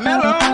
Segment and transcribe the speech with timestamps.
[0.00, 0.49] melon.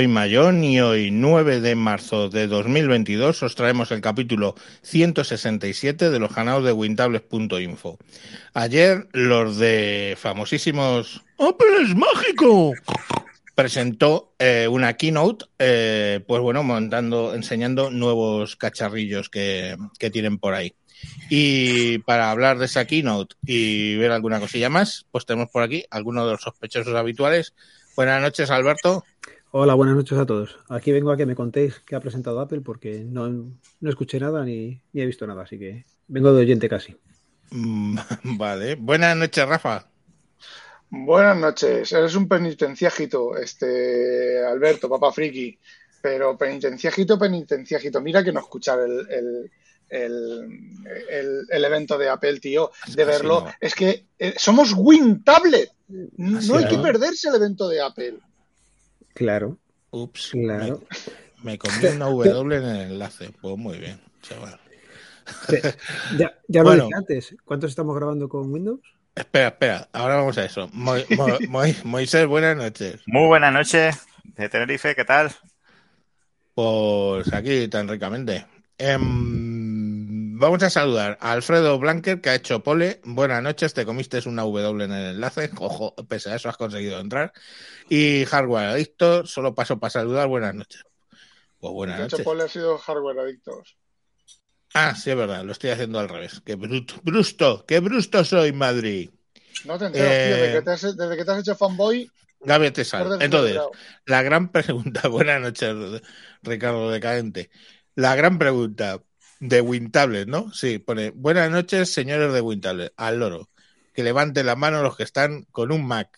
[0.00, 6.18] Soy Mayón y hoy 9 de marzo de 2022 os traemos el capítulo 167 de
[6.18, 7.98] los canales de wintables.info.
[8.54, 12.72] Ayer los de famosísimos Apple es mágico
[13.54, 20.54] presentó eh, una keynote, eh, pues bueno, montando, enseñando nuevos cacharrillos que, que tienen por
[20.54, 20.74] ahí.
[21.28, 25.84] Y para hablar de esa keynote y ver alguna cosilla más, pues tenemos por aquí
[25.90, 27.52] algunos de los sospechosos habituales.
[27.96, 29.04] Buenas noches, Alberto.
[29.52, 30.58] Hola, buenas noches a todos.
[30.68, 34.44] Aquí vengo a que me contéis qué ha presentado Apple porque no, no escuché nada
[34.44, 36.96] ni, ni he visto nada, así que vengo de oyente casi.
[37.50, 37.98] Mm,
[38.38, 38.76] Vale.
[38.76, 39.86] Buenas noches, Rafa.
[40.90, 45.56] Buenas noches, eres un penitenciágito, este Alberto, papá friki,
[46.02, 49.50] pero penitenciágito, penitenciágito, mira que no escuchar el, el,
[49.88, 50.50] el,
[51.08, 53.52] el- el evento de Apple, tío, de verlo, no.
[53.60, 55.70] es que eh, somos Win Tablet,
[56.16, 56.82] no Así hay que no.
[56.82, 58.18] perderse el evento de Apple.
[59.14, 59.58] Claro,
[59.90, 60.30] Ups.
[60.32, 60.82] claro.
[61.42, 63.30] Me, me comí una W en el enlace.
[63.40, 64.58] Pues muy bien, chaval.
[66.18, 66.84] Ya, ya lo Bueno.
[66.84, 67.36] dije antes.
[67.44, 68.80] ¿Cuántos estamos grabando con Windows?
[69.14, 69.88] Espera, espera.
[69.92, 70.68] Ahora vamos a eso.
[70.72, 73.00] Mo- Mo- Mo- Moisés, buenas noches.
[73.06, 75.30] Muy buenas noches de Tenerife, ¿qué tal?
[76.54, 78.46] Pues aquí tan ricamente.
[78.78, 79.59] Em,
[80.40, 83.00] vamos a saludar a Alfredo Blanker, que ha hecho pole.
[83.04, 85.50] Buenas noches, te comiste una W en el enlace.
[85.58, 87.32] Ojo, pese a eso has conseguido entrar.
[87.88, 90.28] Y Hardware Adicto, solo paso para saludar.
[90.28, 90.82] Buenas noches.
[91.58, 92.24] Pues buenas De hecho, noches.
[92.24, 93.76] Paul ha sido hardware adictos.
[94.72, 96.40] Ah, sí, es verdad, lo estoy haciendo al revés.
[96.44, 99.10] Qué bruto, brusto, qué brusto soy, Madrid.
[99.64, 100.26] No te enteras, Eh.
[100.26, 102.10] tío, desde que te, has, desde que te has hecho fanboy,
[102.40, 103.12] Gaby Tesal.
[103.14, 103.60] el Entonces,
[104.06, 105.74] la gran pregunta, buenas noches,
[106.42, 107.50] Ricardo Decadente.
[107.94, 109.02] La gran pregunta
[109.40, 110.52] de Wintable, ¿no?
[110.52, 113.50] Sí, pone, buenas noches, señores de Wintable, al loro.
[113.94, 116.16] Que levanten la mano los que están con un Mac.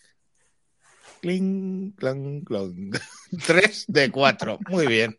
[1.23, 2.99] Cling, clang, clong.
[3.47, 4.59] Tres de cuatro.
[4.69, 5.19] Muy bien.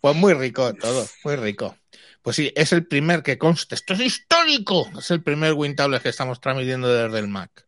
[0.00, 1.76] Pues muy rico todo, muy rico.
[2.22, 3.74] Pues sí, es el primer que conste.
[3.74, 4.90] Esto es histórico.
[4.98, 7.64] Es el primer Wintable que estamos transmitiendo desde el Mac.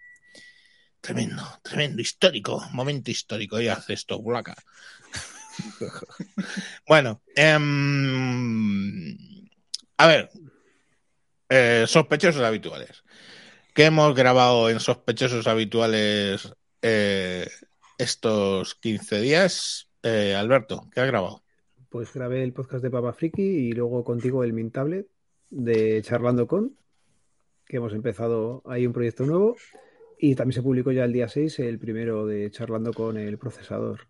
[1.00, 3.60] Tremendo, tremendo, histórico, momento histórico.
[3.60, 4.56] Y hace esto, Blaca.
[6.88, 9.14] bueno, em,
[9.96, 10.30] a ver,
[11.48, 13.04] eh, sospechosos habituales.
[13.74, 17.48] ¿Qué hemos grabado en sospechosos habituales eh,
[17.98, 19.88] estos 15 días?
[20.02, 21.42] Eh, Alberto, ¿qué has grabado?
[21.88, 25.06] Pues grabé el podcast de Papa Friki y luego contigo el Mint Tablet
[25.50, 26.76] de Charlando con,
[27.66, 29.56] que hemos empezado ahí un proyecto nuevo.
[30.18, 34.06] Y también se publicó ya el día 6 el primero de Charlando con el procesador.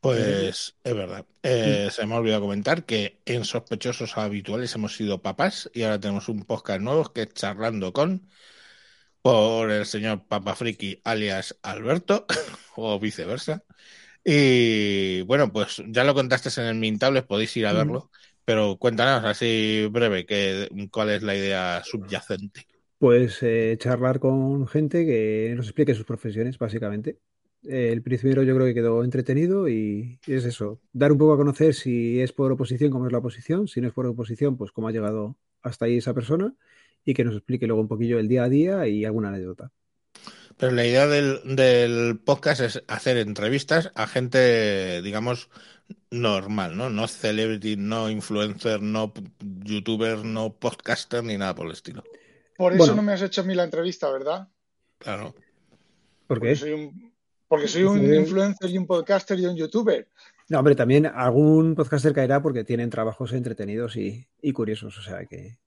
[0.00, 1.26] Pues es verdad.
[1.42, 6.00] Eh, se me ha olvidado comentar que en sospechosos habituales hemos sido papás y ahora
[6.00, 8.28] tenemos un podcast nuevo que es charlando con
[9.22, 12.26] por el señor Papa Friki alias Alberto
[12.76, 13.64] o viceversa.
[14.24, 18.10] Y bueno, pues ya lo contaste en el Mintables, podéis ir a verlo,
[18.44, 22.66] pero cuéntanos así breve que, cuál es la idea subyacente.
[22.98, 27.18] Pues eh, charlar con gente que nos explique sus profesiones, básicamente.
[27.68, 31.36] Eh, el primero yo creo que quedó entretenido y es eso, dar un poco a
[31.36, 34.72] conocer si es por oposición, cómo es la oposición, si no es por oposición, pues
[34.72, 36.54] cómo ha llegado hasta ahí esa persona
[37.04, 39.72] y que nos explique luego un poquillo el día a día y alguna anécdota.
[40.56, 45.50] Pero la idea del, del podcast es hacer entrevistas a gente, digamos,
[46.10, 46.90] normal, ¿no?
[46.90, 52.04] No celebrity, no influencer, no youtuber, no podcaster, ni nada por el estilo.
[52.56, 52.94] Por eso Bueno.
[52.94, 54.48] no me has hecho a mí la entrevista, ¿verdad?
[54.98, 55.34] Claro.
[56.26, 56.56] ¿Por Porque qué?
[56.56, 57.15] soy un,
[57.48, 58.14] porque soy un Sí.
[58.14, 60.08] influencer y un podcaster y un youtuber.
[60.48, 65.24] No, hombre, también algún podcaster caerá porque tienen trabajos entretenidos y, y curiosos, o sea
[65.26, 65.58] que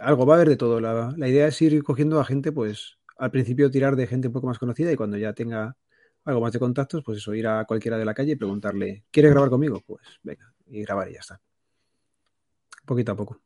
[0.00, 0.80] algo va a haber de todo.
[0.80, 4.34] La, la idea es ir cogiendo a gente, pues al principio tirar de gente un
[4.34, 5.76] poco más conocida y cuando ya tenga
[6.24, 9.30] algo más de contactos, pues eso, ir a cualquiera de la calle y preguntarle, ¿quieres
[9.32, 9.80] grabar conmigo?
[9.86, 11.40] Pues venga, y grabar y ya está.
[12.84, 13.40] Poquito a poco.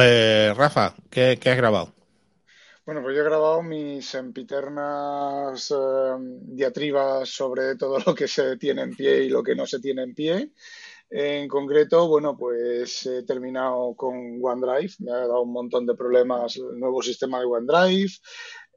[0.00, 1.92] Eh, Rafa, ¿qué, qué has grabado?
[2.86, 8.82] Bueno, pues yo he grabado mis sempiternas eh, diatribas sobre todo lo que se tiene
[8.82, 10.52] en pie y lo que no se tiene en pie.
[11.10, 16.56] En concreto, bueno, pues he terminado con OneDrive, me ha dado un montón de problemas
[16.58, 18.12] el nuevo sistema de OneDrive.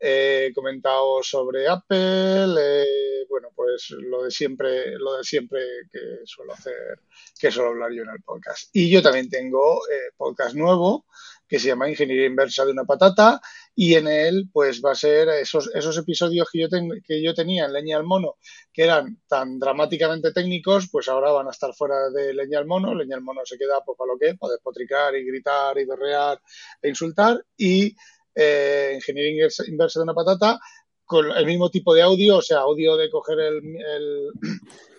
[0.01, 5.61] He comentado sobre Apple, eh, bueno, pues lo de siempre, lo de siempre
[5.91, 7.01] que suelo hacer,
[7.39, 8.69] que suelo hablar yo en el podcast.
[8.73, 11.05] Y yo también tengo eh, podcast nuevo
[11.49, 13.41] que se llama Ingeniería Inversa de una Patata
[13.75, 16.67] y en él pues va a ser esos, esos episodios que yo,
[17.05, 18.35] que yo tenía en Leña al Mono
[18.71, 22.93] que eran tan dramáticamente técnicos, pues ahora van a estar fuera de Leña al Mono.
[22.95, 26.39] Leña al Mono se queda pues, para lo que, para despotricar y gritar y berrear
[26.81, 27.95] e insultar y
[28.35, 30.59] eh, Ingeniería Inversa- de una Patata
[31.03, 34.29] con el mismo tipo de audio, o sea, audio de coger el, el-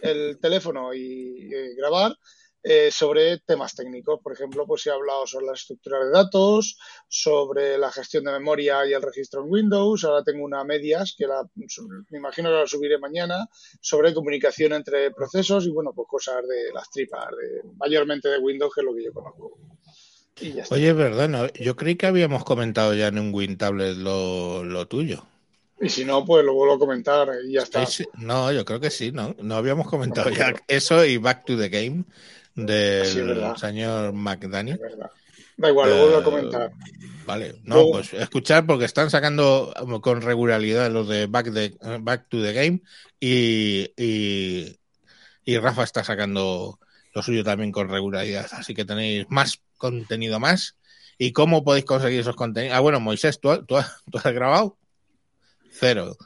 [0.03, 2.17] el teléfono y grabar,
[2.63, 4.21] eh, sobre temas técnicos.
[4.23, 6.77] Por ejemplo, pues he hablado sobre la estructura de datos,
[7.09, 10.05] sobre la gestión de memoria y el registro en Windows.
[10.05, 13.49] Ahora tengo una medias que la, me imagino que la subiré mañana
[13.81, 18.73] sobre comunicación entre procesos y bueno, pues cosas de las tripas, de, mayormente de Windows,
[18.75, 19.59] que es lo que yo conozco.
[20.41, 20.75] Y ya está.
[20.75, 25.25] Oye, verdad, yo creí que habíamos comentado ya en un WinTablet lo, lo tuyo.
[25.81, 27.87] Y si no, pues lo vuelvo a comentar y ya está.
[28.19, 29.35] No, yo creo que sí, ¿no?
[29.41, 32.05] No habíamos comentado ya eso y Back to the Game
[32.55, 33.21] del Sí,
[33.61, 34.77] señor McDaniel.
[34.77, 35.11] Es verdad.
[35.57, 36.71] Da igual, lo vuelvo a Eh, comentar.
[37.27, 41.77] Vale, no, Luego- pues escuchar porque están sacando um, con regularidad los de Back, the-
[42.01, 42.81] Back to the Game
[43.21, 44.79] y, y,
[45.45, 46.79] y Rafa está sacando
[47.15, 48.47] lo suyo también con regularidad.
[48.53, 50.77] Así que tenéis más contenido más.
[51.19, 52.77] ¿Y cómo podéis conseguir esos contenidos?
[52.77, 54.79] Ah, bueno, Moisés, ¿tú, tú, has- tú has grabado?
[55.71, 56.17] Cero.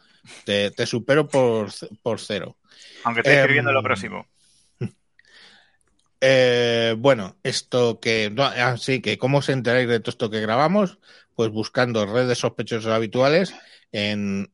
[0.45, 1.69] Te, te supero por,
[2.03, 2.57] por cero.
[3.03, 4.27] Aunque estoy escribiendo Em, lo próximo.
[6.27, 8.31] Eh, bueno, esto que.
[8.31, 10.99] No, así que, ¿cómo os enteráis de todo esto que grabamos?
[11.35, 13.55] Pues buscando redes sospechosos habituales
[13.93, 14.51] en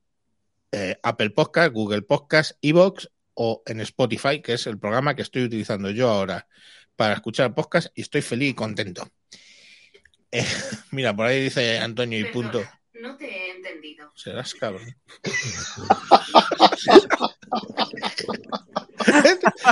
[0.72, 5.44] eh, Apple Podcast, Google Podcast, Evox o en Spotify, que es el programa que estoy
[5.44, 6.48] utilizando yo ahora
[6.96, 9.08] para escuchar podcast y estoy feliz y contento.
[10.32, 10.46] Eh,
[10.92, 12.62] mira, por ahí dice Antonio y punto.
[13.00, 14.12] No te he entendido.
[14.14, 14.84] Serás cabrón.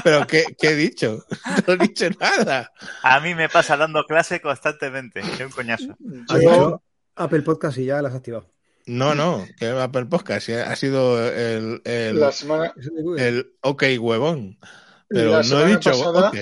[0.05, 1.25] Pero, ¿qué, qué he dicho?
[1.67, 2.73] No he dicho nada.
[3.03, 5.21] A mí me pasa dando clase constantemente.
[5.21, 5.97] Es un coñazo.
[6.29, 6.83] Has Yo,
[7.17, 8.51] Apple Podcast y ya las has activado.
[8.87, 12.73] No, no, que Apple Podcast ha sido el, el, la semana,
[13.61, 14.59] ok huevón.
[15.09, 16.37] Pero La no he dicho pasada- ok.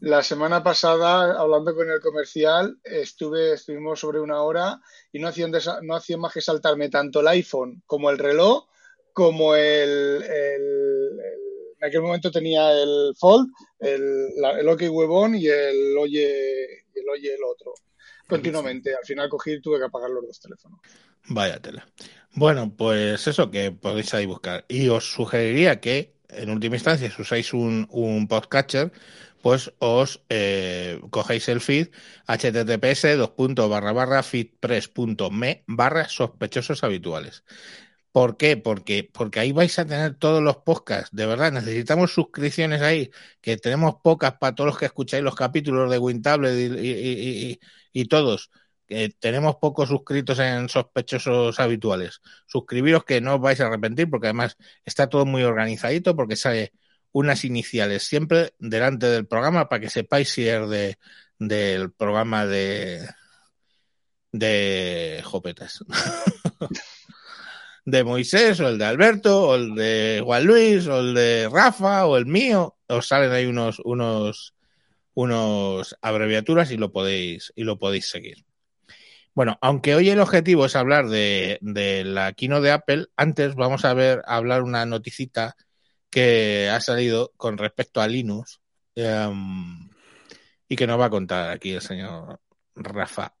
[0.00, 4.80] La semana pasada, hablando con el comercial, estuve, estuvimos sobre una hora
[5.12, 8.66] y no hacían, no hacían más que saltarme tanto el iPhone como el reloj,
[9.12, 10.22] como el,
[11.80, 13.50] en aquel momento tenía el Fold,
[13.80, 16.64] el, la- el OK huevón y el Oye,
[16.94, 17.74] el Oye el otro.
[18.26, 18.94] Continuamente.
[18.94, 20.80] Al final cogí y tuve que apagar los dos teléfonos.
[21.28, 21.86] Vaya tela.
[22.34, 24.64] Bueno, pues eso que podéis ahí buscar.
[24.68, 28.90] Y os sugeriría que, en última instancia, si usáis un, un podcatcher,
[29.42, 31.88] pues os eh, cogéis el feed
[32.26, 37.44] https dos barra feedpress.me barra sospechosos habituales.
[38.12, 38.56] ¿Por qué?
[38.58, 41.14] Porque, porque ahí vais a tener todos los podcasts.
[41.16, 43.10] De verdad, necesitamos suscripciones ahí,
[43.40, 46.52] que tenemos pocas para todos los que escucháis los capítulos de Wintable
[47.92, 48.50] y, todos.
[48.86, 52.20] Que tenemos pocos suscritos en sospechosos habituales.
[52.46, 56.72] Suscribiros que no os vais a arrepentir, porque además está todo muy organizadito, porque sale
[57.12, 60.98] unas iniciales siempre delante del programa para que sepáis si es de,
[61.38, 63.06] del programa de
[64.32, 65.84] de Jopetas.
[67.84, 72.06] de Moisés, o el de Alberto, o el de Juan Luis, o el de Rafa,
[72.06, 72.76] o el mío.
[72.88, 74.54] Os salen ahí unos, unos,
[75.14, 78.44] unos abreviaturas y lo podéis, y lo podéis seguir.
[79.34, 83.84] Bueno, aunque hoy el objetivo es hablar de, de la Kino de Apple, antes vamos
[83.84, 85.56] a ver a hablar una noticita
[86.12, 88.60] que ha salido con respecto a Linux
[88.96, 89.88] um,
[90.68, 92.38] y que nos va a contar aquí el señor
[92.74, 93.34] Rafa.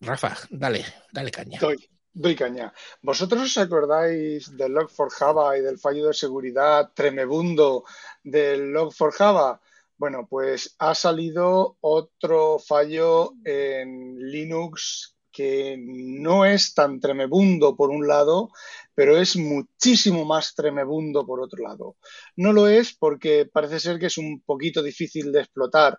[0.00, 1.58] Rafa, dale, dale caña.
[1.58, 2.70] Doy, doy caña.
[3.00, 7.84] ¿Vosotros os acordáis del Log4Java y del fallo de seguridad tremebundo
[8.22, 9.60] del Log4Java?
[9.96, 18.08] Bueno, pues ha salido otro fallo en Linux que no es tan tremebundo por un
[18.08, 18.50] lado,
[18.92, 21.96] pero es muchísimo más tremebundo por otro lado.
[22.34, 25.96] No lo es porque parece ser que es un poquito difícil de explotar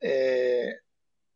[0.00, 0.74] eh,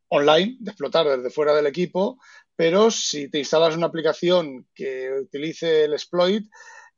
[0.08, 2.18] online, de explotar desde fuera del equipo,
[2.54, 6.46] pero si te instalas una aplicación que utilice el exploit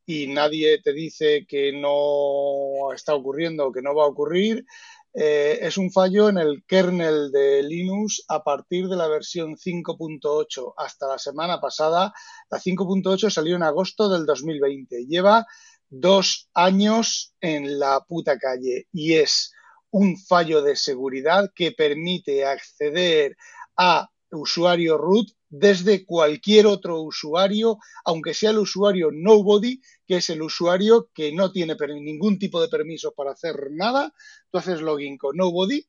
[0.04, 4.64] y nadie te dice que no está ocurriendo o que no va a ocurrir,
[5.12, 10.74] eh, es un fallo en el kernel de Linux a partir de la versión 5.8
[10.76, 12.12] hasta la semana pasada.
[12.48, 15.06] La 5.8 salió en agosto del 2020.
[15.06, 15.46] Lleva
[15.88, 19.52] dos años en la puta calle y es
[19.90, 23.36] un fallo de seguridad que permite acceder
[23.76, 30.42] a usuario root desde cualquier otro usuario, aunque sea el usuario nobody, que es el
[30.42, 34.14] usuario que no tiene ningún tipo de permiso para hacer nada.
[34.50, 35.84] Tú haces login con nobody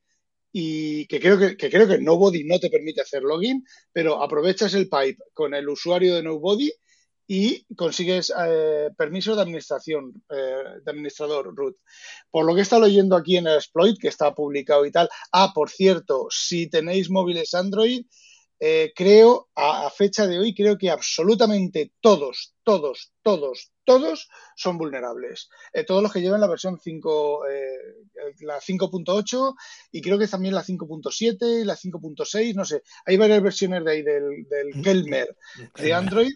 [0.52, 3.64] y que creo que, creo que nobody no te permite hacer login,
[3.94, 6.72] pero aprovechas el pipe con el usuario de nobody
[7.28, 11.78] y consigues eh, permisos de administración, eh, de administrador root.
[12.30, 15.08] Por lo que estado leyendo aquí en el exploit, que está publicado y tal.
[15.32, 18.06] Ah, por cierto, si tenéis móviles Android,
[18.64, 24.78] eh, creo, a, a, fecha de hoy, creo que absolutamente todos, todos, todos, todos son
[24.78, 25.50] vulnerables.
[25.74, 27.78] Eh, todos los que llevan la versión 5, eh,
[28.42, 29.56] la 5.8
[29.92, 32.84] y creo que también la 5.7 y la 5.6, no sé.
[33.08, 35.36] Hay varias versiones de ahí del, del Kelmer
[35.78, 36.34] de Android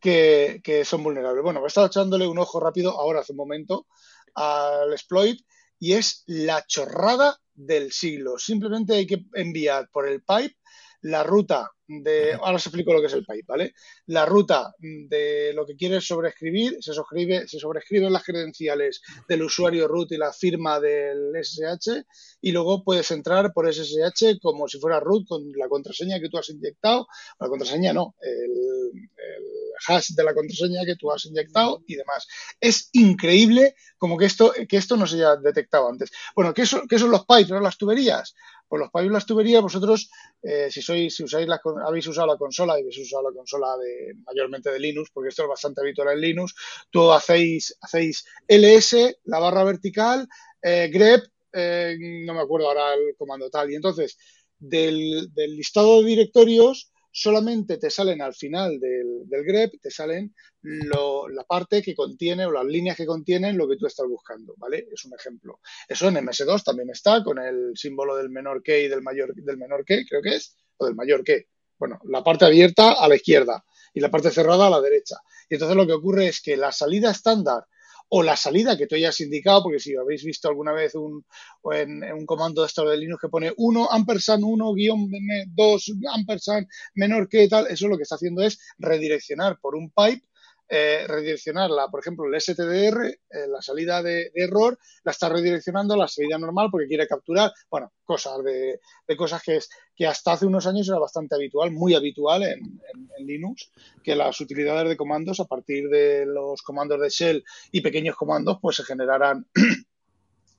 [0.00, 1.44] que, que, son vulnerables.
[1.44, 3.86] Bueno, he estado echándole un ojo rápido ahora hace un momento
[4.34, 5.38] al exploit
[5.78, 8.38] y es la chorrada del siglo.
[8.38, 10.56] Simplemente hay que enviar por el pipe
[11.02, 13.74] la ruta de, ahora os explico lo que es el pipe, ¿vale?
[14.06, 19.88] La ruta de lo que quieres sobreescribir, se sobrescribe, se sobrescriben las credenciales del usuario
[19.88, 22.04] root y la firma del SSH
[22.40, 26.38] y luego puedes entrar por SSH como si fuera root con la contraseña que tú
[26.38, 27.06] has inyectado,
[27.38, 32.26] la contraseña no, el, el hash de la contraseña que tú has inyectado y demás.
[32.60, 36.10] Es increíble como que esto, que esto no se haya detectado antes.
[36.34, 38.34] Bueno, ¿qué son, qué son los pipes, no las tuberías?
[38.72, 40.10] Pues los y las tuberías, vosotros,
[40.42, 44.14] eh, si sois, si usáis la, habéis usado la consola habéis usado la consola de,
[44.24, 46.54] mayormente de Linux, porque esto es bastante habitual en Linux,
[46.90, 50.26] tú hacéis, hacéis ls, la barra vertical,
[50.62, 54.16] eh, grep, eh, no me acuerdo ahora el comando tal, y entonces
[54.58, 61.44] del, del listado de directorios solamente te salen al final del, grep, te salen la
[61.44, 64.88] parte que contiene o las líneas que contienen lo que tú estás buscando, ¿vale?
[64.90, 65.60] Es un ejemplo.
[65.86, 69.58] Eso en MS2 también está con el símbolo del menor que y del mayor, del
[69.58, 71.48] menor que, creo que es, o del mayor que.
[71.78, 75.16] Bueno, la parte abierta a la izquierda y la parte cerrada a la derecha.
[75.48, 77.66] Y entonces lo que ocurre es que la salida estándar
[78.14, 81.24] o la salida que tú hayas indicado, porque si habéis visto alguna vez un,
[81.72, 85.10] en, un comando de estado de Linux que pone 1 ampersand 1 guion
[85.46, 90.26] 2 ampersand menor que tal, eso lo que está haciendo es redireccionar por un pipe
[90.68, 95.98] eh, redireccionarla, por ejemplo, el STDR, eh, la salida de, error, la está redireccionando a
[95.98, 100.32] la salida normal porque quiere capturar, bueno, cosas de, de, cosas que es que hasta
[100.32, 103.70] hace unos años era bastante habitual, muy habitual en, en, en, Linux,
[104.02, 108.58] que las utilidades de comandos a partir de los comandos de shell y pequeños comandos,
[108.60, 109.46] pues se generaran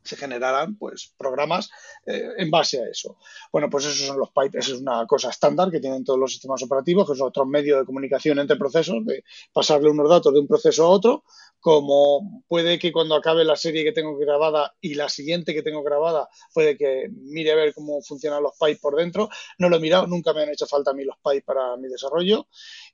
[0.04, 1.70] se generarán pues programas
[2.06, 3.18] eh, en base a eso.
[3.52, 6.62] Bueno, pues esos son los pipes, es una cosa estándar que tienen todos los sistemas
[6.64, 10.48] operativos, que es otro medio de comunicación entre procesos, de pasarle unos datos de un
[10.48, 11.24] proceso a otro,
[11.64, 15.82] como puede que cuando acabe la serie que tengo grabada y la siguiente que tengo
[15.82, 19.30] grabada, puede que mire a ver cómo funcionan los pipes por dentro.
[19.60, 21.88] No lo he mirado, nunca me han hecho falta a mí los pipes para mi
[21.88, 22.48] desarrollo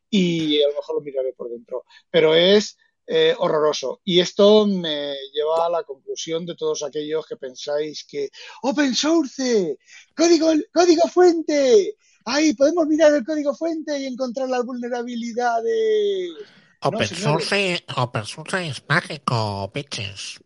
[0.10, 1.86] y a lo mejor lo miraré por dentro.
[2.12, 2.78] Pero es
[3.12, 4.02] eh, horroroso.
[4.04, 8.30] Y esto me lleva a la conclusión de todos aquellos que pensáis que
[8.62, 9.80] open source,
[10.16, 16.34] código, código fuente, ahí podemos mirar el código fuente y encontrar las vulnerabilidades.
[16.82, 20.40] Open, no, source, open source es mágico, bitches.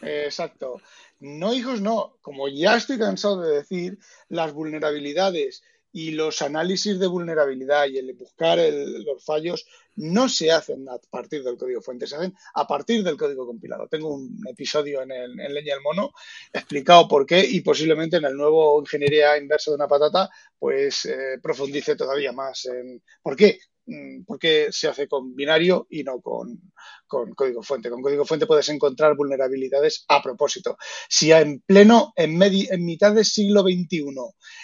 [0.00, 0.80] Exacto.
[1.20, 2.16] No, hijos, no.
[2.22, 3.98] Como ya estoy cansado de decir,
[4.30, 9.66] las vulnerabilidades y los análisis de vulnerabilidad y el buscar los fallos
[9.96, 13.88] no se hacen a partir del código fuente, se hacen a partir del código compilado.
[13.88, 16.12] Tengo un episodio en, el, en Leña del Mono
[16.52, 21.38] explicado por qué y posiblemente en el nuevo Ingeniería Inversa de una Patata pues eh,
[21.42, 23.58] profundice todavía más en por qué
[23.90, 26.60] Mm, porque se hace con binario y no con,
[27.06, 27.88] con, código fuente.
[27.88, 30.76] Con código fuente puedes encontrar vulnerabilidades a propósito.
[31.08, 34.04] Si en pleno, en, medi, en mitad del siglo XXI,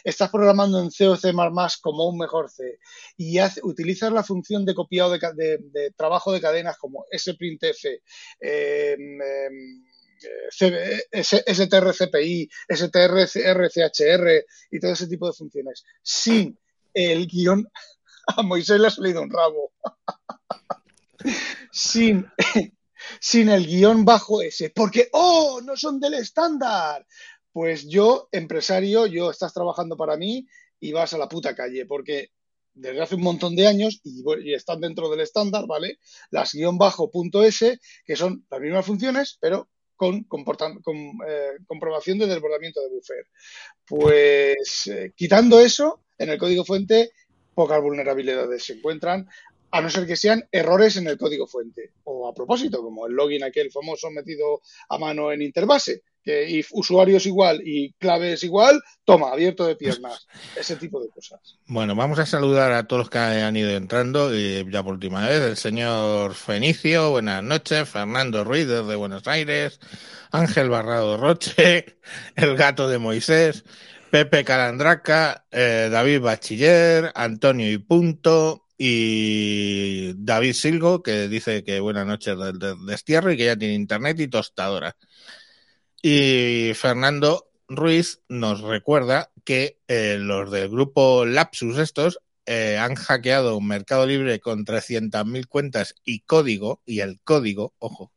[0.05, 1.33] estás programando en C o C++
[1.81, 2.79] como un mejor C
[3.17, 8.01] y utilizas la función de copiado de, trabajo de cadenas como sprintf, eh,
[8.41, 8.99] eh,
[11.23, 16.59] strcpi, strchr y todo ese tipo de funciones sin
[16.93, 17.67] el guion
[18.27, 19.73] a Moisés le ha salido un rabo.
[21.73, 22.27] sin,
[23.21, 24.71] sin el guion bajo ese.
[24.71, 27.07] Porque, oh, no son del estándar.
[27.53, 30.47] Pues yo, empresario, yo estás trabajando para mí
[30.81, 31.87] y vas a la puta calle.
[31.87, 32.31] Porque
[32.75, 35.99] desde hace un montón de años y, están dentro del estándar, ¿vale?
[36.31, 40.45] Las guion bajo punto S, que son las mismas funciones, pero con, con,
[41.29, 43.27] eh, comprobación de desbordamiento de buffer.
[43.87, 47.13] Pues eh, quitando eso, en el código fuente
[47.55, 49.29] pocas vulnerabilidades se encuentran,
[49.75, 53.15] a no ser que sean errores en el código fuente o a propósito, como el
[53.15, 58.35] login aquel famoso metido a mano en Interbase, que if usuario es igual y clave
[58.35, 61.59] es igual, toma, abierto de piernas, ese tipo de cosas.
[61.67, 65.27] Bueno, vamos a saludar a todos los que han ido entrando y ya por última
[65.29, 69.81] vez, el señor Fenicio, buenas noches, Fernando Ruiz desde Buenos Aires,
[70.31, 71.97] Ángel Barrado Roche,
[72.37, 73.65] el gato de Moisés,
[74.15, 82.07] Pepe Calandraca, eh, David Bachiller, Antonio y Punto y David Silgo, que dice que buenas
[82.07, 84.97] noches del destierro y que ya tiene internet y tostadora.
[86.01, 93.61] Y Fernando Ruiz nos recuerda que eh, los del grupo Lapsus estos eh, han hackeado
[93.61, 98.13] Mercado Libre con 300.000 cuentas y código, y el código, ojo,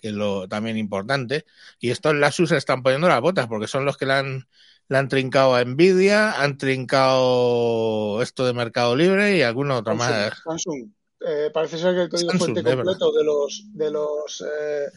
[0.00, 1.44] que es lo también importante,
[1.78, 4.48] y estos Lapsus están poniendo las botas porque son los que le han,
[4.88, 10.10] le han trincado a Nvidia, han trincado esto de Mercado Libre y alguna otra Samsung,
[10.10, 10.42] más.
[10.44, 10.90] Samsung.
[11.26, 14.90] Eh, parece ser que el código Samsung, fuente de completo de los de los eh,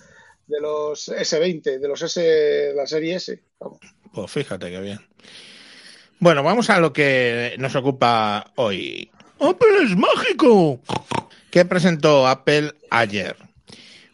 [0.47, 3.41] de los S20, de los S, la serie S.
[3.59, 3.79] Vamos.
[4.13, 4.99] Pues fíjate que bien.
[6.19, 9.11] Bueno, vamos a lo que nos ocupa hoy.
[9.39, 10.79] ¡Apple es mágico!
[11.51, 13.35] ¿Qué presentó Apple ayer?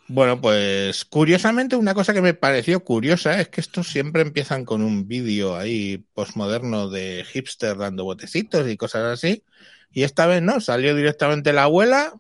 [0.08, 4.82] Bueno, pues curiosamente una cosa que me pareció curiosa es que estos siempre empiezan con
[4.82, 9.44] un vídeo ahí postmoderno de hipster dando botecitos y cosas así.
[9.92, 12.14] Y esta vez no, salió directamente la abuela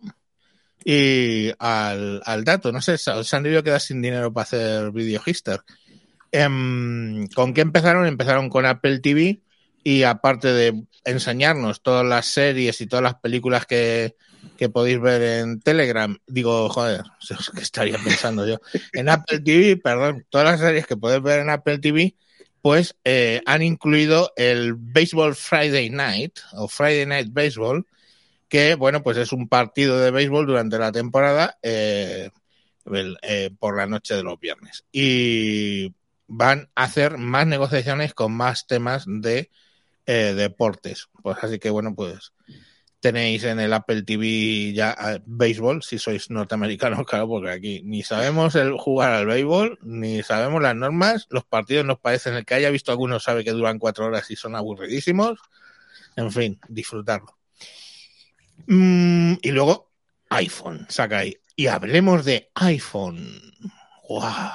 [0.85, 2.71] y al, al dato.
[2.71, 5.61] No sé, se han debido quedar sin dinero para hacer vídeo hipster.
[6.31, 8.07] Em, ¿Con qué empezaron?
[8.07, 9.41] Empezaron con Apple TV
[9.83, 14.15] y aparte de enseñarnos todas las series y todas las películas que,
[14.57, 17.03] que podéis ver en Telegram, digo, joder,
[17.55, 18.59] ¿qué estaría pensando yo?
[18.93, 22.15] En Apple TV, perdón, todas las series que podéis ver en Apple TV,
[22.61, 27.85] pues eh, han incluido el Baseball Friday Night o Friday Night Baseball,
[28.47, 32.29] que bueno, pues es un partido de béisbol durante la temporada eh,
[33.21, 34.85] eh, por la noche de los viernes.
[34.91, 35.93] Y
[36.27, 39.49] van a hacer más negociaciones con más temas de
[40.05, 41.09] eh, deportes.
[41.21, 42.33] Pues así que bueno, pues
[43.03, 48.55] tenéis en el Apple TV ya béisbol, si sois norteamericanos, claro, porque aquí ni sabemos
[48.55, 52.69] el jugar al béisbol, ni sabemos las normas, los partidos nos parecen, el que haya
[52.69, 55.37] visto algunos sabe que duran cuatro horas y son aburridísimos.
[56.15, 57.37] En fin, disfrutarlo.
[58.67, 59.91] Mm, y luego
[60.29, 61.35] iPhone, saca ahí.
[61.57, 63.53] Y hablemos de iPhone.
[64.07, 64.51] ¡Guau!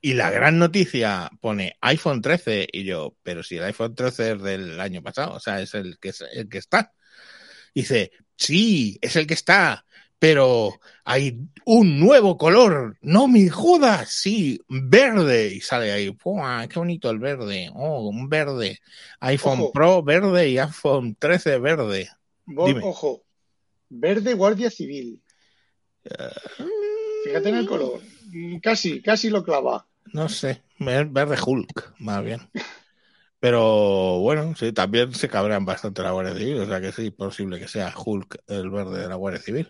[0.00, 4.42] Y la gran noticia pone iPhone 13 y yo, pero si el iPhone 13 es
[4.42, 6.94] del año pasado, o sea, es el que, es el que está.
[7.78, 9.84] Dice, sí, es el que está,
[10.18, 15.54] pero hay un nuevo color, no me jodas, sí, verde.
[15.54, 16.66] Y sale ahí, ¡Pua!
[16.68, 18.80] qué bonito el verde, oh, un verde.
[19.20, 19.72] iPhone Ojo.
[19.72, 22.08] Pro verde y iPhone 13 verde.
[22.46, 22.80] Dime.
[22.82, 23.22] Ojo,
[23.88, 25.22] verde Guardia Civil.
[27.24, 28.00] Fíjate en el color.
[28.32, 29.86] Mm, Casi, casi lo clava.
[30.12, 32.40] No sé, verde Hulk, más bien.
[33.40, 37.60] Pero bueno, sí, también se cabrean bastante la Guardia Civil, o sea que sí, posible
[37.60, 39.68] que sea Hulk el verde de la Guardia Civil.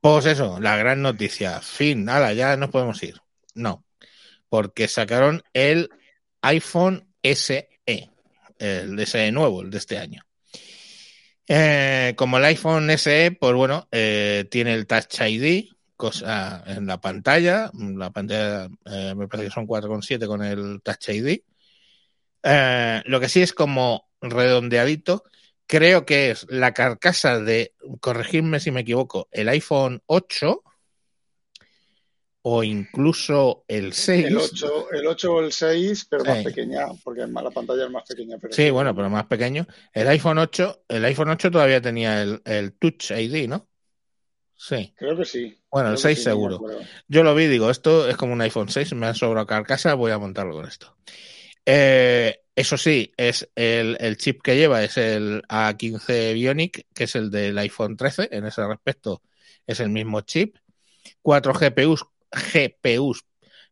[0.00, 1.60] Pues eso, la gran noticia.
[1.60, 3.20] Fin, ala, ya nos podemos ir.
[3.54, 3.84] No,
[4.48, 5.90] porque sacaron el
[6.42, 7.68] iPhone SE,
[8.58, 10.22] el SE nuevo, el de este año.
[11.46, 17.00] Eh, como el iPhone SE, pues bueno, eh, tiene el Touch ID, cosa en la
[17.00, 17.70] pantalla.
[17.74, 21.40] La pantalla eh, me parece que son 4,7 con el Touch ID.
[22.42, 25.24] Eh, lo que sí es como redondeadito.
[25.66, 30.62] Creo que es la carcasa de, corregirme si me equivoco, el iPhone 8
[32.42, 34.26] o incluso el 6.
[34.26, 36.44] El 8, el 8 o el 6, pero más Sí.
[36.44, 38.38] pequeña, porque la pantalla es más pequeña.
[38.40, 39.66] Pero Sí, bueno, pero más pequeño.
[39.92, 43.68] El iPhone 8, el iPhone 8 todavía tenía el, el Touch ID, ¿no?
[44.54, 44.94] Sí.
[44.96, 45.56] Creo que sí.
[45.70, 46.80] Bueno, el Creo que 6 sí, no me seguro.
[47.08, 50.12] Yo lo vi, digo, esto es como un iPhone 6, me ha sobrado carcasa, voy
[50.12, 50.96] a montarlo con esto.
[51.70, 57.14] Eh, eso sí, es el, el chip que lleva es el A15 Bionic, que es
[57.14, 59.20] el del iPhone 13, en ese respecto
[59.66, 60.56] es el mismo chip.
[61.20, 63.26] 4 GPUs, GPUs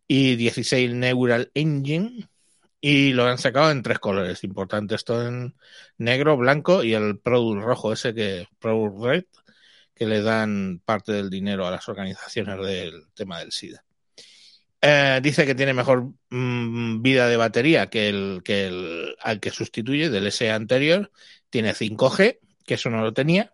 [0.06, 2.28] y 16 Neural Engine.
[2.82, 4.44] Y lo han sacado en tres colores.
[4.44, 5.56] Importante esto en
[5.96, 9.24] negro, blanco y el Product rojo, ese que Product Red,
[9.94, 13.86] que le dan parte del dinero a las organizaciones del tema del SIDA.
[14.80, 20.10] Eh, dice que tiene mejor mm, vida de batería que el, que al que sustituye
[20.10, 21.10] del SE anterior.
[21.50, 23.52] Tiene 5G, que eso no lo tenía.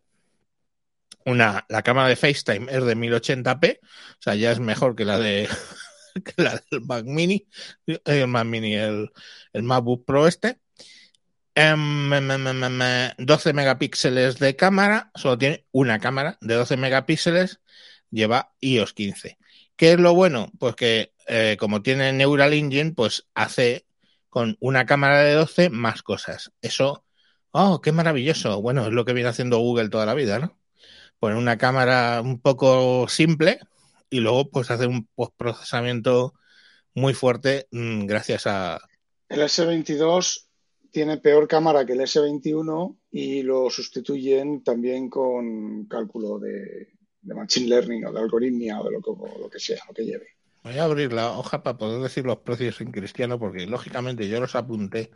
[1.24, 3.86] Una, la cámara de FaceTime es de 1080p, o
[4.18, 5.48] sea, ya es mejor que la de
[6.36, 7.46] la del Mac Mini,
[7.86, 9.10] eh, el Mac Mini, el,
[9.52, 10.58] el MacBook Pro este.
[11.54, 17.60] Em, em, 12 megapíxeles de cámara, solo tiene una cámara de 12 megapíxeles,
[18.10, 19.38] lleva iOS 15.
[19.82, 20.48] ¿Qué es lo bueno?
[20.60, 23.84] Pues que eh, como tiene Neural Engine, pues hace
[24.28, 26.52] con una cámara de 12 más cosas.
[26.62, 27.04] Eso,
[27.50, 28.62] oh, qué maravilloso.
[28.62, 30.56] Bueno, es lo que viene haciendo Google toda la vida, ¿no?
[31.18, 33.58] Poner una cámara un poco simple
[34.08, 36.34] y luego pues hacer un postprocesamiento
[36.94, 38.80] muy fuerte mm, gracias a...
[39.28, 40.46] El S22
[40.92, 47.68] tiene peor cámara que el S21 y lo sustituyen también con cálculo de, de machine
[47.68, 50.26] learning o de algoritmia o de lo que, o lo que sea, lo que lleve.
[50.64, 54.38] Voy a abrir la hoja para poder decir los precios en cristiano porque lógicamente yo
[54.40, 55.10] los apunté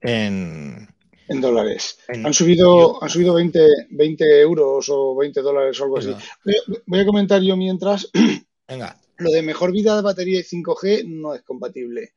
[0.00, 0.88] en...
[1.28, 1.98] En dólares.
[2.08, 6.14] En- Han subido, han subido 20, 20 euros o 20 dólares o algo así.
[6.44, 8.10] Voy a, voy a comentar yo mientras
[8.68, 12.12] Venga, Lo de mejor vida de batería y 5G no es compatible.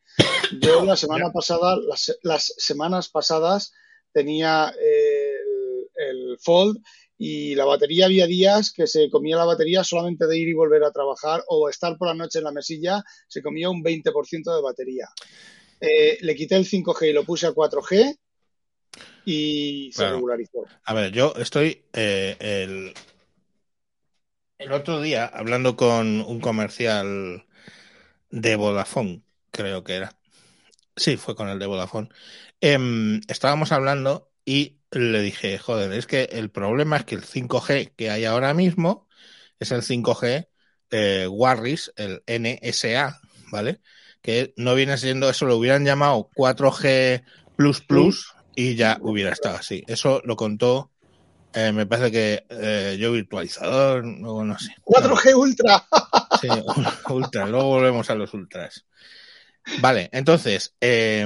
[0.60, 3.74] Yo la semana pasada, las, las semanas pasadas,
[4.12, 6.78] tenía el, el Fold
[7.18, 10.84] y la batería había días que se comía la batería solamente de ir y volver
[10.84, 14.62] a trabajar o estar por la noche en la mesilla, se comía un 20% de
[14.62, 15.08] batería.
[15.82, 18.18] Eh, le quité el 5G y lo puse a 4G
[19.26, 20.66] y se regularizó.
[20.84, 22.94] A ver, yo estoy eh, el,
[24.60, 27.46] el otro día hablando con un comercial
[28.30, 30.16] de Vodafone, creo que era.
[30.96, 32.10] Sí, fue con el de Vodafone.
[32.60, 37.92] Em, estábamos hablando y le dije, joder, es que el problema es que el 5G
[37.98, 39.06] que hay ahora mismo
[39.60, 40.48] es el 5G
[40.90, 43.20] eh, Warris, el NSA,
[43.52, 43.82] ¿vale?
[44.22, 47.26] Que no viene siendo eso, lo hubieran llamado 4G
[47.58, 49.84] plus plus y ya hubiera estado así.
[49.86, 50.92] Eso lo contó,
[51.54, 54.74] eh, me parece que eh, yo virtualizador, no, no sé.
[54.86, 55.86] 4G Ultra.
[56.40, 56.50] Sí,
[57.10, 58.86] ultra, luego volvemos a los ultras.
[59.80, 61.26] Vale, entonces, eh,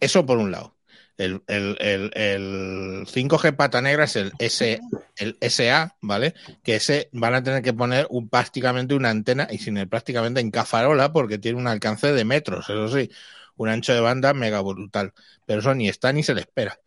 [0.00, 0.75] eso por un lado.
[1.18, 4.80] El, el, el, el 5G pata negra es el, S,
[5.16, 6.34] el SA, ¿vale?
[6.62, 10.40] Que ese van a tener que poner un, prácticamente una antena, y sin el prácticamente
[10.40, 13.10] en cafarola, porque tiene un alcance de metros, eso sí,
[13.56, 15.12] un ancho de banda mega brutal.
[15.46, 16.78] Pero eso ni está ni se le espera.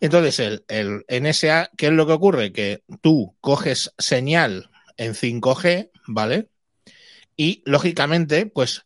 [0.00, 2.52] Entonces, el, el NSA, ¿qué es lo que ocurre?
[2.52, 6.48] Que tú coges señal en 5G, ¿vale?
[7.36, 8.84] Y lógicamente, pues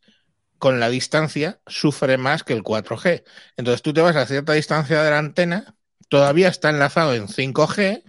[0.58, 3.24] con la distancia sufre más que el 4G.
[3.56, 5.76] Entonces tú te vas a cierta distancia de la antena,
[6.08, 8.02] todavía está enlazado en 5G,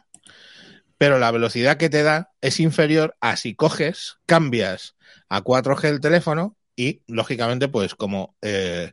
[0.98, 4.96] pero la velocidad que te da es inferior a si coges, cambias
[5.30, 8.92] a 4G el teléfono y lógicamente pues como eh,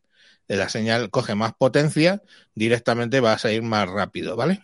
[0.49, 2.23] la señal coge más potencia,
[2.55, 4.63] directamente vas a ir más rápido, ¿vale?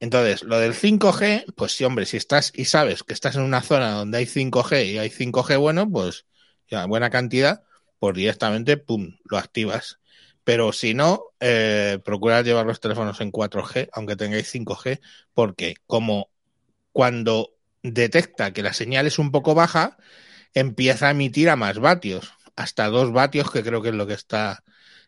[0.00, 3.62] Entonces, lo del 5G, pues sí, hombre, si estás y sabes que estás en una
[3.62, 6.26] zona donde hay 5G y hay 5G bueno, pues
[6.68, 7.62] ya, buena cantidad,
[8.02, 10.00] pues directamente, pum, lo activas.
[10.42, 15.00] Pero si no, eh, procurad llevar los teléfonos en 4G, aunque tengáis 5G,
[15.34, 16.28] porque como
[16.90, 19.98] cuando detecta que la señal es un poco baja,
[20.52, 24.14] empieza a emitir a más vatios, hasta 2 vatios, que creo que es lo que
[24.14, 24.64] está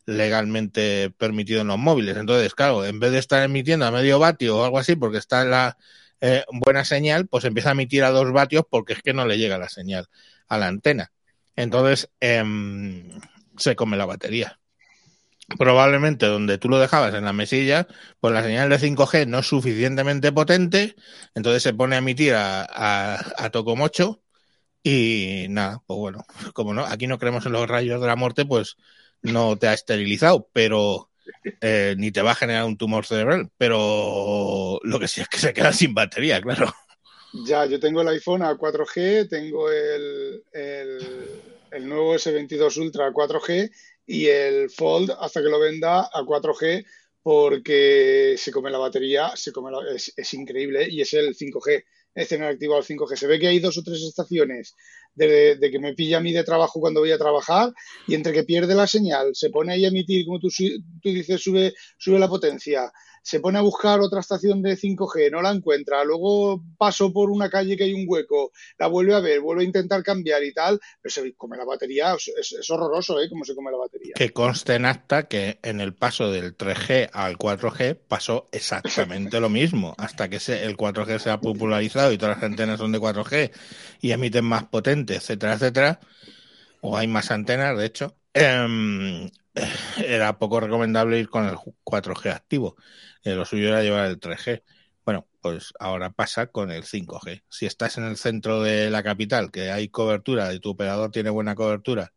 [0.06, 2.16] legalmente permitido en los móviles.
[2.16, 5.44] Entonces, claro, en vez de estar emitiendo a medio vatio o algo así, porque está
[5.44, 5.78] la
[6.20, 9.36] eh, buena señal, pues empieza a emitir a 2 vatios porque es que no le
[9.36, 10.06] llega la señal
[10.46, 11.10] a la antena.
[11.56, 13.10] Entonces, em,
[13.56, 14.60] se come la batería.
[15.58, 17.86] Probablemente donde tú lo dejabas en la mesilla,
[18.20, 20.96] pues la señal de 5G no es suficientemente potente,
[21.34, 24.22] entonces se pone a emitir a, a, a tocomocho
[24.82, 28.46] y nada, pues bueno, como no, aquí no creemos en los rayos de la muerte,
[28.46, 28.76] pues
[29.22, 31.10] no te ha esterilizado, pero
[31.60, 35.38] eh, ni te va a generar un tumor cerebral, pero lo que sí es que
[35.38, 36.72] se queda sin batería, claro.
[37.46, 40.44] Ya, yo tengo el iPhone a 4G, tengo el
[41.94, 43.70] nuevo S22 Ultra a 4G
[44.06, 46.84] y el Fold hasta que lo venda a 4G
[47.22, 51.82] porque se come la batería, se come la- es, increíble y es el 5G,
[52.14, 53.16] es tener activado el 5G.
[53.16, 54.74] Se ve que hay dos o tres estaciones
[55.14, 57.72] de, de que me pilla a mí de trabajo cuando voy a trabajar
[58.06, 60.48] y entre que pierde la señal, se pone ahí a emitir, como tú,
[61.02, 62.92] tú dices, sube, sube la potencia,
[63.24, 67.48] se pone a buscar otra estación de 5G, no la encuentra, luego paso por una
[67.48, 70.78] calle que hay un hueco, la vuelve a ver, vuelve a intentar cambiar y tal,
[71.00, 73.28] pero se come la batería, es, horroroso, ¿eh?
[73.30, 74.12] Cómo se come la batería.
[74.14, 79.48] Que conste en acta que en el paso del 3G al 4G pasó exactamente lo
[79.48, 83.00] mismo, hasta que se- el 4G se ha popularizado y todas las antenas son de
[83.00, 83.52] 4G
[84.02, 85.98] y emiten más potente, etcétera, etcétera,
[86.82, 89.30] o hay más antenas, de hecho, em,
[89.96, 92.76] era poco recomendable ir con el 4G activo.
[93.22, 94.62] Eh, lo suyo era llevar el 3G.
[95.04, 97.42] Bueno, pues ahora pasa con el 5G.
[97.48, 101.30] Si estás en el centro de la capital, que hay cobertura y tu operador tiene
[101.30, 102.12] buena cobertura,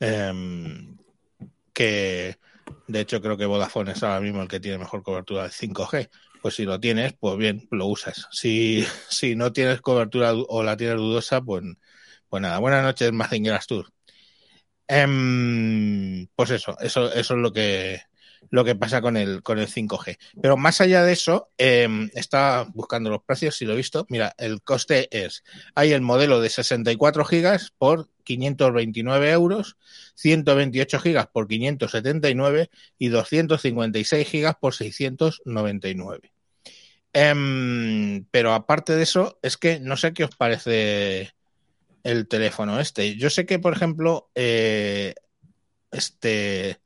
[0.00, 0.96] em,
[1.72, 2.38] que
[2.88, 6.10] de hecho creo que Vodafone es ahora mismo el que tiene mejor cobertura del 5G,
[6.42, 8.28] pues si lo tienes, pues bien, lo usas.
[8.32, 11.64] Si, si no tienes cobertura o la tienes dudosa, pues,
[12.28, 12.58] pues nada.
[12.58, 13.92] Buenas noches, Mazingeras Tour.
[14.88, 18.00] Em, pues eso, eso, eso es lo que,
[18.50, 20.18] lo que pasa con el, con el 5G.
[20.40, 24.06] Pero más allá de eso, em, está buscando los precios, si lo he visto.
[24.08, 29.76] Mira, el coste es, hay el modelo de 64 gigas por 529 euros,
[30.14, 36.32] 128 gigas por 579 y 256 gigas por 699.
[37.12, 41.32] Em, pero aparte de eso, es que no sé qué os parece
[42.08, 43.16] el teléfono este.
[43.16, 45.14] Yo sé que, por ejemplo, eh,
[45.90, 46.80] este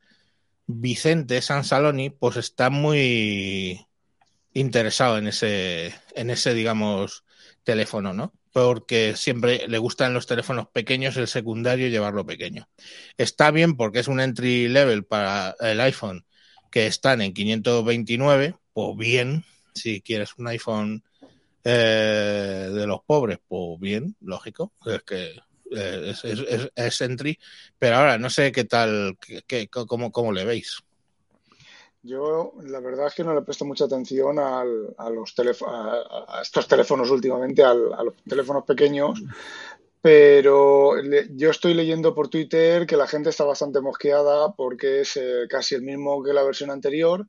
[0.67, 3.87] Vicente Sansaloni, pues está muy
[4.53, 7.23] interesado en ese, en ese, digamos,
[7.63, 8.33] teléfono, ¿no?
[8.51, 12.67] Porque siempre le gustan los teléfonos pequeños, el secundario llevarlo pequeño.
[13.17, 16.25] Está bien porque es un entry level para el iPhone
[16.69, 21.03] que están en 529, pues bien, si quieres un iPhone
[21.63, 25.31] eh, de los pobres, pues bien, lógico, es que
[25.71, 26.13] eh,
[26.75, 27.39] es, entry,
[27.79, 30.83] pero ahora no sé qué tal, qué, cómo, cómo le veis.
[32.01, 35.33] Yo, la verdad es que no le presto mucha atención al, a, los
[35.65, 39.23] a, a, estos teléfonos últimamente, al, a los teléfonos pequeños,
[40.01, 45.15] pero le, yo estoy leyendo por Twitter que la gente está bastante mosqueada porque es
[45.15, 47.25] eh, casi el mismo que la versión anterior.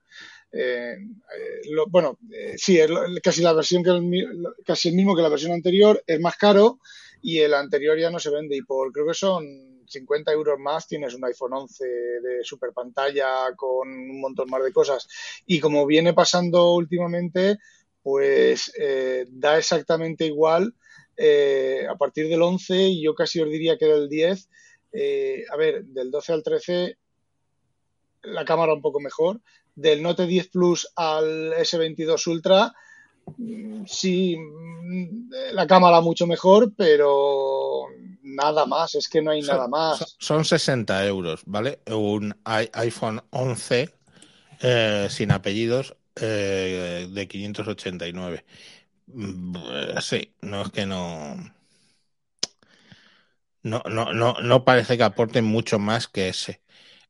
[0.57, 2.19] Eh, eh, bueno,
[2.57, 2.91] sí, es
[3.23, 6.79] casi la versión que el, casi el mismo que la versión anterior, es más caro
[7.23, 10.87] y el anterior ya no se vende y por creo que son 50 euros más
[10.87, 15.09] tienes un iPhone 11 de super pantalla con un montón más de cosas.
[15.47, 17.59] Y como viene pasando últimamente,
[18.03, 20.75] pues eh, da exactamente igual
[21.17, 24.49] eh, a partir del 11 y yo casi os diría que del 10.
[24.93, 26.99] Eh, a ver, del 12 al 13
[28.23, 29.41] la cámara un poco mejor.
[29.75, 32.73] Del Note 10 Plus al S22 Ultra,
[33.87, 34.37] sí,
[35.53, 37.87] la cámara mucho mejor, pero
[38.23, 40.17] nada más, es que no hay son, nada más.
[40.19, 41.81] Son 60 euros, ¿vale?
[41.87, 43.95] Un iPhone 11
[44.61, 48.45] eh, sin apellidos eh, de 589.
[50.01, 51.37] Sí, no es que no.
[53.63, 56.61] No, no, no, no parece que aporten mucho más que ese.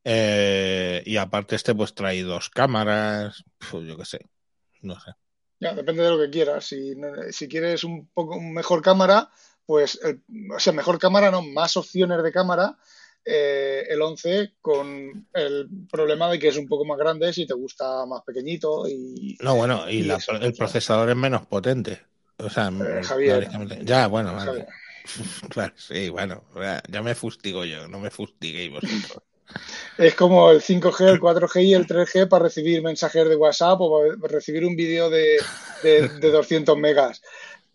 [0.04, 4.26] Eh, y aparte este pues trae dos cámaras, pues yo qué sé,
[4.82, 5.12] no sé.
[5.60, 6.66] Ya, depende de lo que quieras.
[6.66, 6.94] Si,
[7.30, 9.30] si quieres un poco mejor cámara,
[9.64, 10.22] pues, el,
[10.54, 12.76] o sea, mejor cámara, no, más opciones de cámara,
[13.24, 17.54] eh, el 11 con el problema de que es un poco más grande si te
[17.54, 19.38] gusta más pequeñito y...
[19.40, 22.02] No, bueno, y, y la, eso, el procesador es menos potente.
[22.36, 23.48] O sea, eh, Javier.
[23.84, 24.66] Ya, bueno, vale.
[25.50, 26.44] Claro, sí, bueno,
[26.88, 29.22] ya me fustigo yo, no me fustiguéis vosotros.
[29.96, 34.00] Es como el 5G, el 4G y el 3G para recibir mensajes de WhatsApp o
[34.20, 35.38] para recibir un vídeo de,
[35.82, 37.20] de, de 200 megas.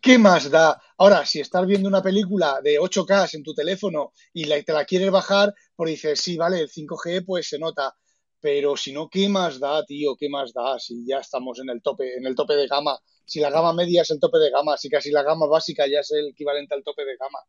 [0.01, 0.82] ¿Qué más da?
[0.97, 4.86] Ahora, si estás viendo una película de 8K en tu teléfono y la, te la
[4.86, 7.93] quieres bajar, pues dices, sí, vale, el 5G pues se nota.
[8.39, 10.15] Pero si no, ¿qué más da, tío?
[10.17, 10.79] ¿Qué más da?
[10.79, 12.97] Si ya estamos en el tope, en el tope de gama.
[13.25, 15.99] Si la gama media es el tope de gama, si casi la gama básica ya
[15.99, 17.39] es el equivalente al tope de gama.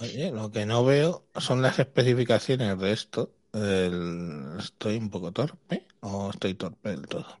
[0.00, 3.34] Oye, lo que no veo son las especificaciones de esto.
[3.52, 7.40] ¿Estoy un poco torpe o estoy torpe del todo?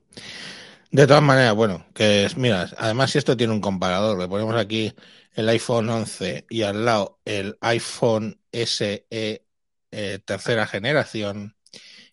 [0.90, 4.54] De todas maneras, bueno, que es, mira, además si esto tiene un comparador, le ponemos
[4.56, 4.94] aquí
[5.34, 11.56] el iPhone 11 y al lado el iPhone SE eh, tercera generación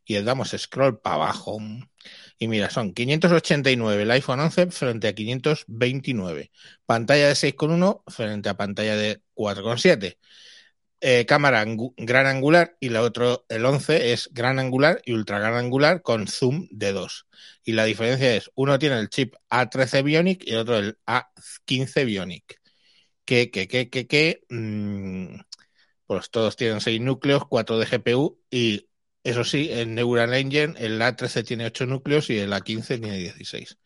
[0.06, 1.60] y le damos scroll para abajo
[2.42, 6.52] y mira, son 589 el iPhone 11 frente a 529,
[6.88, 10.18] pantalla de 6,1 frente a pantalla de 4,7.
[11.04, 11.66] Eh, cámara
[11.98, 16.28] gran angular y la otro, el 11 es gran angular y ultra gran angular con
[16.28, 17.28] zoom de 2.
[17.64, 22.06] Y la diferencia es, uno tiene el chip A13 Bionic y el otro el A15
[22.06, 22.62] Bionic.
[23.26, 25.40] Que, que, que, que, que, mmm,
[26.06, 28.88] pues todos tienen 6 núcleos, 4 de GPU y
[29.24, 33.78] eso sí, en Neural Engine el A13 tiene 8 núcleos y el A15 tiene 16.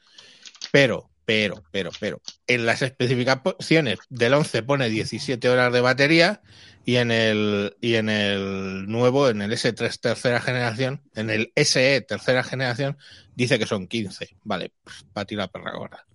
[0.72, 6.42] Pero, pero, pero, pero, en las especificaciones del 11 pone 17 horas de batería
[6.86, 12.02] y en el y en el nuevo, en el S3 tercera generación, en el SE
[12.02, 12.98] tercera generación,
[13.36, 14.38] dice que son 15.
[14.44, 14.72] Vale,
[15.12, 16.06] para ti la perra gorda.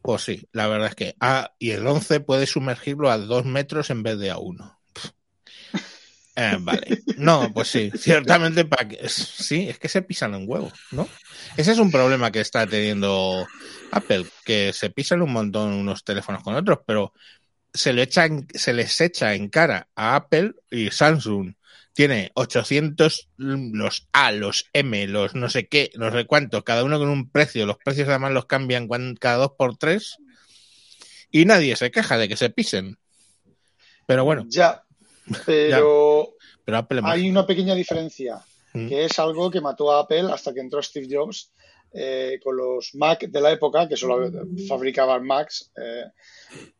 [0.00, 3.90] Pues sí, la verdad es que ah, y el 11 puede sumergirlo a 2 metros
[3.90, 4.75] en vez de a 1.
[6.36, 7.02] Eh, vale.
[7.16, 11.08] No, pues sí, ciertamente para que sí, es que se pisan un huevo, ¿no?
[11.56, 13.46] Ese es un problema que está teniendo
[13.90, 17.14] Apple, que se pisan un montón unos teléfonos con otros, pero
[17.72, 21.54] se le se les echa en cara a Apple y Samsung
[21.94, 26.98] tiene 800 los A, los M, los no sé qué, no sé cuántos, cada uno
[26.98, 27.64] con un precio.
[27.64, 28.86] Los precios además los cambian
[29.18, 30.18] cada dos por tres
[31.30, 32.98] y nadie se queja de que se pisen.
[34.06, 34.84] Pero bueno, Ya,
[35.46, 36.34] pero
[36.64, 38.42] pero Apple hay una pequeña diferencia,
[38.76, 38.88] Mm.
[38.88, 41.50] que es algo que mató a Apple hasta que entró Steve Jobs
[41.94, 44.30] eh, con los Mac de la época, que solo
[44.68, 45.70] fabricaban Macs.
[45.82, 46.04] eh,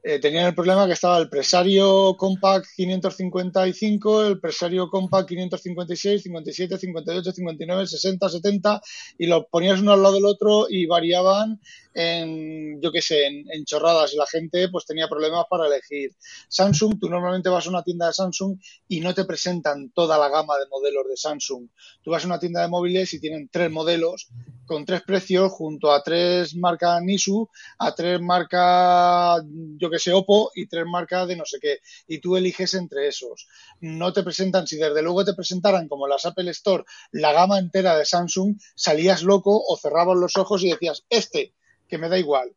[0.03, 6.77] eh, tenían el problema que estaba el Presario Compact 555, el Presario Compact 556, 57,
[6.77, 8.81] 58, 59, 60, 70
[9.19, 11.61] y los ponías uno al lado del otro y variaban
[11.97, 16.11] en, yo qué sé, en, chorradas y la gente pues tenía problemas para elegir.
[16.49, 20.29] Samsung, tú normalmente vas a una tienda de Samsung y no te presentan toda la
[20.29, 21.69] gama de modelos de Samsung.
[22.03, 24.29] Tú vas a una tienda de móviles y tienen tres modelos
[24.67, 29.43] con tres precios junto a tres marcas Nisu, a tres marcas,
[29.79, 31.79] yo que sé, Oppo y tres marcas de no sé qué.
[32.07, 33.47] Y tú eliges entre esos.
[33.81, 37.97] No te presentan, si desde luego te presentaran como las Apple Store la gama entera
[37.97, 41.55] de Samsung, salías loco o cerrabas los ojos y decías, este,
[41.89, 42.53] que me da igual.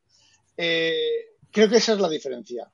[0.57, 2.69] Eh, creo que esa es la diferencia.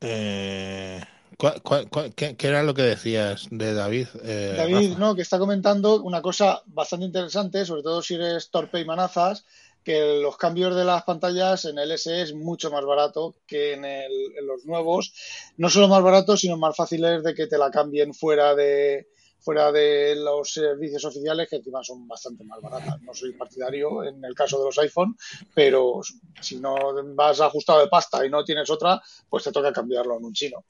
[0.00, 1.00] Eh,
[1.36, 4.06] ¿cuál- cuál- cuál- qué, qué era lo que decías de David?
[4.24, 4.98] Eh, David, Rafa?
[5.00, 5.14] ¿no?
[5.14, 9.44] Que está comentando una cosa bastante interesante, sobre todo si eres torpe y manazas,
[9.84, 13.84] que los cambios de las pantallas en el SE es mucho más barato que en,
[13.84, 15.14] el- en los nuevos.
[15.56, 19.08] No solo más barato, sino más fáciles de que te la cambien fuera de
[19.40, 23.00] fuera de los servicios oficiales que encima son bastante más baratas.
[23.02, 25.16] No soy partidario en el caso de los iPhone,
[25.54, 26.00] pero
[26.40, 26.76] si no
[27.14, 30.64] vas ajustado de pasta y no tienes otra, pues te toca cambiarlo en un chino.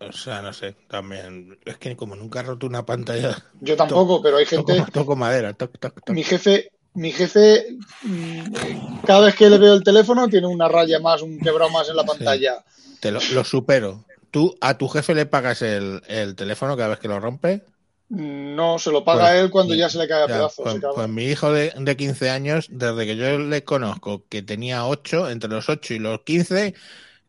[0.00, 1.58] O sea, no sé, también.
[1.64, 5.52] Es que como nunca he roto una pantalla, Yo tampoco, pero hay gente, toco madera.
[5.54, 6.10] toc, toc, toc.
[6.10, 11.00] mi jefe, mi jefe, mm, cada vez que le veo el teléfono tiene una raya
[11.00, 12.64] más, un quebrado más en la pantalla.
[13.00, 14.05] Te lo, lo supero.
[14.36, 17.62] ¿Tú a tu jefe le pagas el, el teléfono cada vez que lo rompe?
[18.08, 20.64] No se lo paga Pues, él cuando ya se le cae a pedazos.
[20.64, 24.86] pues, pues mi hijo de, de 15 años, desde que yo le conozco, que tenía
[24.86, 26.74] 8, entre los 8 y los 15,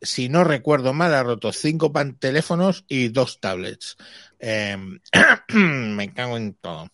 [0.02, 3.98] si no recuerdo mal, ha roto 5 teléfonos y 2 tablets.
[4.39, 4.78] Eh,
[5.54, 6.89] me cago en todo.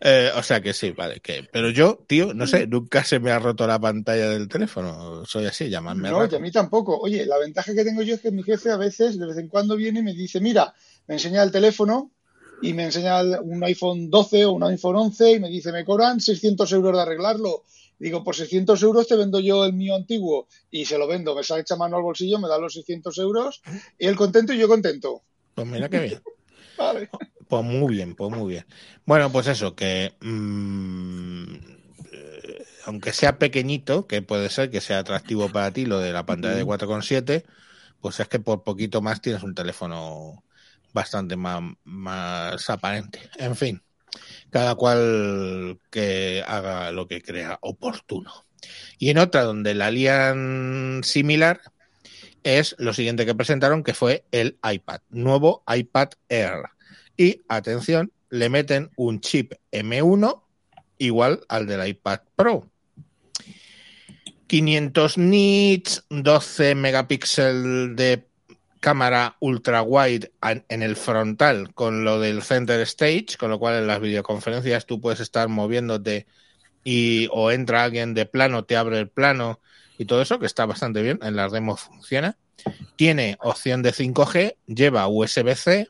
[0.00, 1.20] Eh, o sea que sí, vale.
[1.20, 5.24] Que, pero yo, tío, no sé, nunca se me ha roto la pantalla del teléfono.
[5.24, 6.98] Soy así, llamadme No, a mí tampoco.
[6.98, 9.48] Oye, la ventaja que tengo yo es que mi jefe a veces, de vez en
[9.48, 10.74] cuando viene y me dice, mira,
[11.06, 12.10] me enseña el teléfono
[12.62, 16.20] y me enseña un iPhone 12 o un iPhone 11 y me dice, me cobran
[16.20, 17.64] 600 euros de arreglarlo.
[17.98, 21.36] Digo, por 600 euros te vendo yo el mío antiguo y se lo vendo.
[21.36, 23.62] Me echa mano al bolsillo, me da los 600 euros
[23.98, 25.22] y él contento y yo contento.
[25.54, 26.22] Pues mira qué bien.
[26.78, 27.08] Vale.
[27.52, 28.66] Pues muy bien, pues muy bien.
[29.04, 31.54] Bueno, pues eso, que mm,
[32.10, 36.24] eh, aunque sea pequeñito, que puede ser que sea atractivo para ti lo de la
[36.24, 37.44] pantalla de 4,7,
[38.00, 40.42] pues es que por poquito más tienes un teléfono
[40.94, 43.20] bastante más, más aparente.
[43.36, 43.82] En fin,
[44.48, 48.32] cada cual que haga lo que crea oportuno.
[48.96, 51.60] Y en otra donde la lían similar
[52.44, 56.62] es lo siguiente que presentaron, que fue el iPad, nuevo iPad Air.
[57.16, 60.42] Y atención, le meten un chip M1
[60.98, 62.68] igual al del iPad Pro.
[64.46, 68.26] 500 nits, 12 megapíxeles de
[68.80, 73.86] cámara ultra wide en el frontal con lo del center stage, con lo cual en
[73.86, 76.26] las videoconferencias tú puedes estar moviéndote
[76.84, 79.60] y o entra alguien de plano, te abre el plano
[79.98, 82.36] y todo eso, que está bastante bien, en las demos funciona.
[82.96, 85.88] Tiene opción de 5G, lleva USB-C,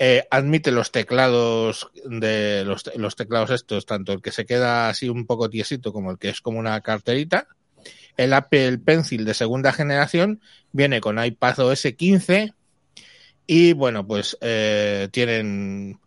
[0.00, 4.88] eh, admite los teclados de los, te- los teclados estos, tanto el que se queda
[4.88, 7.46] así un poco tiesito como el que es como una carterita.
[8.16, 10.40] El Apple Pencil de segunda generación
[10.72, 12.54] viene con iPad OS 15
[13.46, 16.00] y bueno, pues eh, tienen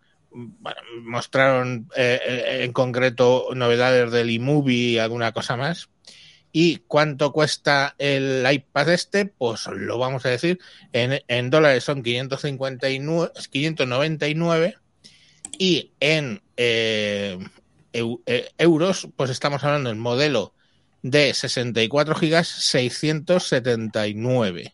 [1.03, 5.89] mostraron eh, eh, en concreto novedades del iMovie y alguna cosa más.
[6.56, 9.26] ¿Y cuánto cuesta el iPad este?
[9.26, 10.60] Pues lo vamos a decir,
[10.94, 14.78] en, en dólares son 559, 599
[15.58, 17.39] y en eh,
[17.92, 20.54] eu- eh, euros, pues estamos hablando del modelo
[21.01, 24.74] de 64 gigas 679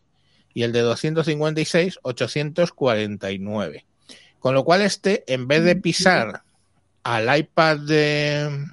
[0.53, 3.85] y el de 256 849.
[4.39, 6.43] Con lo cual este, en vez de pisar
[7.03, 8.65] al iPad de,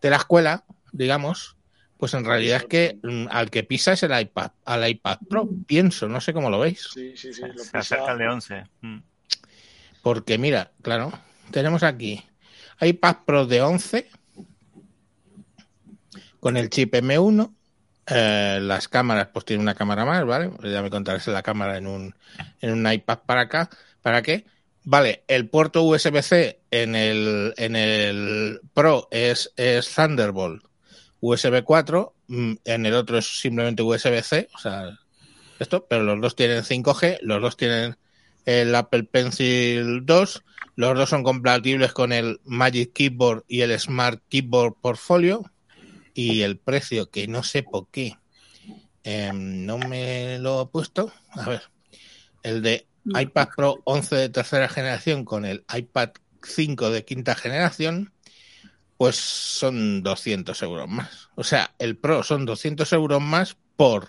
[0.00, 1.56] de la escuela, digamos,
[2.02, 5.48] pues en realidad es que mm, al que pisa es el iPad, al iPad Pro,
[5.68, 6.88] pienso, no sé cómo lo veis.
[6.92, 7.42] Sí, sí, sí.
[7.42, 8.64] Lo Se acerca el de 11.
[8.80, 8.98] Mm.
[10.02, 11.12] Porque mira, claro,
[11.52, 12.20] tenemos aquí
[12.80, 14.10] iPad Pro de 11
[16.40, 17.54] con el chip M1.
[18.08, 20.50] eh, las cámaras, pues tiene una cámara más, ¿vale?
[20.64, 22.16] Ya me contarás la cámara en un,
[22.60, 23.70] en un iPad para acá.
[24.00, 24.44] ¿Para qué?
[24.82, 30.64] Vale, el puerto USB-C en el, en el Pro es, es Thunderbolt
[31.22, 34.98] USB 4, mm, en el otro es simplemente USB-C, o sea,
[35.60, 37.96] esto, pero los dos tienen 5G, los dos tienen
[38.44, 40.44] el Apple Pencil 2,
[40.74, 45.48] los dos son compatibles con el Magic Keyboard y el Smart Keyboard Portfolio,
[46.12, 48.16] y el precio, que no sé por qué,
[49.04, 51.62] eh, no me lo he puesto, a ver,
[52.42, 56.10] el de iPad Pro 11 de tercera generación con el iPad
[56.42, 58.12] 5 de quinta generación,
[59.02, 61.28] pues son 200 euros más.
[61.34, 64.06] O sea, el Pro son 200 euros más por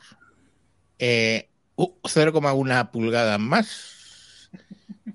[0.99, 4.51] eh, u- 0,1 pulgadas más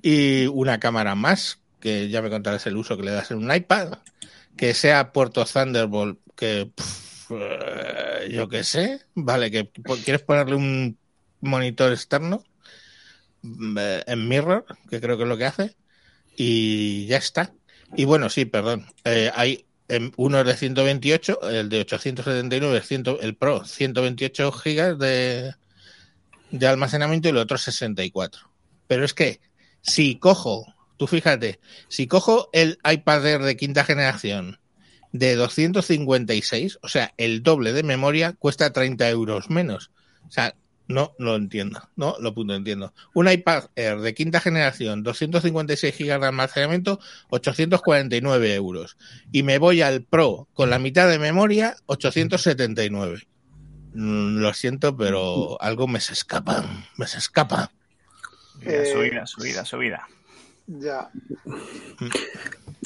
[0.02, 3.54] y una cámara más, que ya me contarás el uso que le das en un
[3.54, 3.98] iPad,
[4.56, 6.72] que sea puerto Thunderbolt, que
[7.30, 9.70] eh, yo qué sé, vale, que
[10.04, 10.98] quieres ponerle un
[11.40, 12.42] monitor externo
[13.42, 15.76] mm, eh, en Mirror, que creo que es lo que hace,
[16.36, 17.52] y ya está.
[17.96, 19.64] Y bueno, sí, perdón, eh, hay
[20.16, 25.54] uno es de 128, el de 879, el, 100 el Pro, 128 gigas de,
[26.50, 28.50] de almacenamiento y el otro 64.
[28.86, 29.40] Pero es que
[29.80, 30.66] si cojo,
[30.96, 34.58] tú fíjate, si cojo el iPad de quinta generación
[35.12, 39.90] de 256, o sea, el doble de memoria, cuesta 30 euros menos.
[40.26, 40.54] O sea,
[40.88, 42.92] no lo entiendo, no lo punto entiendo.
[43.14, 46.98] Un iPad Air de quinta generación, 256 gigas de almacenamiento,
[47.30, 48.96] 849 euros.
[49.30, 53.28] Y me voy al Pro con la mitad de memoria, 879.
[53.94, 56.64] Mm, Lo siento, pero algo me se escapa,
[56.96, 57.70] me se escapa.
[58.60, 60.08] Subida, Eh, subida, subida, subida.
[60.66, 61.10] Ya.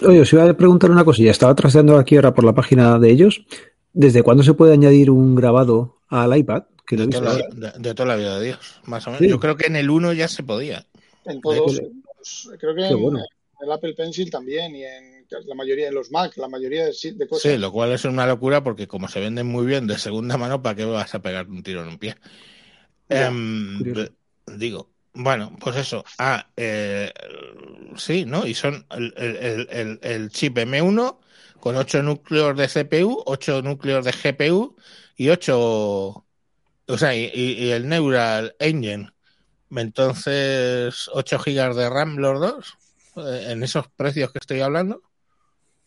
[0.06, 1.30] Oye, os iba a preguntar una cosilla.
[1.30, 3.44] Estaba trasteando aquí ahora por la página de ellos.
[3.92, 6.64] ¿Desde cuándo se puede añadir un grabado al iPad?
[6.96, 7.48] Que he De toda, la, ahora.
[7.72, 9.24] de- de toda la vida de Dios, más o menos.
[9.24, 9.28] Sí.
[9.30, 10.86] Yo creo que en el 1 ya se podía.
[11.24, 13.18] En todos, los- creo que en, bueno.
[13.20, 16.92] en el Apple Pencil también y en la mayoría de los Mac, la mayoría de,
[17.14, 17.50] de cosas.
[17.52, 20.60] Sí, lo cual es una locura porque como se venden muy bien de segunda mano,
[20.62, 22.16] ¿para qué vas a pegar un tiro en un pie?
[23.08, 23.78] Ya, Em,
[24.56, 26.04] digo, bueno, pues eso.
[26.18, 27.10] Ah, eh,
[27.96, 28.46] sí, ¿no?
[28.46, 31.18] Y son el, el- el- el- el chip M1
[31.60, 34.76] con 8 núcleos de CPU, 8 núcleos de GPU
[35.16, 36.24] y 8...
[36.88, 39.10] O sea, y, y- el Neural Engine.
[39.70, 42.74] Entonces, 8 gigas de RAM los dos,
[43.16, 45.02] eh, en esos precios que estoy hablando.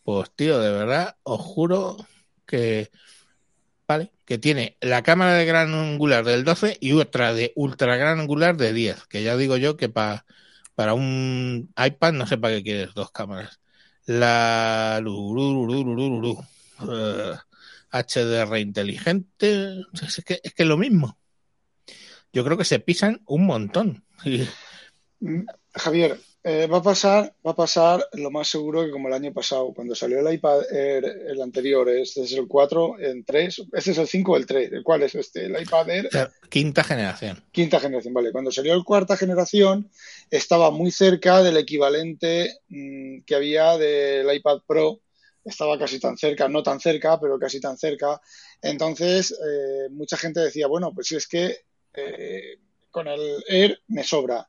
[0.04, 1.96] Pues tío, de verdad, os juro
[2.46, 2.90] que,
[3.88, 8.20] vale, que tiene la cámara de gran angular del 12 y otra de ultra gran
[8.20, 10.24] angular de 10, que ya digo yo que pa-
[10.74, 13.60] para un iPad no sé para qué quieres dos cámaras.
[14.06, 15.00] La
[16.88, 17.34] eh,
[18.02, 21.18] HDR inteligente, es que es que lo mismo.
[22.32, 24.04] Yo creo que se pisan un montón.
[25.20, 26.18] Mm, Javier,
[26.48, 29.72] eh, va a pasar, va a pasar lo más seguro que como el año pasado,
[29.74, 33.98] cuando salió el iPad Air, el anterior, este es el 4 en 3, este es
[33.98, 35.46] el 5 o el 3, ¿el cuál es este?
[35.46, 36.08] El iPad Air
[36.48, 37.42] quinta generación.
[37.50, 38.30] quinta generación, vale.
[38.30, 39.90] Cuando salió el cuarta generación,
[40.30, 45.00] estaba muy cerca del equivalente mm, que había del iPad Pro.
[45.46, 48.20] Estaba casi tan cerca, no tan cerca, pero casi tan cerca.
[48.60, 51.60] Entonces, eh, mucha gente decía, bueno, pues es que
[51.94, 52.58] eh,
[52.90, 54.48] con el Air me sobra.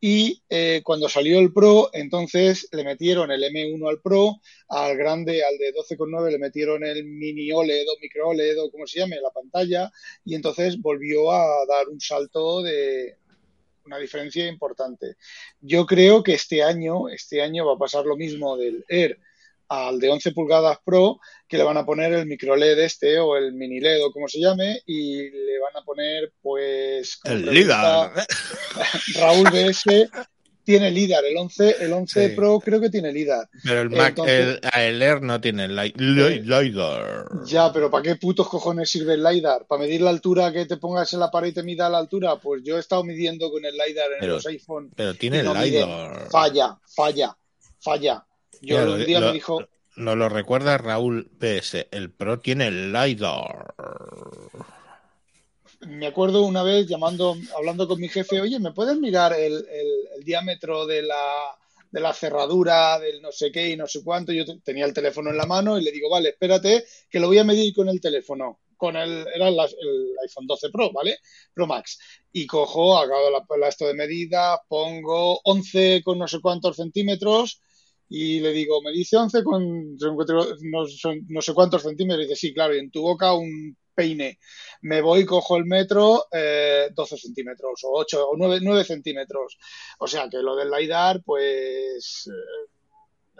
[0.00, 4.36] Y eh, cuando salió el Pro, entonces le metieron el M1 al Pro,
[4.68, 8.86] al grande, al de 12,9, le metieron el mini OLED o micro OLED o como
[8.86, 9.90] se llame, la pantalla,
[10.24, 13.18] y entonces volvió a dar un salto de
[13.84, 15.16] una diferencia importante.
[15.60, 19.18] Yo creo que este año, este año va a pasar lo mismo del Air
[19.70, 21.18] al de 11 pulgadas Pro,
[21.48, 24.28] que le van a poner el micro LED este o el mini LED o como
[24.28, 27.76] se llame, y le van a poner, pues, El líder.
[29.14, 30.10] Raúl BS,
[30.64, 32.34] tiene LIDAR, el 11, el 11 Sí.
[32.36, 33.48] Pro creo que tiene LIDAR.
[33.64, 37.26] Pero el Mac, Entonces- el, el Air no tiene li- li- LiDAR.
[37.46, 39.66] Ya, pero ¿para qué putos cojones sirve el LiDAR?
[39.66, 42.36] ¿Para medir la altura que te pongas en la pared y te mida la altura?
[42.36, 44.90] Pues yo he estado midiendo con el LiDAR en Pero- los iPhone.
[44.94, 45.80] Pero tiene no mide.
[45.84, 46.28] LiDAR.
[46.30, 47.36] Falla, falla,
[47.80, 48.24] falla.
[48.60, 51.88] Yo un lo- día lo- me dijo, Nos lo recuerda Raúl PS.
[51.90, 53.74] El Pro tiene LiDAR.
[55.80, 60.08] me acuerdo una vez llamando, hablando con mi jefe, oye, ¿me puedes mirar el, el-
[60.16, 61.56] el diámetro de la,
[61.90, 64.32] de la cerradura, del no sé qué y no sé cuánto?
[64.32, 67.28] Yo te- tenía el teléfono en la mano y le digo, vale, espérate, que lo
[67.28, 68.60] voy a medir con el teléfono.
[68.76, 71.18] con el, era el, el iPhone 12 Pro, ¿vale?
[71.52, 71.98] Pro Max.
[72.32, 77.60] Y cojo, hago la, la esto de medida, pongo 11 con no sé cuántos centímetros
[78.10, 82.26] y le digo, me dice 11 con no, sé cuántos centímetros.
[82.26, 84.38] Dice, sí, claro, y en tu boca un peine.
[84.82, 89.56] Me voy, cojo el metro, eh, 12 centímetros, o 8, o 9, 9 centímetros.
[90.00, 92.28] O sea que lo del LiDAR, pues.
[92.28, 92.70] eh,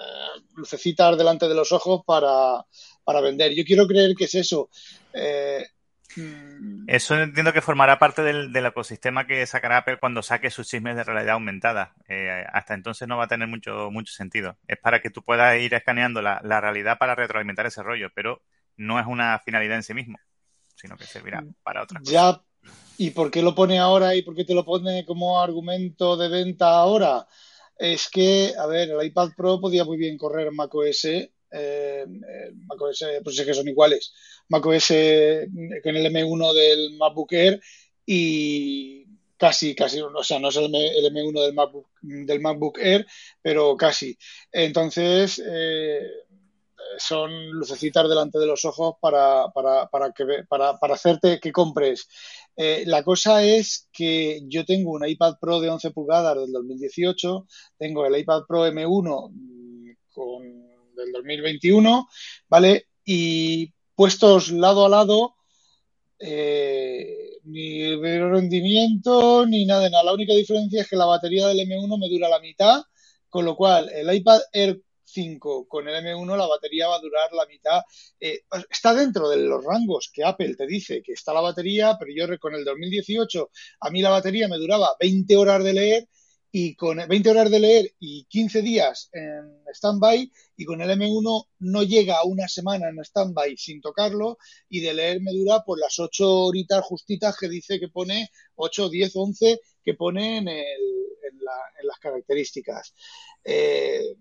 [0.01, 2.65] eh, lucecitas delante de los ojos para,
[3.05, 3.53] para vender.
[3.55, 4.71] Yo quiero creer que es eso.
[5.13, 5.67] Eh,
[6.87, 10.97] Eso entiendo que formará parte del, del ecosistema que sacará Apple cuando saque sus chismes
[10.97, 11.95] de realidad aumentada.
[12.09, 14.57] Eh, hasta entonces no va a tener mucho, mucho sentido.
[14.67, 18.43] Es para que tú puedas ir escaneando la, la realidad para retroalimentar ese rollo, pero
[18.77, 20.19] no es una finalidad en sí mismo,
[20.75, 22.13] sino que servirá para otra cosa.
[22.13, 22.43] Ya,
[22.99, 26.29] ¿y por qué lo pone ahora y por qué te lo pone como argumento de
[26.29, 27.27] venta ahora?
[27.77, 31.07] Es que, a ver, el iPad Pro podía muy bien correr macOS,
[31.53, 34.13] eh, eh, macOS, pues es que son iguales,
[34.49, 35.49] macOS eh,
[35.83, 37.61] con el M1 del MacBook Air
[38.07, 39.05] y
[39.37, 43.07] casi, casi, o sea, no es el, M, el M1 del MacBook, del MacBook Air,
[43.43, 44.17] pero casi.
[44.53, 45.43] Entonces,
[46.99, 52.09] son lucecitas delante de los ojos para, para, para, que, para, para hacerte que compres.
[52.57, 57.47] La cosa es que yo tengo un iPad Pro de 11 pulgadas del 2018,
[57.79, 59.50] tengo el iPad Pro M1 mm, con,
[61.01, 62.09] del 2021,
[62.49, 62.87] ¿vale?
[63.05, 65.35] Y puestos lado a lado,
[66.19, 70.05] eh, ni rendimiento ni nada nada.
[70.05, 72.83] La única diferencia es que la batería del M1 me dura la mitad,
[73.29, 77.33] con lo cual el iPad Air 5 con el M1 la batería va a durar
[77.33, 77.83] la mitad.
[78.19, 82.13] Eh, está dentro de los rangos que Apple te dice que está la batería, pero
[82.15, 86.09] yo con el 2018 a mí la batería me duraba 20 horas de leer
[86.53, 91.47] y con 20 horas de leer y 15 días en stand-by y con el M1
[91.61, 94.39] no llega a una semana en stand-by sin tocarlo
[94.69, 98.89] y de leer me dura por las 8 horitas justitas que dice que pone 8,
[98.89, 100.65] 10, 11 que pone en, el,
[101.31, 102.95] en, la, en las características.
[103.45, 104.17] Eh,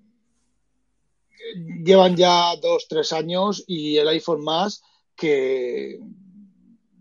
[1.83, 4.81] llevan ya dos, tres años y el iPhone más
[5.15, 5.99] que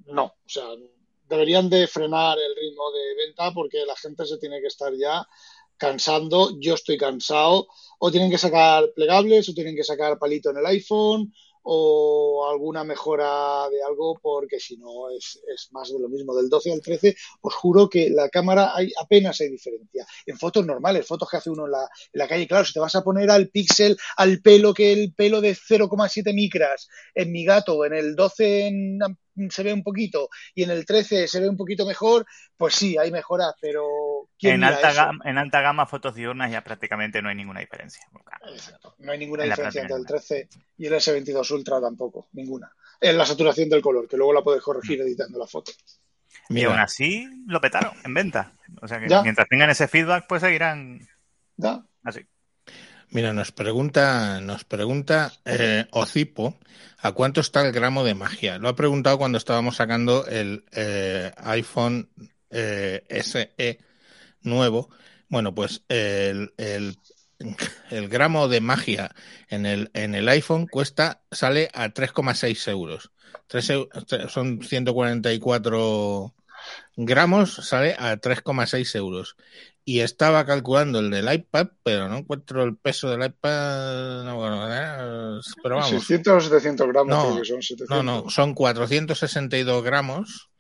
[0.07, 0.65] no, o sea,
[1.29, 5.27] deberían de frenar el ritmo de venta porque la gente se tiene que estar ya
[5.77, 7.69] cansando, yo estoy cansado,
[7.99, 11.33] o tienen que sacar plegables, o tienen que sacar palito en el iPhone,
[11.71, 16.35] o alguna mejora de algo, porque si no es, es, más de lo mismo.
[16.35, 20.07] Del 12 al 13, os juro que la cámara hay apenas hay diferencia.
[20.25, 22.81] En fotos normales, fotos que hace uno en la, en la calle, claro, si te
[22.81, 27.45] vas a poner al píxel, al pelo, que el pelo de 0,7 micras en mi
[27.45, 28.99] gato, en el 12 en,
[29.51, 32.27] se ve un poquito y en el 13 se ve un poquito mejor,
[32.57, 37.21] pues sí, hay mejoras, pero en alta, gama, en alta gama fotos diurnas ya prácticamente
[37.23, 38.03] no hay ninguna diferencia.
[38.51, 38.95] Exacto.
[38.99, 42.71] No hay ninguna diferencia entre el 13 y el S22 Ultra tampoco, ninguna.
[43.01, 45.73] En la saturación del color, que luego la puedes corregir editando la foto.
[46.49, 48.53] Y aún así lo petaron en venta.
[48.81, 49.23] O sea que ¿Ya?
[49.23, 51.07] mientras tengan ese feedback, pues seguirán
[51.57, 51.85] ¿Ya?
[52.03, 52.21] así.
[53.11, 56.59] Mira, nos pregunta, nos pregunta eh, Ocipo
[56.99, 58.59] a cuánto está el gramo de magia.
[58.59, 62.11] Lo ha preguntado cuando estábamos sacando el eh, iPhone
[62.51, 63.79] eh, SE
[64.43, 64.91] nuevo.
[65.31, 69.15] Bueno, pues el, el, gramo de magia
[69.49, 73.11] en el, en el iPhone cuesta, sale a 3,6 euros.
[73.47, 73.73] 3,
[74.29, 76.35] son 144
[76.97, 79.37] gramos, sale a 3,6 euros
[79.85, 84.25] y estaba calculando el del iPad, pero no encuentro el peso del iPad.
[84.25, 85.91] No, bueno, eh, pero vamos.
[85.91, 87.89] 600 o 700 gramos, no, creo que son 700.
[87.89, 90.51] No, no, son 462 gramos.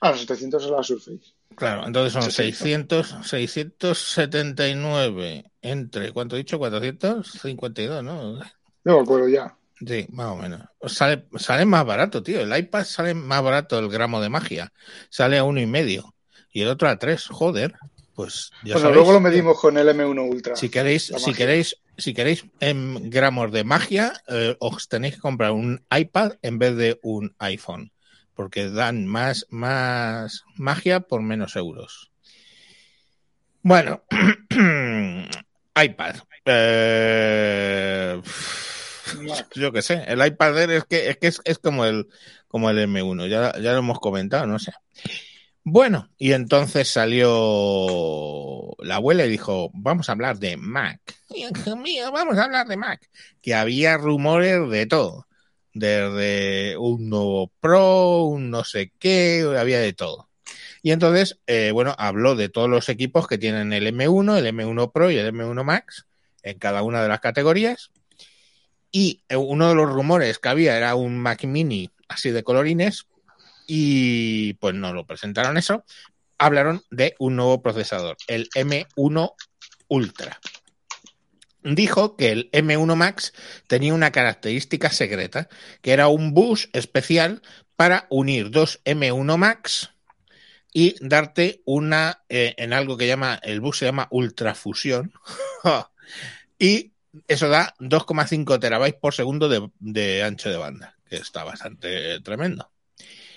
[0.00, 1.34] Ah, los 700 es la Surface.
[1.56, 6.60] Claro, entonces son 600, 679 entre, ¿cuánto he dicho?
[6.60, 8.34] 452, ¿no?
[8.34, 8.44] No
[8.84, 9.57] me acuerdo ya.
[9.86, 10.62] Sí, más o menos.
[10.86, 12.40] Sale, sale más barato, tío.
[12.40, 14.72] El iPad sale más barato el gramo de magia.
[15.08, 16.14] Sale a uno y medio.
[16.52, 17.74] Y el otro a tres, joder
[18.18, 20.56] pues ya bueno, sabéis, luego lo medimos con el M1 Ultra.
[20.56, 25.52] Si queréis, si queréis, si queréis en gramos de magia, eh, os tenéis que comprar
[25.52, 27.92] un iPad en vez de un iPhone,
[28.34, 32.10] porque dan más, más magia por menos euros.
[33.62, 34.02] Bueno,
[35.80, 36.16] iPad.
[36.44, 38.20] Eh,
[39.54, 42.08] yo qué sé, el iPad es que es que es, es como el
[42.48, 44.72] como el M1, ya, ya lo hemos comentado, no sé.
[45.70, 51.00] Bueno, y entonces salió la abuela y dijo, vamos a hablar de Mac.
[51.28, 53.06] Mío, vamos a hablar de Mac.
[53.42, 55.26] Que había rumores de todo.
[55.74, 60.30] Desde un nuevo Pro, un no sé qué, había de todo.
[60.82, 64.90] Y entonces, eh, bueno, habló de todos los equipos que tienen el M1, el M1
[64.90, 66.06] Pro y el M1 Max
[66.42, 67.90] en cada una de las categorías.
[68.90, 73.06] Y uno de los rumores que había era un Mac Mini así de colorines
[73.66, 75.84] y pues no lo presentaron eso.
[76.38, 79.34] Hablaron de un nuevo procesador, el M1
[79.88, 80.40] Ultra.
[81.62, 83.34] Dijo que el M1 Max
[83.66, 85.48] tenía una característica secreta,
[85.82, 87.42] que era un bus especial
[87.76, 89.90] para unir dos M1 Max
[90.72, 95.12] y darte una eh, en algo que llama el bus se llama ultrafusión
[96.58, 96.92] y
[97.26, 102.70] eso da 2,5 terabytes por segundo de, ancho de banda, que está bastante tremendo.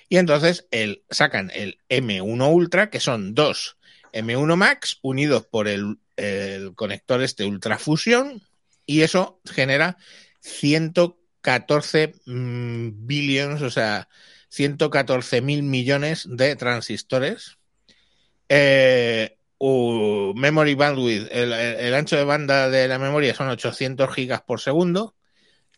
[0.10, 3.78] Y entonces el, sacan el M1 Ultra, que son dos
[4.14, 8.42] M1 Max unidos por el, el conector este ultrafusión,
[8.86, 9.98] y eso genera
[10.42, 14.10] 114 mm, billions, o sea,
[14.50, 17.58] 114 mil millones de transistores.
[18.50, 19.38] Eh,
[20.36, 25.16] memory bandwidth, el, ancho de banda de la memoria son 800 gigas por segundo.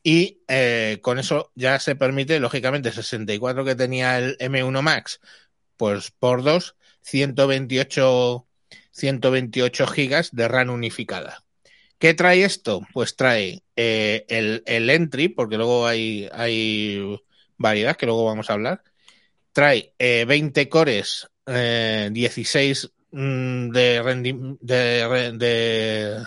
[0.06, 5.22] Y eh, con eso ya se permite, lógicamente, 64 que tenía el M1 Max,
[5.78, 8.48] pues por 2, 128,
[8.92, 11.44] 128 gigas de RAM unificada.
[12.04, 12.82] ¿Qué trae esto?
[12.92, 17.18] Pues trae eh, el, el entry, porque luego hay, hay
[17.58, 18.84] variedad, que luego vamos a hablar.
[19.54, 26.24] Trae eh, 20 cores, eh, 16 mm, de, rendi- de, de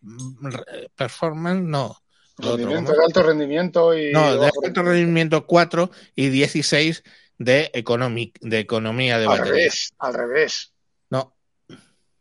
[0.00, 0.48] mm,
[0.96, 1.96] performance, no.
[2.40, 7.02] Otro, Rendimiento de alto rendimiento y No, de bajo alto rendimiento 4 y 16
[7.36, 9.52] de, economic, de economía de Al batería.
[9.54, 10.72] revés, al revés.
[11.10, 11.34] No,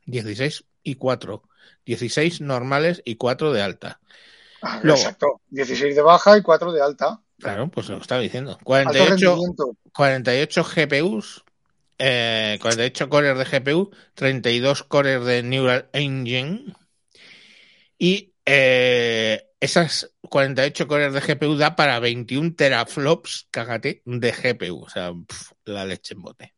[0.05, 1.43] 16 y 4.
[1.85, 3.99] 16 normales y 4 de alta.
[4.63, 4.99] Ah, Luego.
[4.99, 5.41] Exacto.
[5.49, 7.21] 16 de baja y 4 de alta.
[7.39, 8.51] Claro, pues lo estaba diciendo.
[8.53, 9.77] Alto 48, rendimiento.
[9.93, 11.43] 48 GPUs,
[11.99, 16.73] eh, 48 cores de GPU, 32 cores de Neural Engine
[17.97, 24.83] y eh, esas 48 cores de GPU da para 21 teraflops, cágate, de GPU.
[24.83, 25.11] O sea,
[25.65, 26.53] la leche en bote.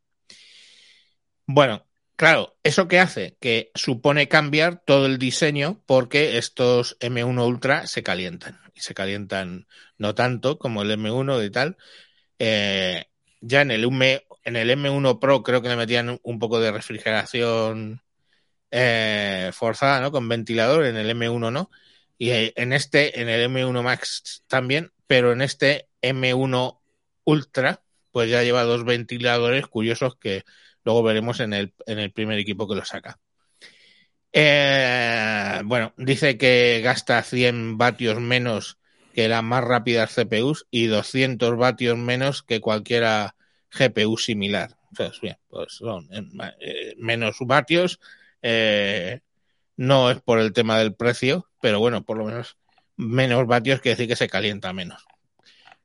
[1.46, 3.38] Bueno, claro, ¿eso qué hace?
[3.40, 8.60] Que supone cambiar todo el diseño porque estos M1 Ultra se calientan.
[8.76, 9.68] Y se calientan
[9.98, 11.78] no tanto como el M1 y tal.
[12.38, 13.06] Eh,
[13.42, 16.72] ya en el, M, en el M1 Pro creo que le metían un poco de
[16.72, 18.02] refrigeración
[18.72, 20.12] eh, forzada, ¿no?
[20.12, 21.70] Con ventilador, en el M1 no.
[22.18, 26.80] Y eh, en este, en el M1 Max también, pero en este M1
[27.26, 30.44] Ultra, pues ya lleva dos ventiladores curiosos que
[30.84, 33.20] luego veremos en el, en el primer equipo que lo saca.
[34.34, 38.80] Eh, bueno, dice que gasta 100 vatios menos
[39.14, 43.36] que las más rápidas CPUs y 200 vatios menos que cualquiera
[43.72, 44.78] GPU similar.
[44.96, 48.00] Sea, bien, pues son eh, menos vatios.
[48.42, 49.20] Eh,
[49.78, 52.58] no es por el tema del precio, pero bueno, por lo menos
[53.00, 55.06] menos vatios quiere decir que se calienta menos.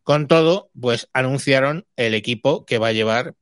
[0.03, 3.37] Con todo, pues anunciaron el equipo que va a llevar,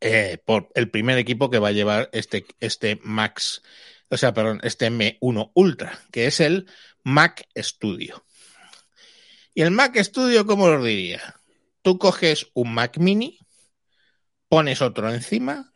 [0.00, 3.62] eh, por el primer equipo que va a llevar este, este Max,
[4.08, 6.66] o sea, perdón, este M1 Ultra, que es el
[7.04, 8.24] Mac Studio.
[9.54, 11.36] Y el Mac Studio, ¿cómo lo diría?
[11.86, 13.38] Tú coges un Mac Mini,
[14.48, 15.72] pones otro encima,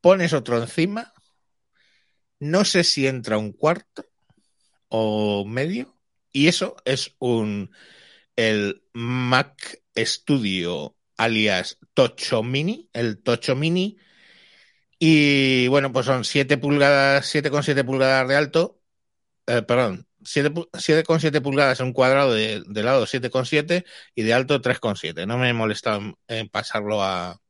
[0.00, 1.14] pones otro encima,
[2.40, 4.04] no sé si entra un cuarto
[4.88, 5.96] o medio,
[6.32, 7.70] y eso es un
[8.34, 13.96] el Mac Studio alias Tocho Mini, el Tocho Mini,
[14.98, 18.80] y bueno, pues son 7 pulgadas, 7,7 pulgadas de alto,
[19.46, 25.26] eh, perdón, 7,7 pulgadas en un cuadrado de, de lado 7,7 y de alto 3,7.
[25.26, 27.40] No me he molestado en pasarlo a,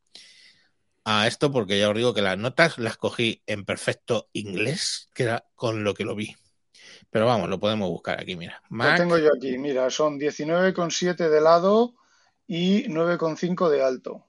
[1.04, 5.22] a esto porque ya os digo que las notas las cogí en perfecto inglés, que
[5.24, 6.36] era con lo que lo vi.
[7.10, 8.62] Pero vamos, lo podemos buscar aquí, mira.
[8.68, 8.92] Mac...
[8.92, 11.94] Lo tengo yo aquí, mira, son 19,7 de lado
[12.46, 14.26] y 9,5 de alto.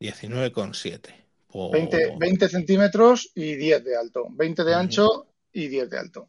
[0.00, 1.14] 19,7.
[1.48, 1.70] Oh.
[1.70, 4.26] 20, 20, centímetros y 10 de alto.
[4.30, 5.26] 20 de ancho uh -huh.
[5.52, 6.28] y 10 de alto.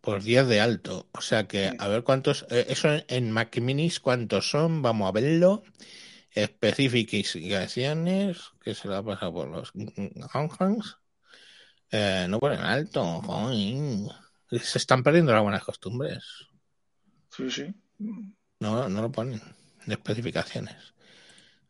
[0.00, 1.08] Por 10 de alto.
[1.12, 2.46] O sea que, a ver cuántos.
[2.50, 4.82] Eh, eso en Mac Minis, ¿cuántos son?
[4.82, 5.62] Vamos a verlo.
[6.30, 8.38] Especificaciones.
[8.62, 9.72] Que se la ha pasado por los.
[11.90, 13.20] Eh, no ponen alto.
[13.22, 14.10] Joder.
[14.62, 16.24] Se están perdiendo las buenas costumbres.
[17.30, 17.74] Sí, sí.
[18.60, 19.40] No, no lo ponen.
[19.86, 20.94] De especificaciones.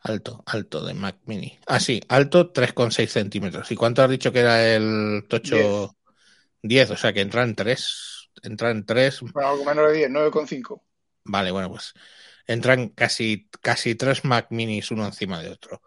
[0.03, 1.59] Alto, alto de Mac Mini.
[1.66, 3.70] Ah, sí, alto 3,6 centímetros.
[3.70, 5.97] ¿Y cuánto has dicho que era el tocho?
[6.62, 8.20] 10, 10 o sea que entran 3.
[8.43, 9.20] Entran 3.
[9.33, 10.83] Bueno, algo menos de 10, 9,5.
[11.24, 11.95] Vale, bueno, pues
[12.47, 15.83] entran casi, casi 3 Mac Minis uno encima de otro.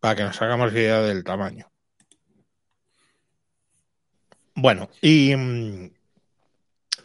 [0.00, 1.70] Para que nos hagamos idea del tamaño.
[4.54, 5.32] Bueno, y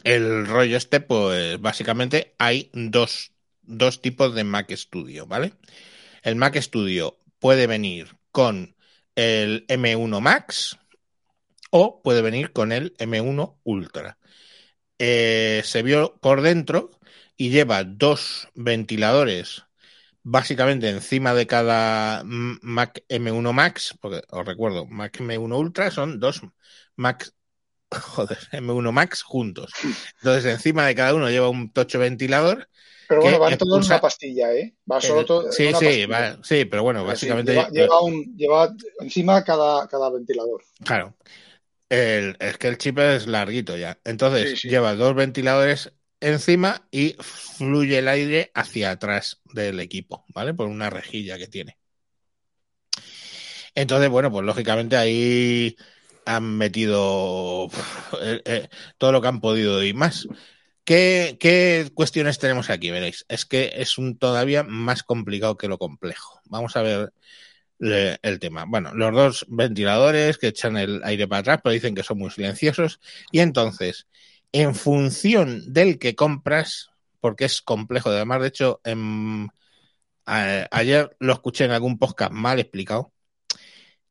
[0.04, 3.32] el rollo este, pues básicamente hay dos
[3.62, 5.54] dos tipos de Mac Studio, ¿vale?
[6.22, 8.76] El Mac Studio puede venir con
[9.14, 10.78] el M1 Max
[11.70, 14.18] o puede venir con el M1 Ultra.
[14.98, 16.90] Eh, se vio por dentro
[17.36, 19.64] y lleva dos ventiladores
[20.22, 26.42] básicamente encima de cada Mac M1 Max, porque os recuerdo, Mac M1 Ultra son dos
[26.96, 27.30] Mac,
[27.90, 29.72] joder, M1 Max juntos.
[30.18, 32.68] Entonces encima de cada uno lleva un tocho ventilador.
[33.08, 34.74] Pero bueno, van todos en expulsa- una pastilla, ¿eh?
[34.90, 39.44] Va solo todo sí, sí, va- sí, pero bueno, básicamente lleva, lleva un, lleva encima
[39.44, 40.62] cada, cada ventilador.
[40.84, 41.14] Claro.
[41.96, 44.00] El- es que el chip es larguito ya.
[44.04, 44.68] Entonces Sí, sí.
[44.68, 50.54] lleva dos ventiladores encima y fluye el aire hacia atrás del equipo, ¿vale?
[50.54, 51.78] Por una rejilla que tiene.
[53.74, 55.76] Entonces, bueno, pues lógicamente ahí
[56.24, 57.68] han metido
[58.22, 58.68] eh, eh,
[58.98, 60.28] todo lo que han podido y más.
[60.84, 62.90] ¿Qué, qué cuestiones tenemos aquí?
[62.90, 66.40] Veréis, es que es un todavía más complicado que lo complejo.
[66.46, 67.12] Vamos a ver
[67.82, 68.64] el tema.
[68.66, 72.30] Bueno, los dos ventiladores que echan el aire para atrás, pero dicen que son muy
[72.30, 73.00] silenciosos.
[73.32, 74.06] Y entonces,
[74.52, 79.48] en función del que compras, porque es complejo, además, de hecho, en-
[80.24, 83.12] ayer lo escuché en algún podcast mal explicado.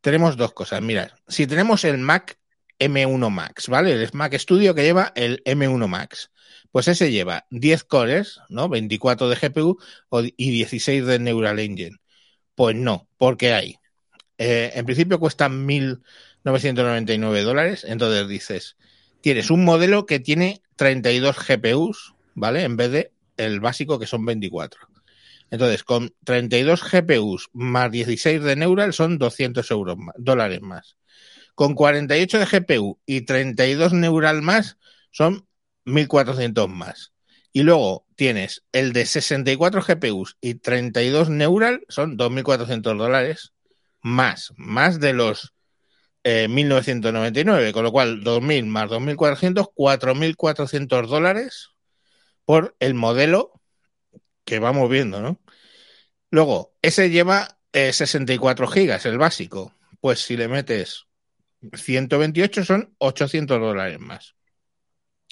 [0.01, 0.81] Tenemos dos cosas.
[0.81, 2.37] Mira, si tenemos el Mac
[2.79, 3.93] M1 Max, ¿vale?
[3.93, 6.31] El Mac Studio que lleva el M1 Max.
[6.71, 8.67] Pues ese lleva 10 cores, ¿no?
[8.67, 9.77] 24 de GPU
[10.35, 12.00] y 16 de Neural Engine.
[12.55, 13.75] Pues no, porque hay.
[14.39, 17.85] eh, en principio cuestan 1.999 dólares.
[17.87, 18.77] Entonces dices,
[19.21, 22.63] tienes un modelo que tiene 32 GPUs, ¿vale?
[22.63, 24.81] En vez de el básico que son 24.
[25.51, 30.97] Entonces, con 32 GPUs más 16 de Neural son 200 euros más, dólares más.
[31.55, 34.77] Con 48 de GPU y 32 Neural más
[35.11, 35.47] son
[35.85, 37.10] 1.400 más.
[37.53, 43.53] Y luego tienes el de 64 GPUs y 32 Neural, son 2.400 dólares
[44.01, 45.53] más, más de los
[46.23, 51.69] eh, 1.999, con lo cual 2.000 más 2.400, 4.400 dólares
[52.45, 53.61] por el modelo
[54.45, 55.39] que vamos viendo, ¿no?
[56.29, 59.75] Luego, ese lleva eh, 64 gigas, el básico.
[59.99, 61.07] Pues si le metes
[61.73, 64.35] 128 son 800 dólares más.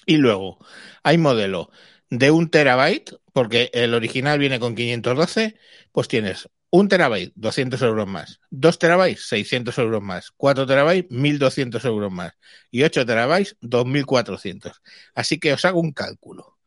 [0.06, 0.58] Y luego,
[1.02, 1.70] hay modelo
[2.10, 5.56] de un terabyte, porque el original viene con 512,
[5.92, 8.40] pues tienes un terabyte, 200 euros más.
[8.50, 10.30] 2 terabytes, 600 euros más.
[10.36, 12.32] 4 terabytes, 1200 euros más.
[12.70, 14.80] Y 8 terabytes, 2400.
[15.14, 16.58] Así que os hago un cálculo.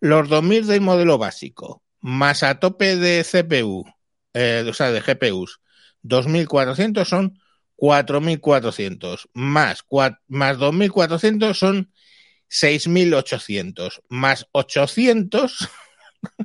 [0.00, 3.84] Los 2000 del modelo básico, más a tope de CPU,
[4.34, 5.60] eh, o sea, de GPUs,
[6.02, 7.40] 2400 son
[7.76, 9.28] 4400.
[9.32, 9.84] Más,
[10.28, 11.92] más 2400 son
[12.50, 15.68] 6.800 más 800,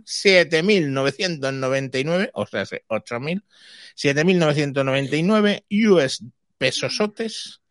[0.05, 3.41] 7.999, o sea, 8.000,
[3.95, 6.23] 7.999 US
[6.57, 7.61] pesosotes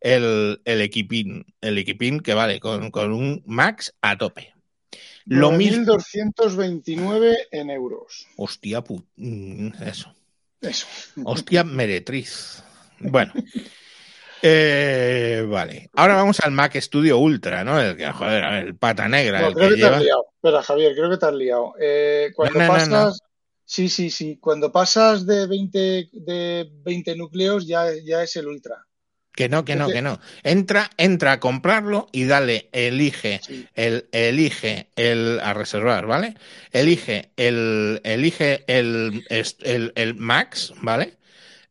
[0.00, 4.52] el, el equipín, el equipín que vale con, con un max a tope.
[5.26, 8.26] Lo mismo, 9.229 en euros.
[8.36, 10.14] hostia, pu- mm, eso.
[10.60, 10.86] Eso.
[11.24, 12.62] Hostia, meretriz.
[13.00, 13.32] Bueno.
[14.46, 15.88] Eh, vale.
[15.94, 17.80] Ahora vamos al Mac Studio Ultra, ¿no?
[17.80, 20.02] El que, joder, el pata negra, No, el creo que que te has lleva.
[20.04, 20.26] liado.
[20.36, 21.74] Espera, Javier, creo que te has liado.
[21.80, 23.18] Eh, cuando No, no, pasas.
[23.64, 24.36] Sí, sí, sí.
[24.38, 28.84] Cuando pasas de 20, de 20 núcleos ya, ya es el Ultra.
[29.32, 30.20] Que no, que no, que no.
[30.42, 33.66] Entra, entra a comprarlo y dale, elige, Sí.
[33.74, 36.34] el, elige el a reservar, ¿vale?
[36.70, 41.14] Elige el, elige el, est- el, el Max, ¿vale?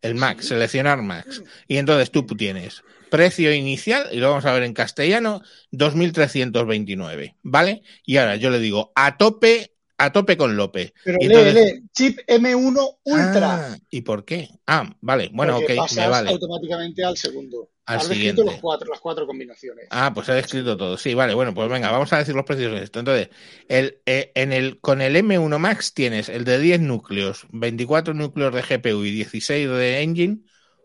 [0.03, 1.41] El Max, seleccionar Max.
[1.67, 7.83] Y entonces tú tienes precio inicial, y lo vamos a ver en castellano, 2.329, ¿vale?
[8.07, 10.93] Y ahora yo le digo, a tope, a tope con Lope.
[11.03, 13.73] Pero Y lee, entonces- lee, chip M1 Ultra.
[13.73, 14.49] Ah, ¿Y por qué?
[14.67, 16.29] Ah, vale, bueno, porque ok, pasas me vale.
[16.31, 17.69] automáticamente al segundo.
[17.85, 18.29] Al Has siguiente.
[18.41, 19.87] escrito los cuatro, las cuatro combinaciones.
[19.89, 20.97] Ah, pues he escrito todo.
[20.97, 22.99] Sí, vale, bueno, pues venga, vamos a decir los precios de esto.
[22.99, 23.27] Entonces,
[23.67, 28.53] el, eh, en el, con el M1 Max tienes el de 10 núcleos, 24 núcleos
[28.55, 30.37] de GPU y 16 de Engine,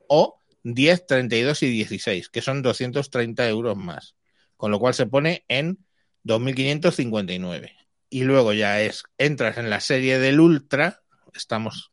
[0.08, 4.16] o 10, 32 y 16, que son 230 euros más.
[4.56, 5.78] Con lo cual se pone en
[6.24, 7.70] 2.559.
[8.10, 11.02] Y luego ya es, entras en la serie del Ultra,
[11.34, 11.92] estamos,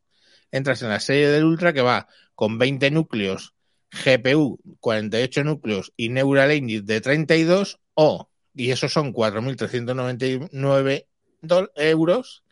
[0.52, 3.54] entras en la serie del Ultra que va con 20 núcleos
[3.92, 11.08] GPU 48 núcleos y Neural Engine de 32 o, y esos son 4.399
[11.42, 12.44] dol- euros,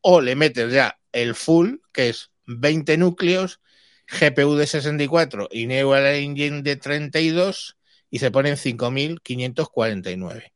[0.00, 3.60] o le metes ya el full, que es 20 núcleos,
[4.08, 7.76] GPU de 64 y Neural Engine de 32
[8.10, 10.52] y se ponen 5.549.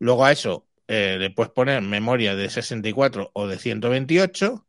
[0.00, 4.66] Luego a eso eh, le poner memoria de 64 o de 128,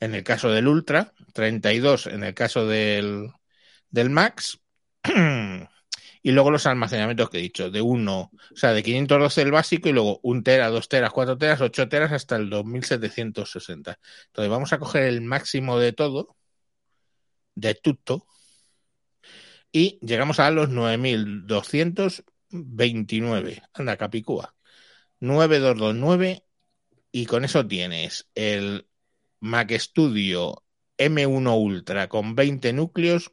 [0.00, 3.30] en el caso del Ultra, 32 en el caso del,
[3.90, 4.60] del Max,
[6.22, 9.88] y luego los almacenamientos que he dicho, de 1, o sea, de 512 el básico
[9.88, 13.98] y luego 1 tera, 2 teras, 4 teras, 8 teras hasta el 2760.
[14.26, 16.36] Entonces vamos a coger el máximo de todo,
[17.54, 18.26] de tutto,
[19.72, 23.62] y llegamos a los 9229.
[23.74, 24.54] Anda, Capicúa.
[25.20, 26.44] 9229
[27.12, 28.86] y con eso tienes el
[29.40, 30.64] Mac Studio
[30.96, 33.32] M1 Ultra con 20 núcleos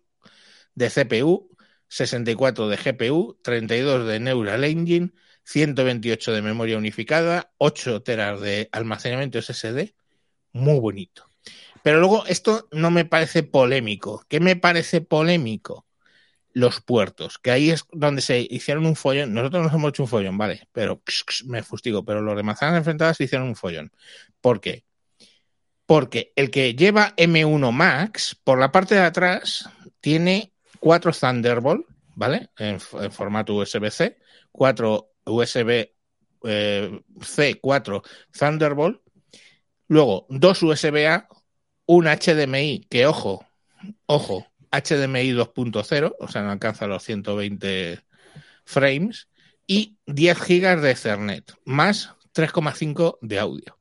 [0.76, 1.56] de CPU,
[1.88, 5.12] 64 de GPU, 32 de Neural Engine,
[5.44, 9.96] 128 de memoria unificada, 8 teras de almacenamiento SSD.
[10.52, 11.30] Muy bonito.
[11.84, 14.26] Pero luego esto no me parece polémico.
[14.28, 15.85] ¿Qué me parece polémico?
[16.58, 19.34] Los puertos, que ahí es donde se hicieron un follón.
[19.34, 21.02] Nosotros nos hemos hecho un follón, vale, pero
[21.48, 22.06] me fustigo.
[22.06, 23.92] Pero los de manzanas enfrentadas se hicieron un follón.
[24.40, 24.86] ¿Por qué?
[25.86, 31.86] Porque el que lleva M1 Max, por la parte de atrás, tiene cuatro Thunderbolt,
[32.16, 32.50] ¿vale?
[32.58, 34.18] En, formato USB-C,
[34.52, 35.90] cuatro USB
[36.44, 38.02] eh, C4
[38.32, 39.02] Thunderbolt,
[39.88, 41.28] luego dos USB-A,
[41.88, 43.46] un HDMI, que ojo,
[44.06, 48.02] ojo, HDMI 2.0, o sea, no alcanza los 120
[48.66, 49.30] frames,
[49.68, 53.80] y 10 gigas de Ethernet, más 3,5 de audio.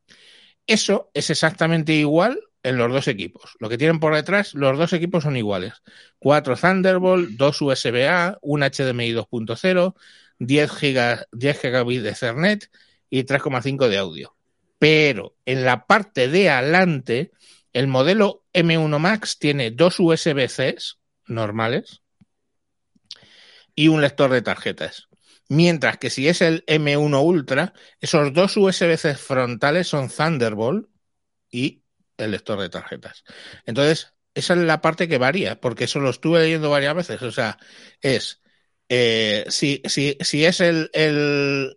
[0.66, 3.56] Eso es exactamente igual en los dos equipos.
[3.60, 5.74] Lo que tienen por detrás, los dos equipos son iguales.
[6.18, 9.94] 4 Thunderbolt, 2 USB-A, un HDMI 2.0,
[10.38, 12.70] 10 gigas, 10 gigabits de Ethernet
[13.10, 14.36] y 3,5 de audio.
[14.78, 17.32] Pero en la parte de adelante,
[17.72, 22.02] el modelo M1 Max tiene dos USB-Cs normales
[23.74, 25.08] y un lector de tarjetas.
[25.48, 30.88] Mientras que si es el M1 Ultra, esos dos USB-C frontales son Thunderbolt
[31.50, 31.82] y
[32.16, 33.24] el lector de tarjetas.
[33.66, 37.22] Entonces, esa es la parte que varía, porque eso lo estuve leyendo varias veces.
[37.22, 37.58] O sea,
[38.00, 38.40] es
[38.88, 41.76] eh, si, si, si, es el, el,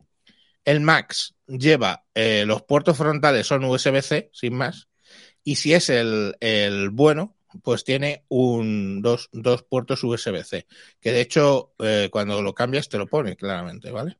[0.65, 4.87] el Max, lleva eh, los puertos frontales son USB-C, sin más,
[5.47, 7.33] y si es el, el bueno,
[7.63, 10.67] pues tiene un, dos, dos puertos USB-C,
[10.99, 14.17] que de hecho eh, cuando lo cambias te lo pone claramente, ¿vale?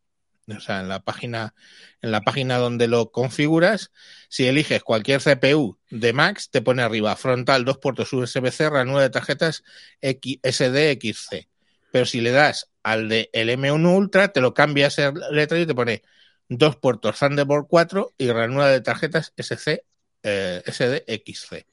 [0.47, 1.53] O sea, en la página,
[2.01, 3.91] en la página donde lo configuras,
[4.30, 9.09] si eliges cualquier CPU de Max, te pone arriba frontal, dos puertos USB-C, ranura de
[9.09, 9.65] tarjetas
[10.01, 11.49] SDXC.
[11.91, 15.65] Pero si le das al de el M1 Ultra, te lo cambias el letra y
[15.65, 16.03] te pone
[16.47, 19.84] dos puertos Thunderbolt 4 y ranura de tarjetas SC,
[20.28, 21.65] eh, SDXC.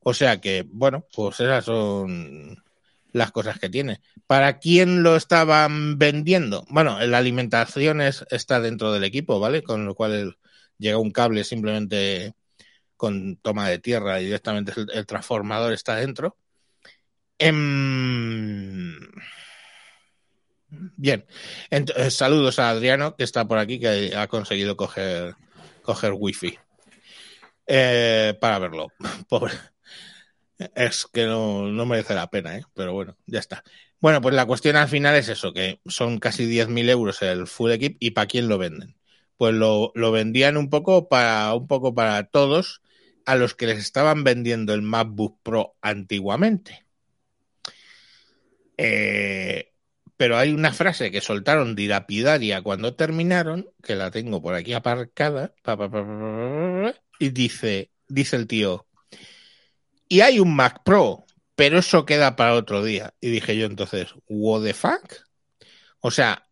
[0.00, 2.62] O sea que, bueno, pues esas son
[3.12, 4.00] las cosas que tiene.
[4.26, 6.64] ¿Para quién lo estaban vendiendo?
[6.68, 9.62] Bueno, la alimentación es, está dentro del equipo, ¿vale?
[9.62, 10.38] Con lo cual
[10.78, 12.34] llega un cable simplemente
[12.96, 16.36] con toma de tierra y directamente el, transformador está dentro.
[17.38, 18.96] Em...
[20.96, 21.24] Bien,
[21.70, 25.34] Entonces, saludos a Adriano que está por aquí que ha conseguido coger,
[25.82, 26.58] coger wifi
[27.66, 28.88] eh, para verlo.
[29.28, 29.54] Pobre.
[30.74, 32.62] Es que no, no, merece la pena, ¿eh?
[32.74, 33.62] pero bueno, ya está.
[34.00, 37.72] Bueno, pues la cuestión al final es eso, que son casi 10.000 euros el full
[37.72, 38.96] equip y ¿para quién lo venden?
[39.36, 42.80] Pues lo, lo, vendían un poco para un poco para todos
[43.26, 46.86] a los que les estaban vendiendo el MacBook Pro antiguamente.
[48.78, 49.72] Eh,
[50.16, 55.54] pero hay una frase que soltaron dilapidaria cuando terminaron, que la tengo por aquí aparcada,
[55.62, 58.86] pa, pa, pa, y dice, dice el tío,
[60.08, 63.14] y hay un Mac Pro, pero eso queda para otro día.
[63.20, 65.12] Y dije yo entonces, ¿what the fuck?
[66.00, 66.48] O sea,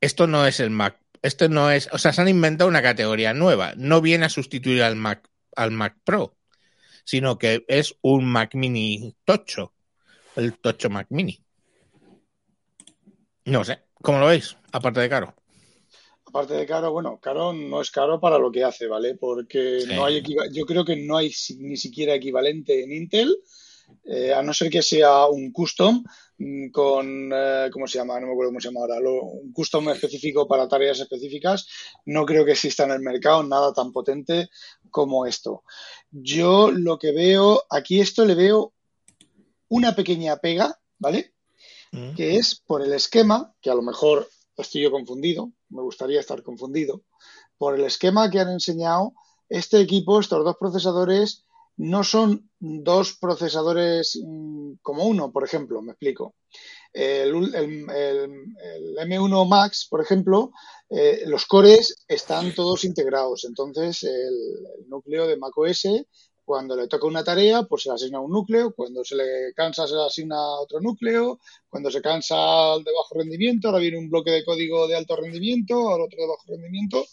[0.00, 3.32] esto no es el Mac, esto no es, o sea, se han inventado una categoría
[3.34, 6.36] nueva, no viene a sustituir al Mac, al Mac Pro,
[7.04, 9.74] sino que es un Mac Mini Tocho,
[10.36, 11.42] el Tocho Mac Mini.
[13.44, 14.56] No sé, ¿cómo lo veis?
[14.72, 15.34] Aparte de caro.
[16.30, 19.16] Aparte de caro, bueno, caro no es caro para lo que hace, ¿vale?
[19.16, 19.88] Porque sí.
[19.92, 20.22] no hay
[20.52, 23.36] yo creo que no hay ni siquiera equivalente en Intel,
[24.04, 26.04] eh, a no ser que sea un custom
[26.72, 28.20] con, eh, ¿cómo se llama?
[28.20, 31.66] No me acuerdo cómo se llama ahora, lo, un custom específico para tareas específicas.
[32.06, 34.50] No creo que exista en el mercado nada tan potente
[34.88, 35.64] como esto.
[36.12, 38.72] Yo lo que veo, aquí esto le veo
[39.68, 41.34] una pequeña pega, ¿vale?
[41.90, 42.14] Mm.
[42.14, 44.28] Que es por el esquema, que a lo mejor
[44.60, 47.02] estoy yo confundido, me gustaría estar confundido,
[47.58, 49.12] por el esquema que han enseñado,
[49.48, 51.44] este equipo, estos dos procesadores,
[51.76, 56.34] no son dos procesadores mmm, como uno, por ejemplo, me explico.
[56.92, 58.56] El, ul- el- el-
[58.98, 60.50] el M1 Max, por ejemplo,
[60.88, 63.44] eh, los cores están todos integrados.
[63.44, 65.86] Entonces, el núcleo de macOS,
[66.50, 68.74] cuando le toca una tarea, pues se le asigna un núcleo.
[68.74, 71.38] Cuando se le cansa, se le asigna otro núcleo.
[71.68, 75.14] Cuando se cansa el de bajo rendimiento, ahora viene un bloque de código de alto
[75.14, 77.06] rendimiento, ahora otro de bajo rendimiento.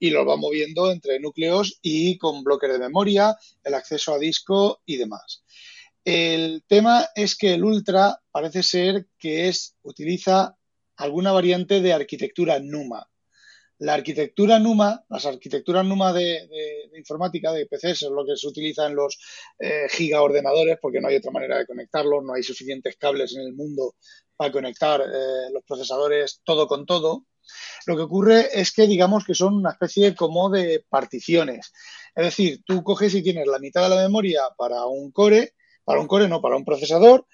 [0.00, 4.80] Y los va moviendo entre núcleos y con bloques de memoria, el acceso a disco
[4.84, 5.44] y demás.
[6.04, 10.56] El tema es que el Ultra parece ser que es, utiliza
[10.96, 13.08] alguna variante de arquitectura NUMA.
[13.80, 18.46] La arquitectura NUMA, las arquitecturas NUMA de, de- informática, de PCs, es lo que se
[18.46, 19.18] utiliza en los
[19.58, 23.54] eh, gigaordenadores, porque no hay otra manera de conectarlos, no hay suficientes cables en el
[23.54, 23.94] mundo
[24.36, 27.24] para conectar eh, los procesadores todo con todo.
[27.86, 31.72] Lo que ocurre es que digamos que son una especie como de particiones.
[32.14, 35.54] Es decir, tú coges y tienes la mitad de la memoria para un core,
[35.84, 37.26] para un core no, para un procesador,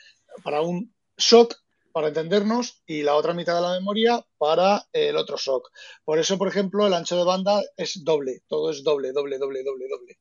[0.45, 1.55] para un SOC,
[1.97, 5.71] para entendernos, y la otra mitad de la memoria para el otro SOC.
[6.05, 9.65] Por eso, por ejemplo, el ancho de banda es doble, todo es doble, doble, doble,
[9.65, 10.19] doble, doble.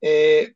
[0.00, 0.54] Eh,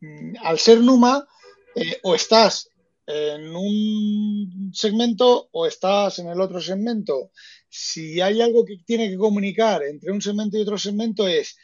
[0.00, 1.26] mm, al ser NUMA,
[1.74, 2.68] eh, o estás
[3.06, 7.30] en un segmento o estás en el otro segmento.
[7.70, 11.56] Si hay algo que tiene que comunicar entre un segmento y otro segmento es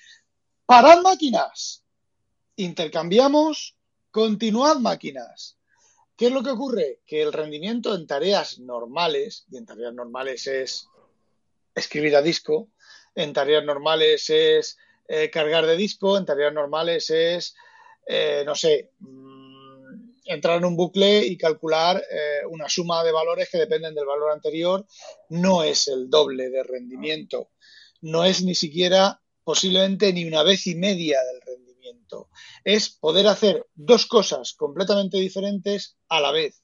[0.64, 1.84] parad máquinas,
[2.56, 3.76] intercambiamos,
[4.10, 5.58] continuad máquinas.
[6.24, 7.00] ¿Qué es lo que ocurre?
[7.06, 10.88] Que el rendimiento en tareas normales, y en tareas normales es
[11.74, 12.70] escribir a disco,
[13.14, 17.54] en tareas normales es eh, cargar de disco, en tareas normales es,
[18.06, 23.50] eh, no sé, mm, entrar en un bucle y calcular eh, una suma de valores
[23.50, 24.86] que dependen del valor anterior,
[25.28, 27.50] no es el doble de rendimiento,
[28.00, 31.63] no es ni siquiera posiblemente ni una vez y media del rendimiento,
[32.64, 36.62] es poder hacer dos cosas completamente diferentes a la vez.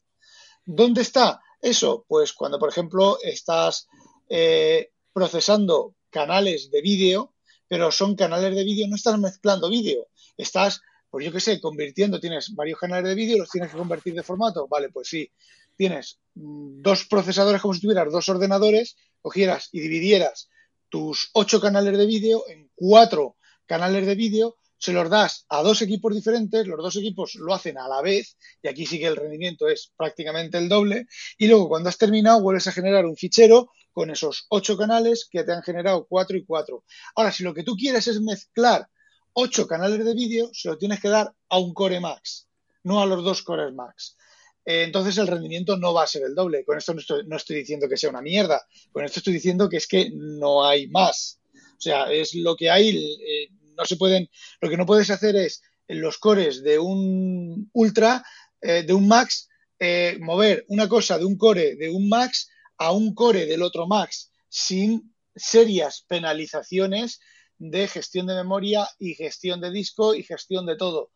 [0.64, 2.04] ¿Dónde está eso?
[2.08, 3.88] Pues cuando, por ejemplo, estás
[4.28, 7.34] eh, procesando canales de vídeo,
[7.68, 12.18] pero son canales de vídeo, no estás mezclando vídeo, estás, pues yo qué sé, convirtiendo,
[12.18, 15.30] tienes varios canales de vídeo, los tienes que convertir de formato, vale, pues sí,
[15.76, 20.50] tienes mm, dos procesadores como si tuvieras dos ordenadores, cogieras y dividieras
[20.88, 25.82] tus ocho canales de vídeo en cuatro canales de vídeo, se los das a dos
[25.82, 29.16] equipos diferentes, los dos equipos lo hacen a la vez, y aquí sí que el
[29.16, 31.06] rendimiento es prácticamente el doble,
[31.38, 35.44] y luego cuando has terminado vuelves a generar un fichero con esos ocho canales que
[35.44, 36.84] te han generado cuatro y cuatro.
[37.14, 38.88] Ahora, si lo que tú quieres es mezclar
[39.34, 42.48] ocho canales de vídeo, se lo tienes que dar a un Core Max,
[42.82, 44.16] no a los dos Cores Max.
[44.64, 46.64] Eh, entonces el rendimiento no va a ser el doble.
[46.64, 49.86] Con esto no estoy, diciendo que sea una mierda, con esto estoy diciendo que es
[49.86, 51.40] que no hay más.
[51.54, 53.48] O sea, es lo que hay, eh,
[53.80, 54.28] no se pueden,
[54.60, 58.22] lo que no puedes hacer es en los cores de un Ultra,
[58.60, 62.92] eh, de un Max, eh, mover una cosa de un core de un Max a
[62.92, 67.20] un core del otro Max sin serias penalizaciones
[67.56, 71.10] de gestión de memoria y gestión de disco y gestión de todo.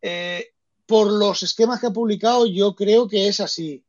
[0.00, 0.48] Eh,
[0.86, 3.84] por los esquemas que ha publicado, yo creo que es así.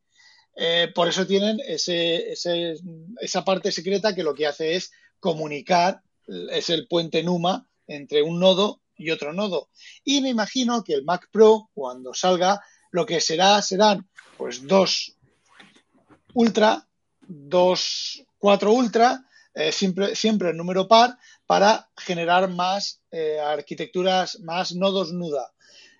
[0.94, 2.32] Por eso tienen ese,
[3.20, 8.38] esa parte secreta que lo que hace es comunicar, es el puente NUMA entre un
[8.38, 9.68] nodo y otro nodo.
[10.04, 12.60] Y me imagino que el Mac Pro, cuando salga,
[12.90, 15.16] lo que será serán pues dos
[16.34, 16.86] Ultra,
[17.20, 19.24] dos cuatro Ultra,
[19.54, 21.16] eh, siempre, siempre el número par,
[21.46, 25.52] para generar más eh, arquitecturas, más nodos NUDA,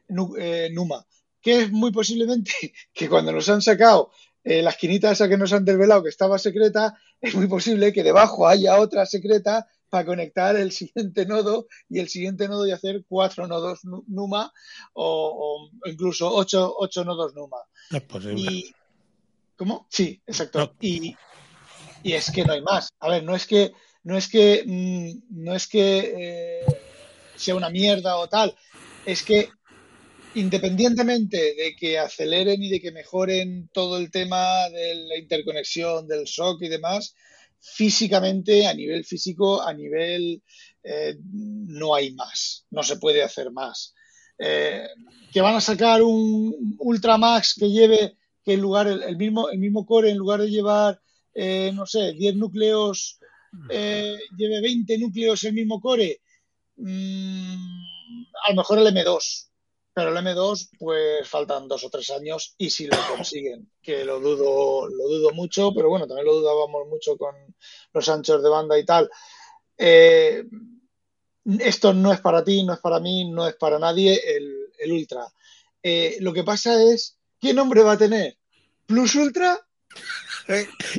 [0.09, 1.07] nu, eh, NUMA.
[1.41, 2.53] Que es muy posiblemente
[2.93, 4.11] que cuando nos han sacado
[4.43, 8.03] eh, la esquinita esa que nos han desvelado que estaba secreta, es muy posible que
[8.03, 13.05] debajo haya otra secreta para conectar el siguiente nodo y el siguiente nodo y hacer
[13.09, 14.53] cuatro nodos NUMA
[14.93, 17.59] o, o incluso ocho, ocho, nodos NUMA.
[17.93, 18.43] Es posible.
[18.51, 18.75] Y,
[19.55, 19.87] ¿Cómo?
[19.89, 20.59] Sí, exacto.
[20.59, 20.73] No.
[20.81, 21.15] Y,
[22.03, 22.89] y, es que no hay más.
[22.99, 23.73] A ver, no es que
[24.03, 26.67] no es que mmm, no es que eh,
[27.37, 28.53] sea una mierda o tal,
[29.07, 29.51] es que
[30.35, 36.27] independientemente de que aceleren y de que mejoren todo el tema de la interconexión del
[36.27, 37.15] SOC y demás,
[37.65, 40.43] físicamente, a nivel físico, a nivel
[40.83, 43.95] eh, no hay más, no se puede hacer más.
[44.39, 44.87] Eh,
[45.33, 49.87] que van a sacar un Ultramax que lleve que en lugar el, mismo el mismo
[49.87, 51.01] core en lugar de llevar
[51.33, 53.21] eh, no sé 10 núcleos
[53.71, 56.21] lleve 20 núcleos el mismo core
[56.77, 57.55] mm,
[58.45, 59.49] a lo mejor el M2
[59.95, 64.21] pero el M2 pues faltan dos o tres años y si lo consiguen que lo
[64.21, 67.35] dudo lo dudo mucho pero bueno también lo dudábamos mucho con
[67.93, 69.09] los anchos de banda y tal
[69.79, 70.45] eh,
[71.61, 74.93] esto no es para ti no es para mí no es para nadie el, el
[74.93, 75.27] ultra
[75.83, 78.37] eh, lo que pasa es ¿qué nombre va a tener?
[78.87, 79.59] ¿Plus Ultra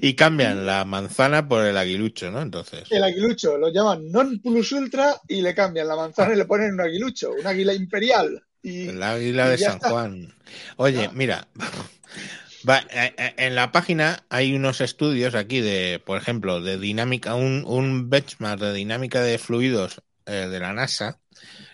[0.01, 2.41] y cambian la manzana por el aguilucho, ¿no?
[2.41, 2.83] Entonces.
[2.89, 6.73] El aguilucho lo llaman non plus ultra y le cambian la manzana y le ponen
[6.73, 8.41] un aguilucho, un águila imperial.
[8.65, 9.89] Y, El águila y de San está.
[9.91, 10.33] Juan.
[10.77, 11.11] Oye, Ah.
[11.13, 11.47] mira,
[12.67, 17.35] va, eh, eh, en la página hay unos estudios aquí de, por ejemplo, de dinámica,
[17.35, 21.19] un, un benchmark de dinámica de fluidos eh, de la NASA,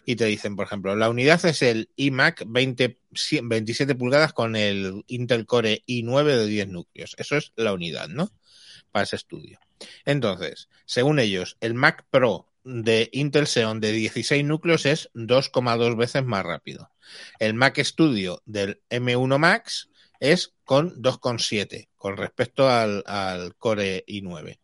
[0.06, 2.98] y te dicen, por ejemplo, la unidad es el iMac 20,
[3.44, 7.16] 27 pulgadas con el Intel Core i9 de 10 núcleos.
[7.18, 8.32] Eso es la unidad, ¿no?
[8.92, 9.60] Para ese estudio.
[10.04, 16.24] Entonces, según ellos, el Mac Pro de Intel Xeon de 16 núcleos es 2,2 veces
[16.26, 16.92] más rápido.
[17.40, 19.90] El Mac Studio del M1 Max
[20.20, 23.04] es con 2,7 con respecto al,
[23.58, 24.60] Core i9.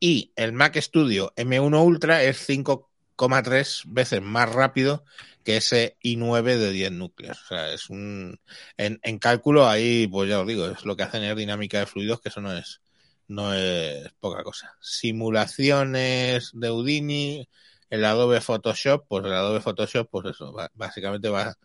[0.00, 5.04] Y el Mac Studio M1 Ultra es 5,3 veces más rápido
[5.44, 7.40] que ese i9 de 10 núcleos.
[7.42, 8.38] O sea, es un.
[8.76, 11.86] En, en cálculo, ahí, pues ya os digo, es lo que hacen es dinámica de
[11.86, 12.80] fluidos, que eso no es,
[13.28, 14.76] no es poca cosa.
[14.80, 17.48] Simulaciones de Houdini,
[17.90, 21.56] el Adobe Photoshop, pues el Adobe Photoshop, pues eso, básicamente va,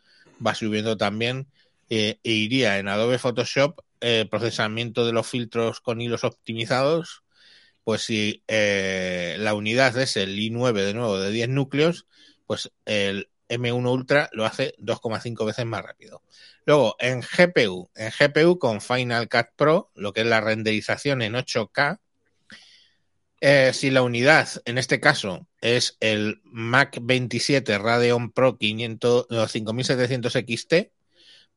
[0.46, 1.48] va subiendo también.
[1.90, 7.24] eh, e iría en Adobe Photoshop, eh, procesamiento de los filtros con hilos optimizados.
[7.84, 12.08] Pues si eh, la unidad es el i9 de nuevo de 10 núcleos,
[12.48, 16.22] pues el M1 Ultra lo hace 2,5 veces más rápido.
[16.66, 21.34] Luego, en GPU, en GPU con Final Cut Pro, lo que es la renderización en
[21.34, 22.00] 8K,
[23.46, 29.48] eh, si la unidad, en este caso, es el Mac 27 Radeon Pro 500, no,
[29.48, 30.74] 5700 XT,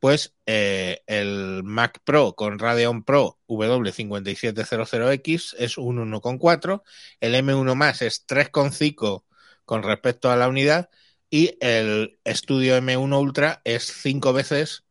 [0.00, 6.82] pues eh, el Mac Pro con Radeon Pro W5700X es un 1,4,
[7.20, 9.22] el M1 más es 3,5
[9.64, 10.90] con respecto a la unidad
[11.30, 14.84] y el Studio M1 Ultra es 5 veces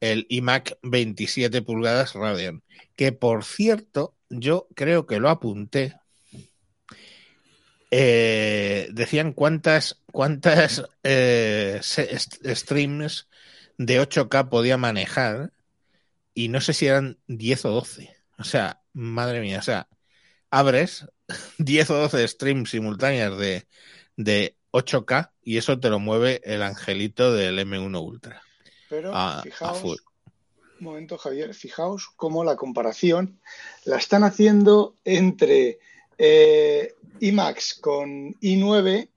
[0.00, 2.62] el iMac 27 pulgadas Radeon,
[2.96, 5.96] que por cierto, yo creo que lo apunté.
[7.90, 13.28] Eh, decían cuántas cuántas eh, streams
[13.78, 15.52] de 8K podía manejar
[16.34, 18.14] y no sé si eran 10 o 12.
[18.38, 19.88] O sea, madre mía, o sea,
[20.50, 21.06] abres
[21.58, 23.36] 10 o 12 streams simultáneas
[24.16, 28.42] de 8K y eso te lo mueve el angelito del M1 Ultra.
[28.88, 29.96] Pero A- fijaos, un
[30.80, 33.40] momento, Javier, fijaos cómo la comparación
[33.84, 35.78] la están haciendo entre
[36.18, 39.08] eh, iMax con i9,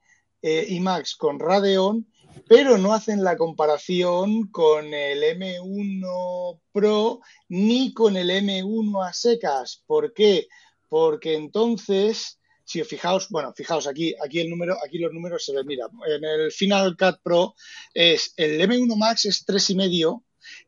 [0.42, 2.06] eh, iMax con Radeon,
[2.48, 9.82] pero no hacen la comparación con el M1 Pro ni con el M1 a secas.
[9.86, 10.48] ¿Por qué?
[10.88, 12.38] Porque entonces,
[12.72, 15.88] si os fijaos, bueno, fijaos aquí, aquí el número, aquí los números se ven, mira,
[16.08, 17.54] en el Final Cut Pro
[17.92, 20.22] es el M1 Max es 3,5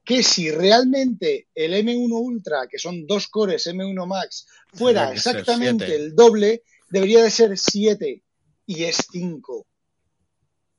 [0.05, 6.15] que si realmente el M1 Ultra, que son dos cores M1 Max, fuera exactamente el
[6.15, 8.23] doble, debería de ser 7
[8.67, 9.67] y es 5.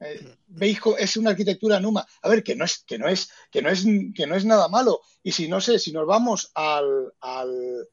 [0.01, 0.79] Eh, ¿Veis?
[0.99, 2.05] Es una arquitectura Numa.
[2.21, 4.67] A ver, que no es, que no es, que no es, que no es nada
[4.67, 5.01] malo.
[5.23, 7.87] Y si no sé, si nos vamos al, al,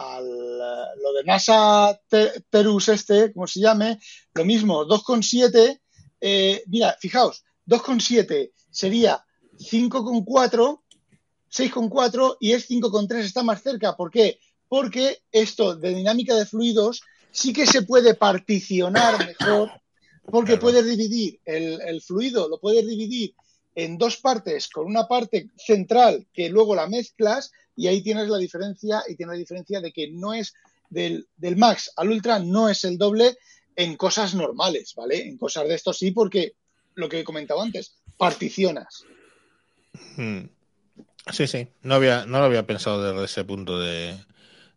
[0.00, 3.98] al eh, lo de NASA Te- Terus este, como se llame,
[4.34, 5.80] lo mismo, 2,7.
[6.20, 9.24] eh, mira, fijaos, 2,7 sería
[9.58, 10.80] 5,4,
[11.52, 13.96] 6,4 y es 5,3, está más cerca.
[13.96, 14.38] ¿Por qué?
[14.68, 19.70] Porque esto de dinámica de fluidos sí que se puede particionar mejor,
[20.24, 20.60] porque Claro.
[20.60, 23.34] puedes dividir el, el fluido, lo puedes dividir
[23.74, 28.38] en dos partes, con una parte central que luego la mezclas y ahí tienes la
[28.38, 30.54] diferencia y tienes la diferencia de que no es
[30.90, 33.36] del, del max al ultra no es el doble
[33.76, 35.26] en cosas normales, ¿vale?
[35.26, 36.54] En cosas de esto sí, porque
[36.94, 39.04] lo que he comentado antes, particionas.
[40.16, 40.40] Mm.
[41.32, 44.18] Sí, sí, no, había, no lo había pensado desde ese punto de,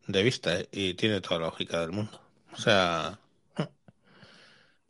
[0.08, 0.68] de vista ¿eh?
[0.72, 2.22] y tiene toda la lógica del mundo.
[2.52, 3.20] O sea,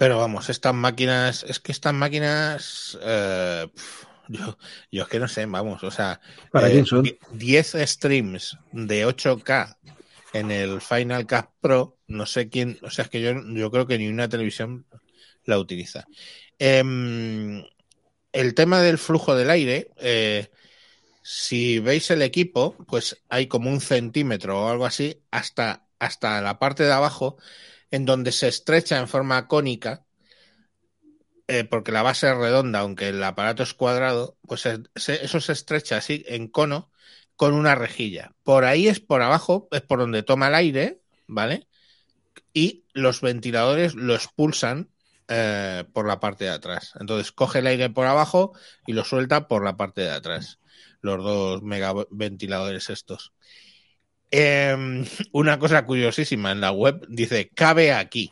[0.03, 3.67] pero vamos, estas máquinas, es que estas máquinas, eh,
[4.27, 4.57] yo,
[4.91, 6.19] yo es que no sé, vamos, o sea,
[6.51, 7.03] ¿Para eh, quién son?
[7.03, 9.77] die- 10 streams de 8K
[10.34, 13.88] en el Final Cut Pro, no sé quién, o sea, es que yo, yo creo
[13.88, 14.85] que ni una televisión
[15.45, 16.05] la utiliza.
[16.59, 17.63] Em,
[18.34, 20.49] el tema del flujo del aire, eh,
[21.21, 26.59] si veis el equipo, pues hay como un centímetro o algo así hasta, hasta la
[26.59, 27.38] parte de abajo,
[27.93, 30.03] en donde se estrecha en forma cónica,
[31.47, 35.97] eh, porque la base es redonda, aunque el aparato es cuadrado, pues eso se estrecha
[35.97, 36.91] así en cono
[37.35, 38.33] con una rejilla.
[38.41, 41.67] Por ahí es por abajo, es por donde toma el aire, ¿vale?
[42.51, 44.89] Y los ventiladores lo expulsan
[45.27, 46.93] eh, por la parte de atrás.
[46.99, 48.53] Entonces coge el aire por abajo
[48.87, 50.57] y lo suelta por la parte de atrás.
[51.01, 53.33] Los dos megaventiladores estos.
[54.35, 58.31] Em, una cosa curiosísima en la web dice, cabe aquí.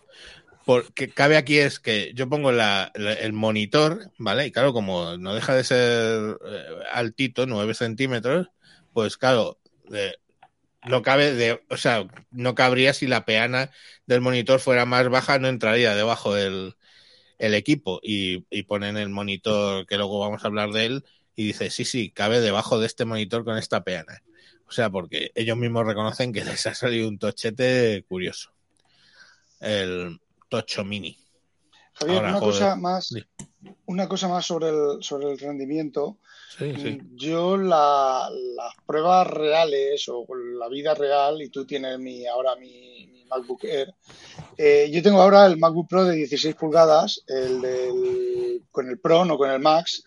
[0.65, 4.48] Porque cabe aquí es que yo pongo la- el monitor, ¿vale?
[4.48, 8.49] Y claro, como no deja de ser eh, altito, 9 centímetros,
[8.94, 9.60] pues claro,
[9.94, 10.15] eh,
[10.88, 13.72] no cabe de, o sea, no cabría si la peana
[14.07, 16.76] del monitor fuera más baja, no entraría debajo del
[17.40, 17.99] el equipo.
[18.03, 21.06] Y, y ponen el monitor, que luego vamos a hablar de él,
[21.36, 24.23] y dice, sí, sí, cabe debajo de este monitor con esta peana.
[24.72, 28.52] O sea, porque ellos mismos reconocen que les ha salido un tochete curioso.
[29.60, 30.18] El
[30.48, 31.18] Tocho Mini.
[31.95, 32.53] Javier, Ahora, una joder.
[32.53, 33.22] cosa más, Sí.
[33.88, 36.19] una cosa más sobre el, sobre el rendimiento.
[36.57, 36.91] Sí, sí.
[37.02, 40.26] Mm, Yo la- las pruebas reales o
[40.57, 43.93] la vida real, y tú tienes mi, ahora mi, mi MacBook Air,
[44.57, 49.26] eh, yo tengo ahora el MacBook Pro de 16 pulgadas, el del- con el Pro,
[49.26, 50.03] no con el Max,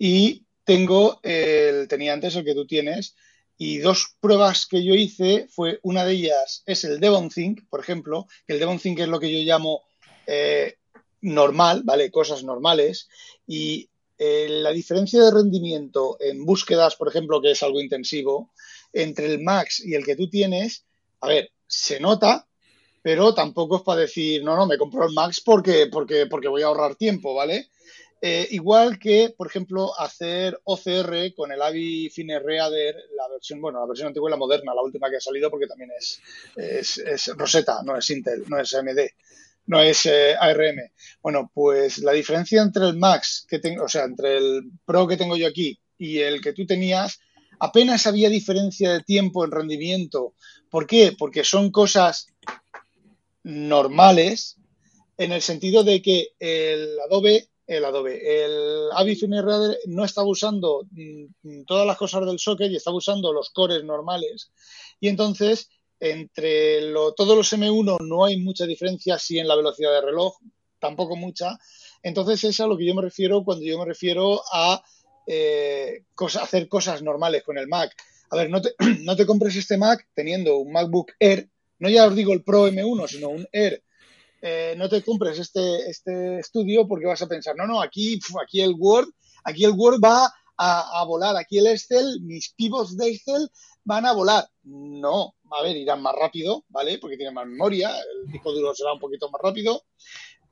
[0.00, 3.14] y tengo el, tenía antes el que tú tienes,
[3.62, 7.80] y dos pruebas que yo hice fue, una de ellas es el Devon Think, por
[7.80, 9.82] ejemplo, que el Devon Think es lo que yo llamo
[10.26, 10.78] eh,
[11.20, 12.10] normal, ¿vale?
[12.10, 13.10] Cosas normales,
[13.46, 18.50] y eh, la diferencia de rendimiento en búsquedas, por ejemplo, que es algo intensivo,
[18.94, 20.86] entre el Max y el que tú tienes,
[21.20, 22.48] a ver, se nota,
[23.02, 26.62] pero tampoco es para decir, no, no, me compro el Max porque, porque, porque voy
[26.62, 27.68] a ahorrar tiempo, ¿vale?
[28.22, 33.80] Eh, igual que, por ejemplo, hacer OCR con el Avi Fine Reader, la versión, bueno,
[33.80, 36.20] la versión antigua y la moderna, la última que ha salido porque también es,
[36.98, 38.98] es, Rosetta, no es Intel, no es AMD,
[39.66, 40.90] no es eh, ARM.
[41.22, 45.16] Bueno, pues la diferencia entre el Max que tengo, o sea, entre el Pro que
[45.16, 47.20] tengo yo aquí y el que tú tenías,
[47.58, 50.34] apenas había diferencia de tiempo en rendimiento.
[50.68, 51.14] ¿Por qué?
[51.18, 52.26] Porque son cosas
[53.44, 54.56] normales
[55.16, 60.26] en el sentido de que el Adobe, el Adobe, el Avi Fine Reader no estaba
[60.26, 64.50] usando mm, todas las cosas del socket y estaba usando los cores normales.
[64.98, 65.68] Y entonces,
[66.00, 70.34] entre lo- todos los M1 no hay mucha diferencia, sí en la velocidad de reloj,
[70.80, 71.58] tampoco mucha.
[72.02, 74.82] Entonces, es a lo que yo me refiero cuando yo me refiero a
[75.26, 76.02] eh,
[76.40, 77.94] hacer cosas normales con el Mac.
[78.30, 78.74] A ver, no te,
[79.04, 81.48] no te compres este Mac teniendo un MacBook Air,
[81.78, 83.82] no ya os digo el Pro M1, sino un Air.
[84.42, 88.62] Eh, no te compres este, este estudio porque vas a pensar, no, no, aquí, aquí
[88.62, 89.08] el Word,
[89.44, 93.50] aquí el Word va a, a volar, aquí el Excel, mis pivots de Excel
[93.84, 94.48] van a volar.
[94.62, 96.98] No, a ver, irán más rápido, ¿vale?
[96.98, 99.84] Porque tienen más memoria, el disco duro será un poquito más rápido,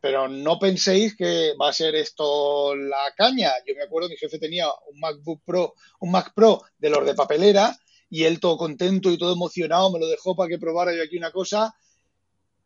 [0.01, 3.53] pero no penséis que va a ser esto la caña.
[3.67, 7.15] Yo me acuerdo, mi jefe tenía un MacBook Pro, un Mac Pro de los de
[7.15, 7.77] papelera,
[8.11, 11.17] y él todo contento y todo emocionado me lo dejó para que probara yo aquí
[11.17, 11.75] una cosa,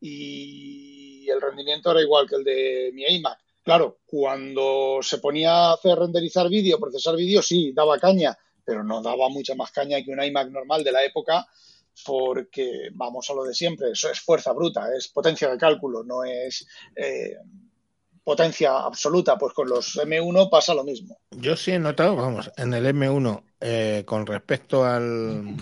[0.00, 0.91] y
[1.32, 3.38] el rendimiento era igual que el de mi iMac.
[3.62, 9.02] Claro, cuando se ponía a hacer renderizar vídeo, procesar vídeo, sí, daba caña, pero no
[9.02, 11.46] daba mucha más caña que un iMac normal de la época,
[12.04, 16.24] porque vamos a lo de siempre, eso es fuerza bruta, es potencia de cálculo, no
[16.24, 17.36] es eh,
[18.24, 19.36] potencia absoluta.
[19.38, 21.18] Pues con los M1 pasa lo mismo.
[21.30, 25.56] Yo sí he notado, vamos, en el M1, eh, con respecto al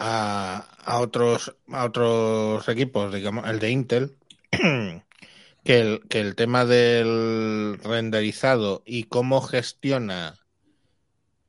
[0.00, 4.16] a, otros a otros equipos, digamos, el de Intel,
[5.64, 10.38] que el, que el tema del renderizado y cómo gestiona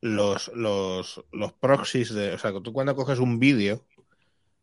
[0.01, 3.85] los, los, los proxies de, o sea, tú cuando coges un vídeo,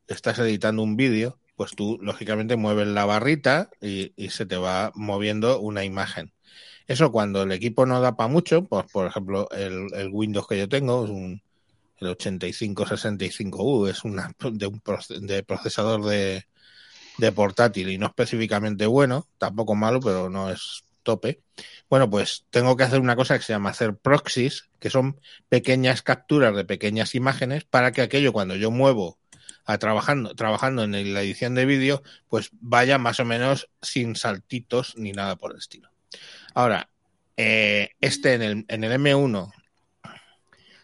[0.07, 4.93] estás editando un vídeo, pues tú lógicamente mueves la barrita y, y se te va
[4.95, 6.33] moviendo una imagen.
[6.87, 10.59] Eso cuando el equipo no da para mucho, pues por ejemplo el, el, Windows que
[10.59, 11.43] yo tengo es un
[12.01, 14.83] el 8565U, es una de un
[15.21, 16.47] de procesador de,
[17.19, 21.41] de portátil y no específicamente bueno, tampoco malo, pero no es tope.
[21.89, 26.03] Bueno, pues tengo que hacer una cosa que se llama hacer proxies, que son pequeñas
[26.03, 29.19] capturas de pequeñas imágenes para que aquello cuando yo muevo
[29.65, 34.97] a trabajando, trabajando en la edición de vídeo, pues vaya más o menos sin saltitos
[34.97, 35.91] ni nada por el estilo.
[36.55, 36.89] Ahora,
[37.37, 39.53] eh, este en el, en el M1,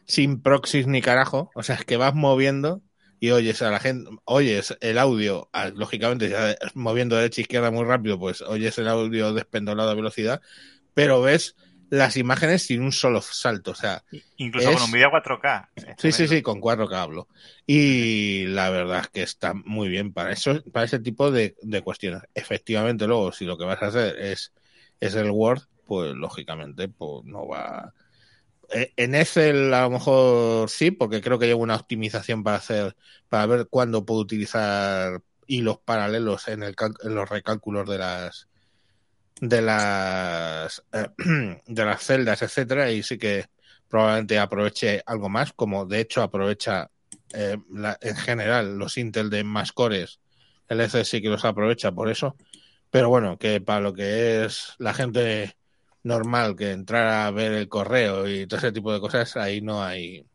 [0.06, 2.82] sin proxies ni carajo, o sea, es que vas moviendo
[3.20, 7.70] y oyes a la gente, oyes el audio, lógicamente, ya moviendo de derecha a izquierda
[7.70, 10.42] muy rápido, pues oyes el audio despendolado a velocidad,
[10.94, 11.56] pero ves
[11.90, 14.02] las imágenes sin un solo salto, o sea,
[14.36, 14.76] incluso es...
[14.76, 15.68] con un vídeo 4K.
[15.98, 17.28] Sí, sí, sí, con 4K hablo.
[17.66, 21.82] Y la verdad es que está muy bien para eso, para ese tipo de, de
[21.82, 22.22] cuestiones.
[22.34, 24.52] Efectivamente, luego, si lo que vas a hacer es,
[25.00, 27.92] es el Word, pues lógicamente, pues no va.
[28.96, 32.96] En Excel a lo mejor sí, porque creo que lleva una optimización para hacer,
[33.28, 36.74] para ver cuándo puedo utilizar hilos paralelos en, el,
[37.04, 38.48] los recálculos de las
[39.40, 41.08] de las eh,
[41.66, 43.46] de las celdas, etcétera, y sí que
[43.88, 46.90] probablemente aproveche algo más, como de hecho aprovecha
[47.34, 50.20] eh, la- en general los Intel de más cores,
[50.68, 52.36] el EC sí que los aprovecha por eso,
[52.90, 55.56] pero bueno, que para lo que es la gente
[56.04, 59.82] normal que entrar a ver el correo y todo ese tipo de cosas, ahí no
[59.84, 60.26] hay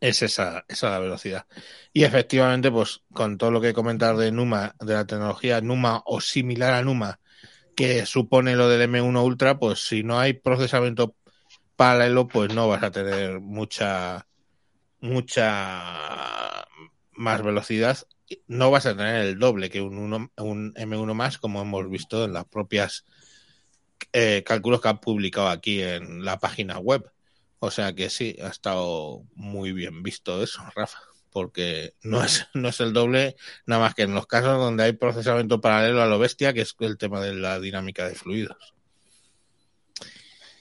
[0.00, 1.46] es esa, esa la velocidad.
[1.92, 6.20] Y efectivamente, pues con todo lo que comentar de Numa, de la tecnología Numa o
[6.20, 7.20] similar a Numa,
[7.76, 11.16] que supone lo del M1 Ultra, pues si no hay procesamiento
[11.76, 14.26] paralelo, pues no vas a tener mucha,
[15.00, 16.64] mucha
[17.12, 17.98] más velocidad.
[18.46, 22.24] No vas a tener el doble que un, uno- un M1 más, como hemos visto
[22.24, 23.04] en las propias
[24.12, 27.10] eh, cálculos que han publicado aquí en la página web.
[27.58, 30.98] O sea que sí, ha estado muy bien visto eso, Rafa,
[31.30, 33.36] porque no es, no es el doble,
[33.66, 36.74] nada más que en los casos donde hay procesamiento paralelo a lo bestia, que es
[36.80, 38.74] el tema de la dinámica de fluidos.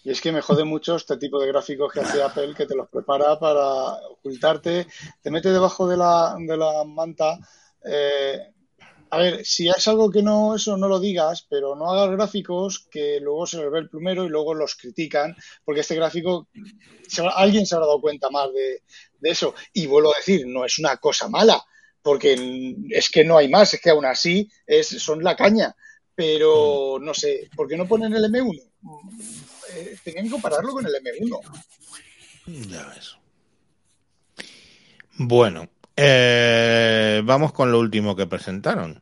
[0.04, 2.76] Y es que me jode mucho este tipo de gráficos que hace Apple, que te
[2.76, 3.64] los prepara para
[4.10, 4.88] ocultarte,
[5.22, 7.38] te mete debajo de la, de la manta.
[7.86, 8.52] eh,
[9.12, 12.88] a ver, si es algo que no, eso no lo digas, pero no hagas gráficos
[12.92, 16.48] que luego se les ve el plumero y luego los critican, porque este gráfico,
[17.36, 18.84] alguien se habrá dado cuenta más de,
[19.20, 19.56] de eso.
[19.74, 21.64] Y vuelvo a decir, no es una cosa mala,
[22.02, 25.76] porque es que no hay más, es que aún así es, son la caña.
[26.16, 28.70] Pero no sé, ¿por qué no ponen el M1?
[29.74, 31.40] eh, tenían que compararlo con el M1.
[32.70, 33.16] Ya ves.
[35.18, 35.70] Bueno,
[36.02, 39.02] eh, vamos con lo último que presentaron.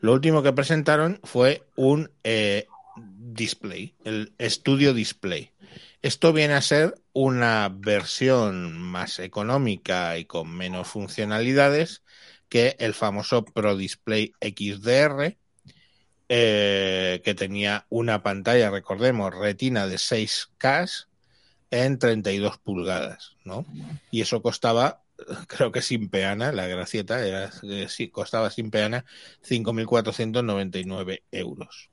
[0.00, 2.66] Lo último que presentaron fue un eh,
[2.96, 5.50] display, el Studio Display.
[6.02, 12.02] Esto viene a ser una versión más económica y con menos funcionalidades
[12.48, 15.36] que el famoso Pro Display XDR,
[16.28, 21.06] eh, que tenía una pantalla, recordemos, retina de 6K
[21.70, 23.64] en 32 pulgadas, ¿no?
[24.10, 24.99] Y eso costaba,
[25.48, 29.04] creo que sin peana, la gracieta era, eh, sí, costaba sin peana
[29.46, 31.90] 5.499 euros.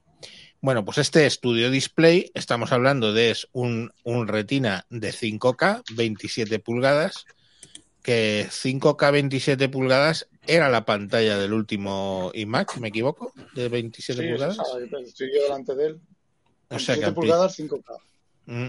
[0.60, 6.60] Bueno, pues este estudio display, estamos hablando de es un, un retina de 5K, 27
[6.60, 7.26] pulgadas,
[8.02, 13.34] que 5K 27 pulgadas era la pantalla del último iMac, ¿me equivoco?
[13.54, 14.58] De 27 Sí, pulgadas.
[14.60, 16.00] o sea, estoy yo delante de él.
[16.70, 17.98] O sea que 27 al pri- pulgadas, 5K.
[18.46, 18.68] Mm.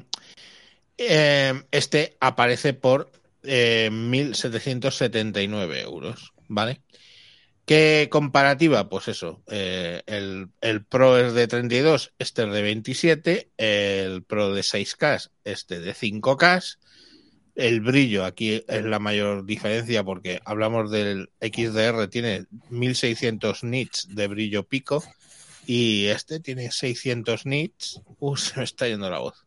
[0.99, 3.11] Eh, este aparece por
[3.43, 6.83] eh, 1.779 euros, ¿vale?
[7.65, 8.89] ¿Qué comparativa?
[8.89, 14.55] Pues eso, eh, el, el Pro es de 32, este es de 27, el Pro
[14.55, 16.79] de 6K, este de 5K,
[17.59, 24.29] el brillo aquí es la mayor diferencia porque hablamos del XDR, tiene 1600 nits de
[24.29, 25.03] brillo pico
[25.67, 28.01] y este tiene 600 nits.
[28.21, 29.45] Uh, se me está yendo la voz.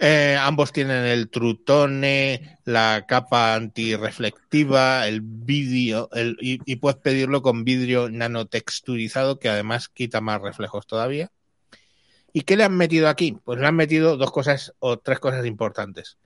[0.00, 7.64] Eh, ambos tienen el Trutone, la capa antirreflectiva, el vídeo, el, y, puedes pedirlo con
[7.64, 11.32] vidrio nanotexturizado que además quita más reflejos todavía.
[12.32, 13.38] ¿Y qué le han metido aquí?
[13.44, 16.16] Pues le han metido dos cosas o tres cosas importantes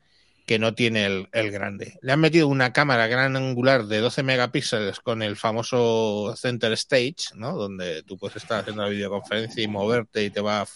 [0.45, 1.99] que no tiene el, el grande.
[2.03, 7.35] Le han metido una cámara gran angular de 12 megapíxeles con el famoso Center Stage,
[7.37, 7.57] ¿no?
[7.57, 10.67] Donde tú puedes estar haciendo la videoconferencia y moverte y te va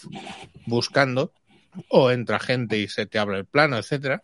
[0.65, 1.31] buscando,
[1.89, 4.23] o entra gente y se te abre el plano, etcétera.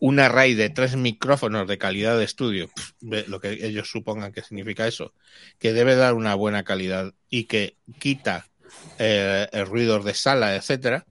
[0.00, 2.70] Un array de tres micrófonos de calidad de estudio,
[3.00, 5.12] lo que ellos supongan que significa eso,
[5.58, 8.46] que debe dar una buena calidad y que quita
[8.98, 11.04] eh, el ruido de sala, etcétera.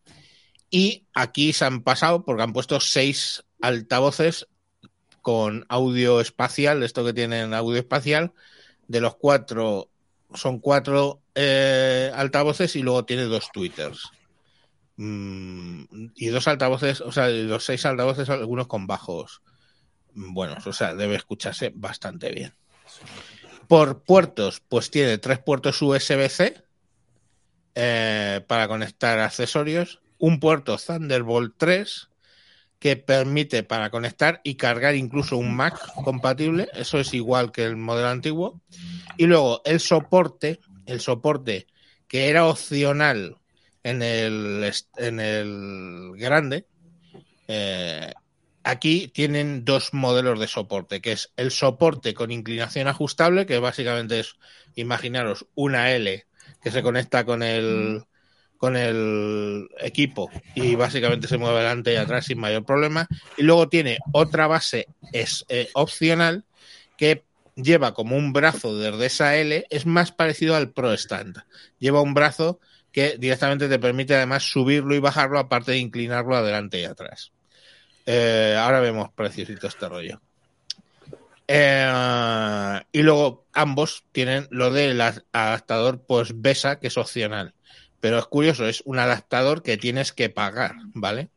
[0.70, 4.48] Y aquí se han pasado porque han puesto seis altavoces
[5.22, 8.32] con audio espacial, esto que tienen audio espacial,
[8.88, 9.90] de los cuatro,
[10.34, 14.10] son cuatro eh, altavoces y luego tiene dos twitters.
[14.98, 15.84] Mm,
[16.15, 19.44] y dos altavoces, o sea, los seis altavoces, algunos con bajos
[20.14, 22.53] buenos, o sea, debe escucharse bastante bien.
[23.68, 26.64] Por puertos, pues tiene tres puertos USB-C
[27.76, 32.10] eh, para conectar accesorios, un puerto Thunderbolt 3
[32.80, 37.76] que permite para conectar y cargar incluso un Mac compatible, eso es igual que el
[37.76, 38.61] modelo antiguo,
[39.18, 41.68] y luego el soporte, el soporte
[42.07, 43.38] que era opcional
[43.88, 46.66] en el, en el grande,
[47.48, 48.12] eh,
[48.64, 54.20] aquí tienen dos modelos de soporte, que es el soporte con inclinación ajustable, que básicamente
[54.20, 54.36] es,
[54.76, 56.26] imaginaros, una L
[56.62, 58.04] que se conecta con el,
[58.58, 63.08] con el equipo y básicamente se mueve adelante y atrás sin mayor problema.
[63.38, 66.44] Y luego tiene otra base es, eh, opcional
[66.98, 67.24] que
[67.56, 71.38] lleva como un brazo desde esa L, es más parecido al Pro Stand.
[71.80, 72.60] Lleva un brazo
[72.92, 77.32] que directamente te permite además subirlo y bajarlo, aparte de inclinarlo adelante y atrás.
[78.06, 80.22] Eh, ahora vemos precios y todo este rollo.
[81.48, 87.54] Eh, y luego ambos tienen lo del adaptador pues BESA, que es opcional.
[88.00, 91.30] Pero es curioso, es un adaptador que tienes que pagar, ¿vale?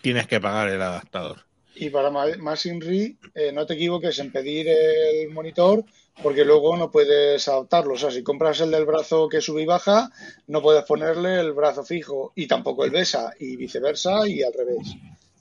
[0.00, 1.46] Tienes que pagar el adaptador.
[1.74, 5.84] Y para más INRI, eh, no te equivoques en pedir el monitor
[6.22, 7.94] porque luego no puedes adaptarlo.
[7.94, 10.10] O sea, si compras el del brazo que sube y baja,
[10.46, 14.94] no puedes ponerle el brazo fijo y tampoco el BESA y viceversa y al revés.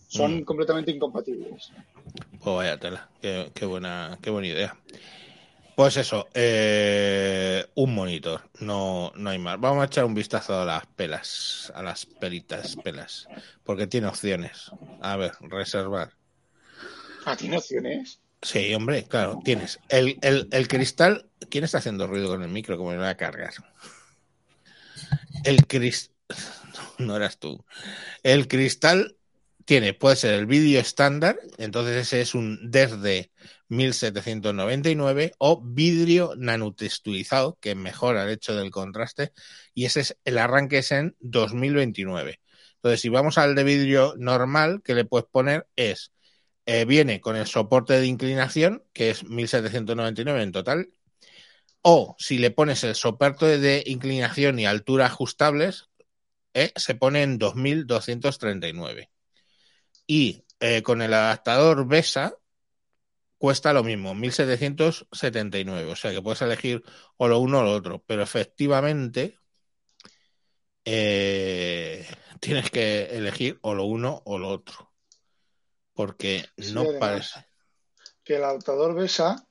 [0.08, 0.44] Son Mm.
[0.44, 1.72] completamente incompatibles.
[2.42, 4.78] Pues vaya tela, qué, qué buena, qué buena idea.
[5.76, 9.60] Pues eso, eh, un monitor, no, no hay más.
[9.60, 13.28] Vamos a echar un vistazo a las pelas, a las pelitas, pelas,
[13.64, 14.72] porque tiene opciones.
[15.02, 16.14] A ver, reservar.
[17.26, 18.20] Ah, ¿tiene opciones?
[18.42, 19.80] Sí, hombre, claro, tienes.
[19.90, 21.30] El, el, el cristal.
[21.50, 22.78] ¿Quién está haciendo ruido con el micro?
[22.78, 23.54] Como me va a cargar.
[25.44, 26.16] El cristal.
[27.00, 27.64] No eras tú.
[28.24, 29.18] El cristal
[29.66, 33.32] tiene, puede ser el vídeo estándar, entonces ese es un desde
[33.68, 39.34] 1799, o vidrio nanotexturizado, que mejora el hecho del contraste,
[39.74, 42.40] y ese es el arranque es en 2029.
[42.76, 46.12] Entonces, si vamos al de vidrio normal, que le puedes poner es
[46.68, 50.90] eh, viene con el soporte de inclinación, que es 1799 en total,
[51.82, 55.90] o si le pones el soporte de inclinación y altura ajustables,
[56.54, 59.10] eh, se pone en 2239.
[60.08, 62.36] Y eh, con el adaptador BESA
[63.38, 65.92] cuesta lo mismo, 1779.
[65.92, 66.84] O sea que puedes elegir
[67.18, 69.38] o lo uno o lo otro, pero efectivamente
[70.86, 72.06] eh,
[72.40, 74.92] tienes que elegir o lo uno o lo otro.
[75.98, 77.46] Porque Sí, no parece.
[78.24, 79.46] Que el adaptador BESA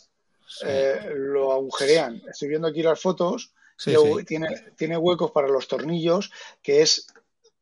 [0.48, 2.23] Sí, eh, lo agujerean.
[2.31, 3.52] Estoy viendo aquí las fotos.
[3.77, 3.94] sí.
[4.24, 6.31] Tiene, tiene huecos para los tornillos,
[6.62, 7.06] que es,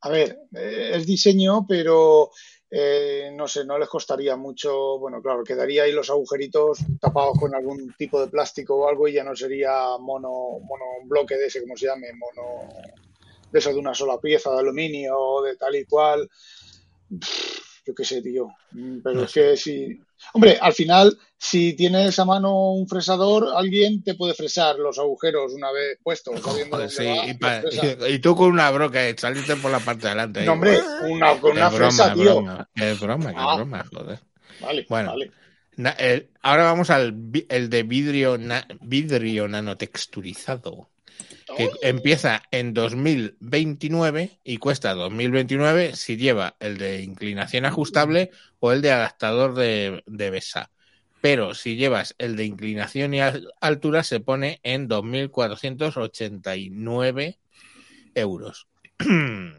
[0.01, 2.29] a ver, eh, es diseño, pero
[2.69, 4.99] eh, no sé, no les costaría mucho.
[4.99, 9.13] Bueno, claro, quedaría ahí los agujeritos tapados con algún tipo de plástico o algo y
[9.13, 12.69] ya no sería mono, mono bloque de ese, como se llame, mono
[13.51, 16.29] de eso de una sola pieza, de aluminio, de tal y cual.
[17.85, 18.47] Yo qué sé, tío.
[18.71, 19.41] Mm, Pero No es sé.
[19.51, 20.01] que si.
[20.33, 25.53] Hombre, al final, si tienes a mano un fresador, alguien te puede fresar los agujeros
[25.53, 27.61] una vez puestos, Joder, sí, va, y, pa-
[28.23, 30.43] tú con una broca, eh, saliste por la parte de adelante.
[30.45, 30.79] No, hombre,
[31.09, 32.23] una, con una broma, fresa, tío.
[32.23, 33.55] broma, qué broma, qué Ah.
[33.55, 34.19] broma, joder.
[34.61, 35.09] Vale, Bueno.
[35.11, 35.31] vale.
[35.77, 37.13] Na- el- ahora vamos al
[37.49, 40.89] el de vidrio, na- vidrio nanotexturizado,
[41.57, 48.81] que empieza en 2029 y cuesta 2029 si lleva el de inclinación ajustable o el
[48.81, 50.69] de adaptador de, de BESA.
[51.21, 57.39] Pero si llevas el de inclinación y al- altura se pone en 2.489
[58.15, 58.67] euros.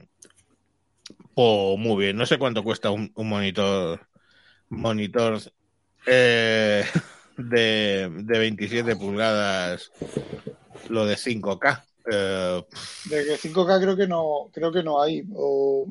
[1.35, 4.09] Pues muy bien, no sé cuánto cuesta un, un monitor
[4.70, 5.39] monitor
[6.06, 6.82] eh,
[7.36, 9.93] de, de 27 pulgadas,
[10.88, 11.84] lo de 5K.
[12.10, 12.62] Eh,
[13.06, 15.22] De que 5K creo que no, creo que no hay.
[15.34, 15.86] O,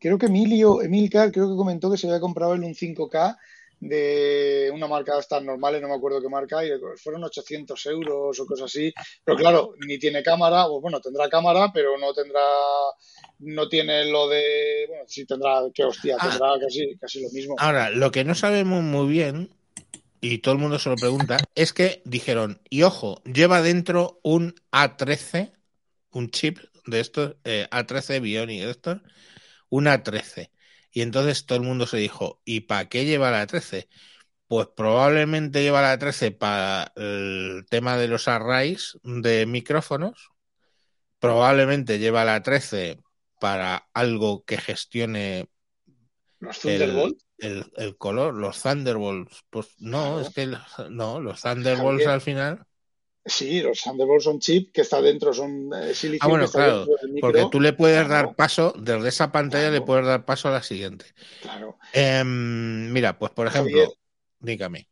[0.00, 3.36] creo que Emilio, Emilcar creo que comentó que se había comprado él un 5K
[3.84, 6.70] de una marca estas normales, no me acuerdo qué marca, y
[7.02, 8.92] fueron 800 euros o cosas así.
[9.24, 12.40] Pero claro, ni tiene cámara, o bueno, tendrá cámara, pero no tendrá,
[13.40, 16.28] no tiene lo de, bueno, sí tendrá, qué hostia, Ah.
[16.30, 17.56] tendrá casi, casi lo mismo.
[17.58, 19.50] ahora, lo que no sabemos muy bien,
[20.24, 24.54] y todo el mundo se lo pregunta, es que dijeron, y ojo, lleva dentro un
[24.70, 25.52] A13,
[26.12, 29.00] un chip de estos, eh, A13 Bionic de estos,
[29.68, 30.50] un A13.
[30.92, 33.88] Y entonces todo el mundo se dijo, ¿y para qué lleva la 13?
[34.46, 40.30] Pues probablemente lleva la 13 para el tema de los arrays de micrófonos.
[41.18, 43.00] Probablemente lleva la 13
[43.40, 45.48] para algo que gestione
[46.38, 49.44] Los Thunderbolt, el, el color, los Thunderbolts.
[49.50, 52.64] Pues no, es que los- no, los Thunderbolts al final.
[53.24, 56.86] sí, los Thunderbolt son chip que está dentro, son eh, silicio Ah, bueno, claro,
[57.20, 58.28] porque tú le puedes Claro.
[58.28, 61.06] dar paso, desde esa pantalla le puedes dar paso a la siguiente.
[61.40, 61.78] Claro.
[61.92, 63.96] Em, mira, pues por ejemplo, Javier.
[64.40, 64.88] dígame.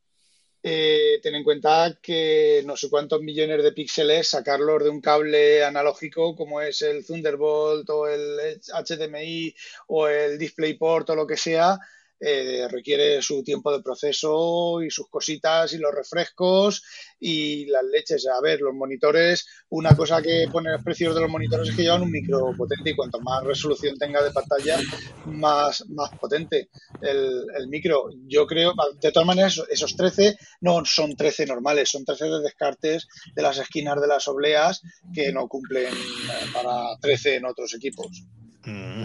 [0.63, 5.65] Eh, ten en cuenta que no sé cuántos millones de píxeles sacarlos de un cable
[5.65, 9.55] analógico como es el Thunderbolt o el HDMI
[9.87, 11.79] o el DisplayPort o lo que sea,
[12.21, 16.83] eh, requiere su tiempo de proceso y sus cositas y los refrescos
[17.19, 18.27] y las leches.
[18.27, 21.83] A ver, los monitores, una cosa que pone los precios de los monitores es que
[21.83, 24.79] llevan un micro potente y cuanto más resolución tenga de pantalla,
[25.27, 26.69] más, más potente
[27.01, 28.11] el, el micro.
[28.27, 33.09] Yo creo, de todas maneras, esos 13 no son 13 normales, son 13 de descartes
[33.35, 34.83] de las esquinas de las obleas
[35.15, 38.25] que no cumplen eh, para 13 en otros equipos.
[38.65, 39.05] Mm,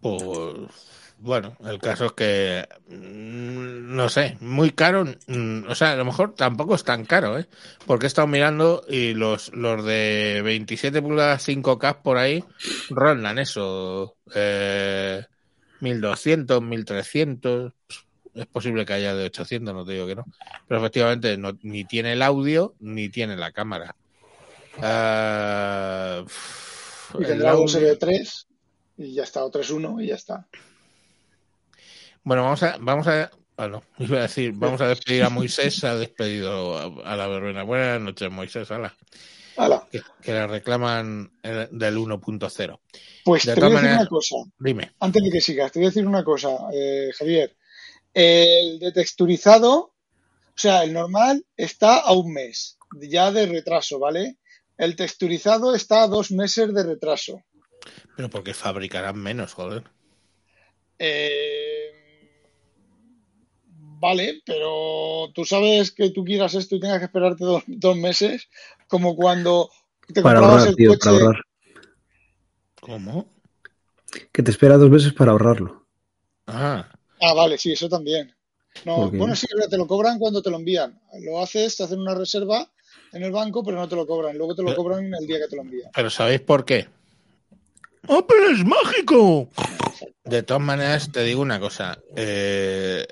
[0.00, 0.70] Pues
[1.24, 6.04] bueno, el caso es que mm, no sé, muy caro, mm, o sea, a lo
[6.04, 7.46] mejor tampoco es tan caro, ¿eh?
[7.86, 12.44] Porque he estado mirando y los, los de 27 pulgadas 5K por ahí
[12.90, 15.24] rondan eso, eh,
[15.80, 17.72] 1200, 1300,
[18.34, 20.24] es posible que haya de 800, no te digo que no,
[20.68, 23.94] pero efectivamente no, ni tiene el audio ni tiene la cámara.
[24.82, 26.24] Ah,
[27.14, 28.46] Y el tendrá un audio- serie 3
[28.98, 30.46] y ya está, o 3.1 y ya está.
[32.24, 35.84] Bueno, vamos a, vamos a, ah, no, iba a decir, vamos a despedir a Moisés,
[35.84, 37.62] ha despedido a, a la verbena.
[37.62, 38.96] Buenas noches, Moisés, hala,
[39.56, 42.80] Hala, que, que le reclaman del 1.0.
[43.24, 44.36] pues De te voy a decir una cosa.
[44.58, 47.56] Dime, Antes de que sigas, te voy a decir una cosa, eh, Javier.
[48.12, 49.92] El de texturizado, o
[50.56, 54.38] sea, el normal está a un mes ya de retraso, ¿vale?
[54.78, 57.42] El texturizado está a dos meses de retraso.
[58.16, 59.84] pero porque fabricarán menos, joder.
[60.98, 61.93] Eh,
[64.04, 68.48] vale, pero tú sabes que tú quieras esto y tengas que esperarte dos, dos meses,
[68.88, 69.70] como cuando
[70.12, 71.00] te Para comprabas ahorrar, el tío, coche.
[71.04, 71.42] para ahorrar.
[72.80, 73.26] ¿Cómo?
[74.32, 75.86] Que te espera dos meses para ahorrarlo.
[76.46, 76.88] Ah,
[77.20, 78.34] Ah, vale, sí, eso también.
[78.84, 81.00] No, bueno, sí, te lo cobran cuando te lo envían.
[81.22, 82.70] Lo haces, te hacen una reserva
[83.12, 84.36] en el banco, pero no te lo cobran.
[84.36, 85.90] Luego te lo Pero- cobran el día que te lo envían.
[85.94, 86.88] pero ¿sabéis por qué?
[88.08, 89.48] ¡Apple es mágico!
[90.24, 91.98] De todas maneras, te digo una cosa.
[92.16, 93.06] eh,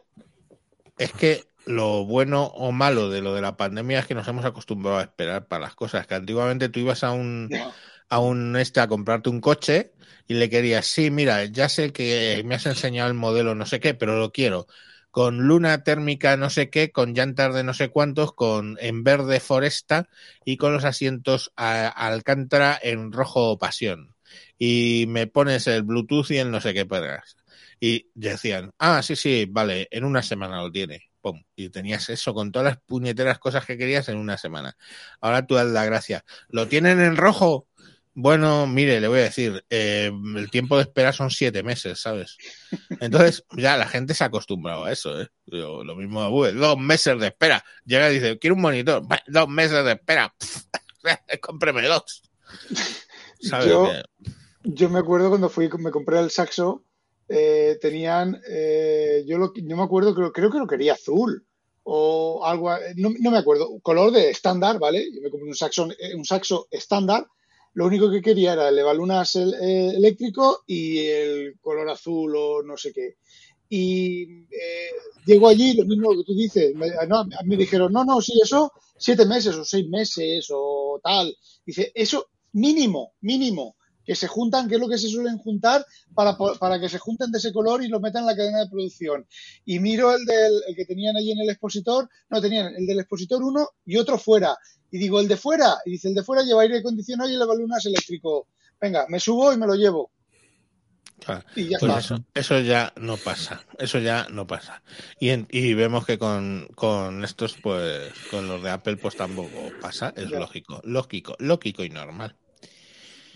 [1.03, 4.45] es que lo bueno o malo de lo de la pandemia es que nos hemos
[4.45, 6.07] acostumbrado a esperar para las cosas.
[6.07, 7.49] Que antiguamente tú ibas a un,
[8.09, 9.93] a un este a comprarte un coche
[10.29, 13.81] y le querías, sí, mira, ya sé que me has enseñado el modelo no sé
[13.81, 14.67] qué, pero lo quiero.
[15.11, 19.41] Con luna térmica no sé qué, con llantas de no sé cuántos, con en verde
[19.41, 20.09] foresta
[20.45, 24.15] y con los asientos a, alcántara en rojo pasión.
[24.59, 27.37] Y me pones el Bluetooth y el no sé qué perras.
[27.85, 31.11] Y decían, ah, sí, sí, vale, en una semana lo tiene.
[31.21, 31.43] Pum.
[31.57, 34.77] Y tenías eso con todas las puñeteras cosas que querías en una semana.
[35.21, 36.25] Ahora tú haz la gracia.
[36.49, 37.67] ¿Lo tienen en rojo?
[38.15, 42.37] Bueno, mire, le voy a decir, eh, el tiempo de espera son siete meses, ¿sabes?
[43.01, 45.29] Entonces, ya la gente se ha acostumbrado a eso, ¿eh?
[45.47, 47.65] Yo, lo mismo, uy, dos meses de espera.
[47.85, 50.33] Llega y dice, quiero un monitor, dos meses de espera.
[51.41, 52.23] Cómpreme dos.
[53.41, 53.67] ¿Sabes?
[53.67, 54.31] Yo- Que-
[54.65, 56.85] Yo me acuerdo cuando fui, me compré el saxo,
[57.29, 61.47] eh, tenían, eh, yo, lo, yo me acuerdo, creo, creo que lo quería azul
[61.85, 65.05] o algo, no, no me acuerdo, color de estándar, ¿vale?
[65.13, 67.27] Yo me compré un saxo, eh, un saxo estándar,
[67.75, 72.63] lo único que quería era el evalunas el- eh, eléctrico y el color azul o
[72.63, 73.17] no sé qué.
[73.69, 74.91] Y eh,
[75.27, 78.71] llego allí, lo mismo que tú dices, me, no, me dijeron, no, no, sí, eso,
[78.99, 81.35] siete meses o seis meses o tal.
[81.65, 85.85] Dice, eso mínimo, mínimo, que se juntan, que es lo que se suelen juntar
[86.15, 88.69] para, para que se junten de ese color y lo metan en la cadena de
[88.71, 89.27] producción.
[89.65, 93.01] Y miro el, del, el que tenían allí en el expositor, no, tenían el del
[93.01, 94.57] expositor uno y otro fuera.
[94.91, 97.43] Y digo, el de fuera, y dice, el de fuera lleva aire acondicionado y el
[97.43, 98.49] evalunas eléctrico.
[98.81, 100.11] Venga, me subo y me lo llevo.
[101.25, 101.45] Claro.
[101.55, 104.83] Y ya Pues eso, eso ya no pasa, eso ya no pasa.
[105.21, 109.71] Y, en- y vemos que con, con estos, pues, con los de Apple, pues tampoco
[109.81, 110.41] pasa, es Ya.
[110.41, 112.37] lógico, lógico, lógico y normal.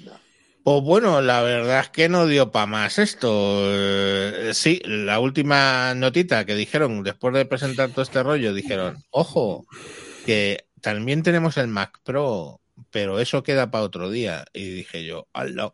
[0.04, 0.20] Ya.
[0.66, 3.28] Pues bueno, la verdad es que no dio para más esto.
[3.72, 9.64] Eh, sí, la última notita que dijeron después de presentar todo este rollo, dijeron, ojo,
[10.26, 12.60] que también tenemos el Mac Pro,
[12.90, 14.44] pero eso queda para otro día.
[14.52, 15.72] Y dije yo, ¡Hala!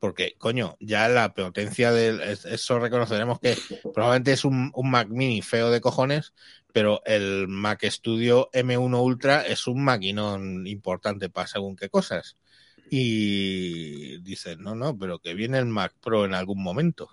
[0.00, 2.20] Porque, coño, ya la potencia del.
[2.22, 3.56] es- Eso reconoceremos que
[3.94, 6.34] probablemente es un, un Mac mini feo de cojones,
[6.72, 12.36] pero el Mac Studio M1 Ultra es un maquinón importante para según qué cosas.
[12.90, 17.08] Y dicen, no, no, pero que viene el Mac Pro en algún momento.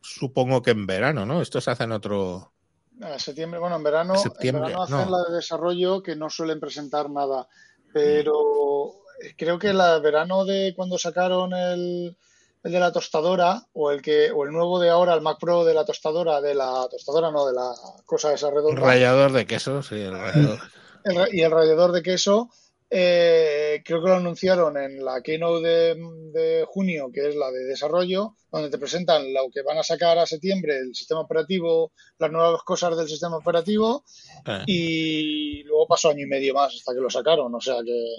[0.00, 1.40] Supongo que en verano, ¿no?
[1.40, 2.52] Esto se hace en otro.
[3.00, 5.16] En septiembre, bueno, en verano, Septiembre, en verano hacen no.
[5.18, 7.48] la de desarrollo que no suelen presentar nada,
[7.92, 8.92] pero
[9.36, 12.16] creo que la verano de cuando sacaron el,
[12.64, 15.64] el de la tostadora o el que o el nuevo de ahora, el Mac Pro
[15.64, 17.72] de la tostadora, de la tostadora no, de la
[18.04, 20.58] cosa esa Un redonda, rallador de queso, sí, el rallador.
[21.04, 22.50] el ra- y el rallador de queso,
[22.94, 25.94] eh, creo que lo anunciaron en la keynote de,
[26.32, 30.18] de junio, que es la de desarrollo, donde te presentan lo que van a sacar
[30.18, 34.04] a septiembre, el sistema operativo, las nuevas cosas del sistema operativo,
[34.46, 38.16] Eh, y luego pasó año y medio más hasta que lo sacaron, o sea que,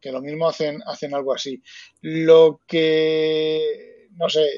[0.00, 1.62] que lo mismo hacen, hacen algo así.
[2.00, 4.48] Lo que, no sé,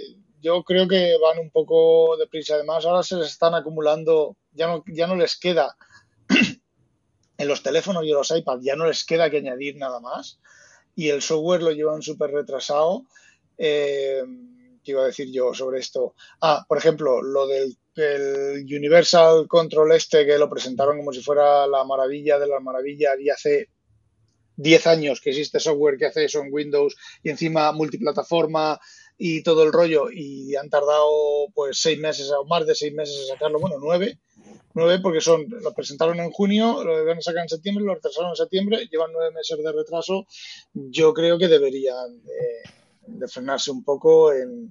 [0.41, 2.55] yo creo que van un poco deprisa.
[2.55, 5.77] Además, ahora se les están acumulando, ya no, ya no les queda
[7.39, 10.41] en los teléfonos y en los iPads, ya no les queda que añadir nada más.
[10.95, 13.05] Y el software lo llevan súper retrasado.
[13.57, 14.23] Eh,
[14.85, 16.15] ¿qué iba a decir yo sobre esto?
[16.41, 21.67] Ah, por ejemplo, lo del el Universal Control este que lo presentaron como si fuera
[21.67, 23.71] la maravilla de las maravillas y hace
[24.57, 28.81] 10 años que existe software que hace eso en Windows y encima multiplataforma
[29.17, 33.19] y todo el rollo y han tardado pues seis meses o más de seis meses
[33.21, 34.19] en sacarlo, bueno, nueve,
[34.75, 38.37] nueve porque son, lo presentaron en junio, lo a sacar en septiembre, lo retrasaron en
[38.37, 40.27] septiembre, llevan nueve meses de retraso,
[40.73, 44.69] yo creo que deberían de, de frenarse un poco en,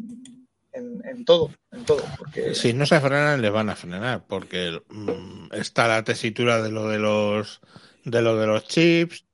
[0.72, 4.82] en, en todo, en todo, porque Si no se frenan, les van a frenar, porque
[4.90, 7.62] mm, está la tesitura de lo de los
[8.04, 9.26] de lo de los chips,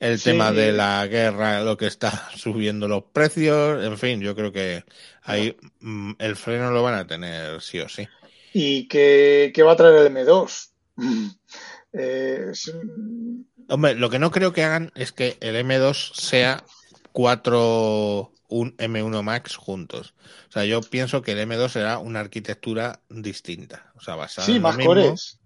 [0.00, 0.30] el Sí.
[0.30, 4.84] tema de la guerra, lo que está subiendo los precios, en fin, yo creo que
[5.22, 8.06] ahí mm, el freno lo van a tener sí o sí.
[8.54, 10.72] ¿Y qué, qué va a traer el M2?
[11.94, 12.72] Eh, es-
[13.68, 16.64] Hombre, lo que no creo que hagan es que el M2 sea
[17.12, 20.14] 4 un M1 Max juntos.
[20.48, 24.56] O sea, yo pienso que el M2 será una arquitectura distinta, o sea, basada sí,
[24.56, 25.38] en lo mismo, cores.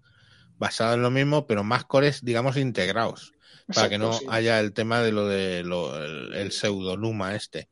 [0.57, 3.33] basada en lo mismo, pero más cores, digamos, integrados,
[3.73, 7.69] para que no sí, haya el tema de lo de lo, el, el pseudonuma este.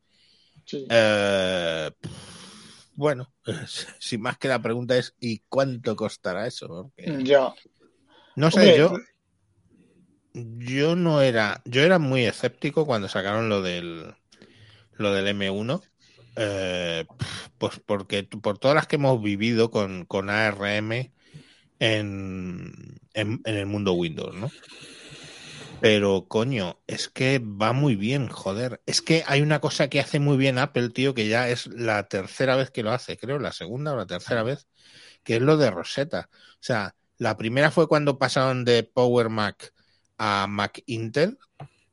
[0.66, 0.86] sí.
[0.90, 1.92] Eh,
[2.96, 3.32] bueno,
[4.00, 6.68] sin más que la pregunta es ¿y cuánto costará eso?
[6.68, 7.54] Porque- Ya.
[8.36, 8.94] no sé, yo
[10.34, 14.14] yo no era, yo era muy escéptico cuando sacaron lo del
[14.98, 15.82] lo del M1,
[16.38, 17.06] eh,
[17.58, 21.12] pues porque por todas las que hemos vivido con, con ARM en,
[23.14, 24.50] en, en el mundo Windows, ¿no?
[25.86, 28.82] Pero coño, es que va muy bien, joder.
[28.88, 32.08] Es que hay una cosa que hace muy bien Apple, tío, que ya es la
[32.08, 34.66] tercera vez que lo hace, creo, la segunda o la tercera vez,
[35.24, 36.28] que es lo de Rosetta.
[36.32, 39.76] O sea, la primera fue cuando pasaron de Power Mac
[40.18, 41.38] a Mac Intel,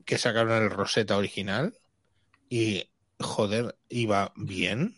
[0.07, 1.75] que sacaron el Rosetta original,
[2.49, 2.89] y
[3.21, 4.97] joder, iba bien.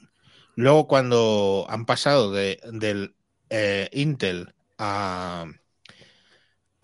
[0.54, 3.16] Luego cuando han pasado de, del
[3.50, 5.46] eh, Intel a...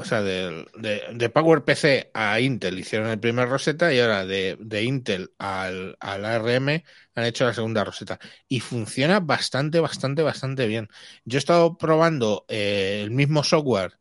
[0.00, 4.56] O sea, del- de, de PowerPC a Intel hicieron el primer Rosetta y ahora de,
[4.60, 8.18] de Intel al, al ARM han hecho la segunda Rosetta.
[8.48, 10.88] Y funciona bastante, bastante, bastante bien.
[11.24, 13.98] Yo he estado probando eh, el mismo software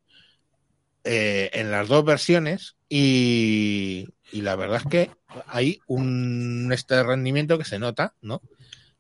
[1.03, 5.11] eh, en las dos versiones y, y la verdad es que
[5.47, 8.41] hay un este rendimiento que se nota, ¿no?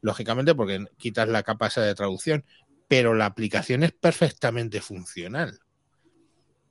[0.01, 2.45] Lógicamente porque quitas la capa esa de traducción,
[2.87, 5.59] pero la aplicación es perfectamente funcional.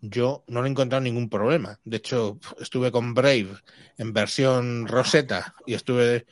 [0.01, 1.81] Yo no le he encontrado ningún problema.
[1.85, 3.57] De hecho, estuve con Brave
[3.97, 6.27] en versión Rosetta y estuve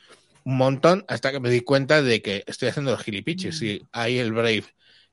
[0.45, 3.61] un montón hasta que me di cuenta de que estoy haciendo los gilipiches.
[3.61, 4.63] Y hay el Brave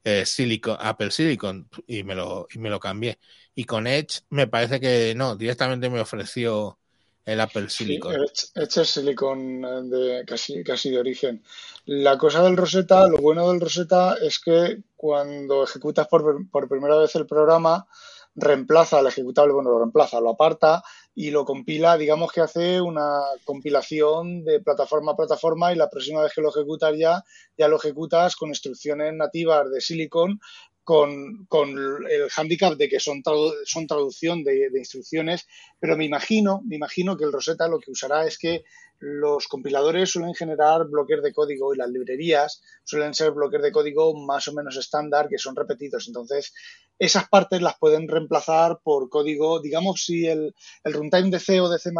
[0.04, 3.18] eh, Silicon, Apple Silicon y me, lo, y me lo cambié.
[3.54, 6.78] Y con Edge me parece que no, directamente me ofreció
[7.24, 8.14] el Apple Sí, Silicon.
[8.14, 11.42] Edge Edge es silicon eh, de, casi, casi de origen.
[11.86, 16.96] La cosa del Rosetta, lo bueno del Rosetta es que cuando ejecutas por, por primera
[16.98, 17.86] vez el programa,
[18.34, 20.82] reemplaza al ejecutable, bueno, lo reemplaza, lo aparta
[21.14, 26.22] y lo compila, digamos que hace una compilación de plataforma a plataforma y la próxima
[26.22, 27.22] vez que lo ejecutas ya,
[27.56, 30.40] ya lo ejecutas con instrucciones nativas de Silicon
[30.82, 35.46] con, con el hándicap de que son, tradu- son traducción de, de instrucciones,
[35.78, 38.64] pero me imagino, me imagino que el Rosetta lo que usará es que
[38.98, 44.16] los compiladores suelen generar bloques de código y las librerías suelen ser bloques de código
[44.16, 46.06] más o menos estándar que son repetidos.
[46.06, 46.52] Entonces,
[46.98, 50.54] esas partes las pueden reemplazar por código, digamos, si el,
[50.84, 51.90] runtime de C o de C++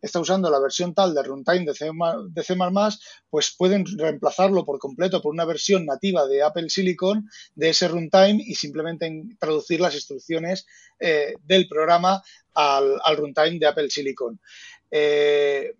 [0.00, 1.90] está usando la versión tal del runtime de C,
[2.30, 2.56] de C++,
[3.30, 8.42] pues pueden reemplazarlo por completo por una versión nativa de Apple Silicon de ese runtime
[8.44, 10.66] y simplemente en- traducir las instrucciones
[10.98, 12.22] eh, del programa
[12.54, 14.40] al runtime de Apple Silicon.
[14.92, 15.74] Eh,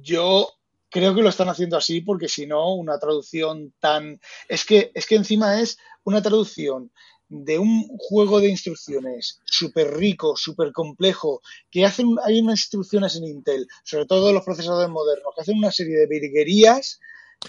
[0.00, 0.48] yo
[0.90, 4.20] creo que lo están haciendo así porque si no, una traducción tan...
[4.48, 6.92] Es que, es que encima es una traducción
[7.28, 11.40] de un juego de instrucciones súper rico, súper complejo,
[11.70, 15.72] que hacen, hay unas instrucciones en Intel, sobre todo los procesadores modernos, que hacen una
[15.72, 17.00] serie de virguerías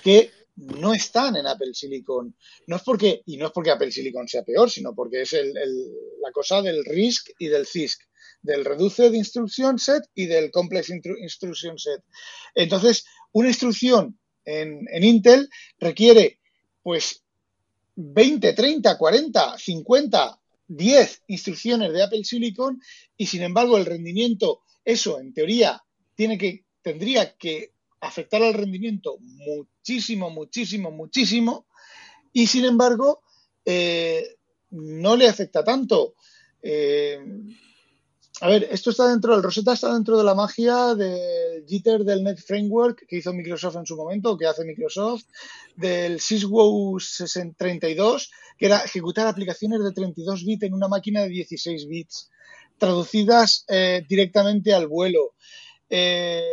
[0.02, 2.34] que no están en Apple Silicon.
[2.68, 5.56] No es porque, y no es porque Apple Silicon sea peor, sino porque es el-
[5.58, 5.92] el-
[6.22, 8.02] la cosa del RISC y del CISC,
[8.46, 12.02] del Reduced Instruction Set y del Complex Instruction Set.
[12.54, 15.50] Entonces, una instrucción en, en Intel
[15.80, 16.40] requiere,
[16.84, 17.24] pues,
[17.96, 22.82] 20, 30, 40, 50, 10 instrucciones de Apple Silicon
[23.18, 25.84] y sin embargo el rendimiento, eso en teoría
[26.16, 31.68] tiene que, tendría que afectar al rendimiento muchísimo, muchísimo, muchísimo
[32.34, 33.22] y sin embargo
[33.64, 34.36] eh,
[34.72, 36.16] no le afecta tanto.
[36.62, 37.20] Eh,
[38.42, 42.22] A ver, esto está dentro, el Rosetta está dentro de la magia del Jitter del
[42.22, 45.24] Net Framework que hizo Microsoft en su momento, o que hace Microsoft,
[45.78, 46.98] del SysWow
[47.56, 52.30] 32, que era ejecutar aplicaciones de 32 bits en una máquina de 16 bits,
[52.78, 55.36] traducidas eh, directamente al vuelo.
[55.90, 56.44] Eh,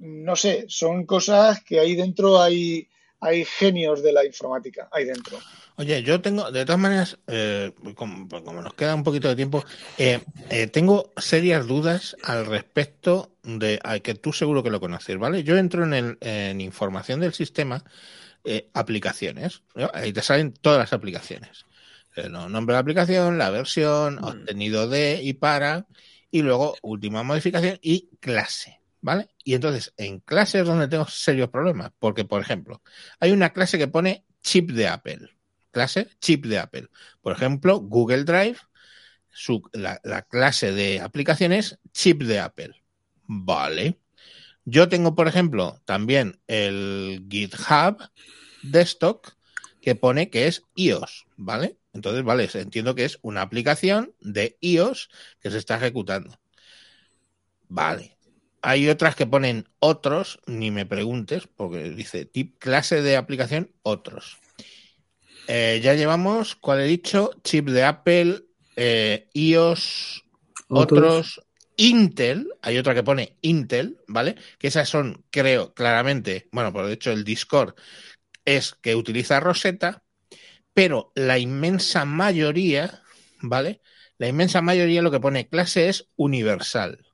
[0.00, 2.86] no sé, son cosas que ahí dentro hay,
[3.20, 5.38] hay genios de la informática, ahí dentro.
[5.76, 9.64] Oye, yo tengo, de todas maneras, eh, como, como nos queda un poquito de tiempo,
[9.96, 10.20] eh,
[10.50, 15.44] eh, tengo serias dudas al respecto de a que tú seguro que lo conoces, ¿vale?
[15.44, 17.84] Yo entro en, el, en información del sistema,
[18.44, 19.90] eh, aplicaciones, ¿no?
[19.94, 21.66] ahí te salen todas las aplicaciones.
[22.16, 25.86] El nombre de la aplicación, la versión, obtenido de y para,
[26.30, 29.28] y luego última modificación y clase, ¿vale?
[29.44, 32.82] Y entonces, en clase es donde tengo serios problemas, porque, por ejemplo,
[33.20, 35.38] hay una clase que pone chip de Apple
[35.70, 36.88] clase chip de Apple.
[37.20, 38.58] Por ejemplo, Google Drive,
[39.30, 42.82] su, la, la, clase de aplicaciones chip de Apple.
[43.26, 44.00] Vale.
[44.64, 48.10] Yo tengo, por ejemplo, también el GitHub
[48.62, 49.26] Desktop
[49.80, 51.78] que pone que es iOS, ¿vale?
[51.92, 55.08] Entonces, vale, entiendo que es una aplicación de iOS
[55.40, 56.38] que se está ejecutando.
[57.68, 58.17] Vale.
[58.62, 64.38] Hay otras que ponen otros, ni me preguntes, porque dice tip clase de aplicación otros.
[65.46, 67.30] Eh, ya llevamos, ¿cuál he dicho?
[67.42, 68.42] Chip de Apple,
[68.76, 70.24] eh, iOS,
[70.68, 71.02] otros.
[71.02, 71.42] otros.
[71.80, 74.34] Intel, hay otra que pone Intel, ¿vale?
[74.58, 77.74] Que esas son, creo, claramente, bueno, por de hecho el Discord
[78.44, 80.02] es que utiliza Rosetta,
[80.74, 83.02] pero la inmensa mayoría,
[83.40, 83.80] ¿vale?
[84.18, 87.06] La inmensa mayoría lo que pone clase es universal.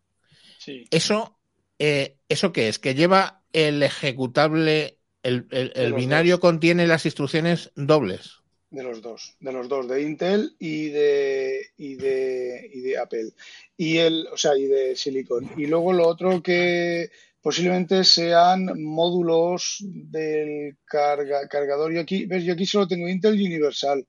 [0.65, 0.85] Sí.
[0.91, 1.39] Eso,
[1.79, 2.79] eh, ¿eso qué es?
[2.79, 6.41] Que lleva el ejecutable el, el, el binario dos.
[6.41, 8.39] contiene las instrucciones dobles.
[8.71, 13.33] De los dos, de los dos, de Intel y de, y de, y de Apple.
[13.77, 15.51] Y el, o sea, y de Silicon.
[15.57, 17.11] Y luego lo otro que
[17.43, 21.93] posiblemente sean módulos del carga, cargador.
[21.93, 24.07] Yo aquí, ves, yo aquí solo tengo Intel Universal,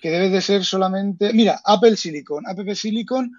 [0.00, 1.32] que debe de ser solamente.
[1.32, 2.46] Mira, Apple Silicon.
[2.46, 3.32] Apple Silicon.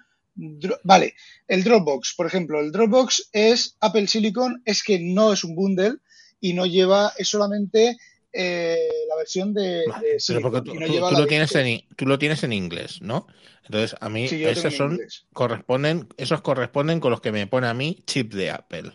[0.84, 1.14] Vale,
[1.48, 5.96] el Dropbox, por ejemplo, el Dropbox es Apple Silicon, es que no es un bundle,
[6.40, 7.96] y no lleva, es solamente
[8.32, 11.82] eh, la versión de, vale, de pero porque tú, no tú, tú lo tienes en,
[11.96, 13.26] tú lo tienes en inglés, ¿no?
[13.64, 14.98] Entonces, a mí sí, esos son
[15.32, 18.92] corresponden, esos corresponden con los que me pone a mí chip de Apple.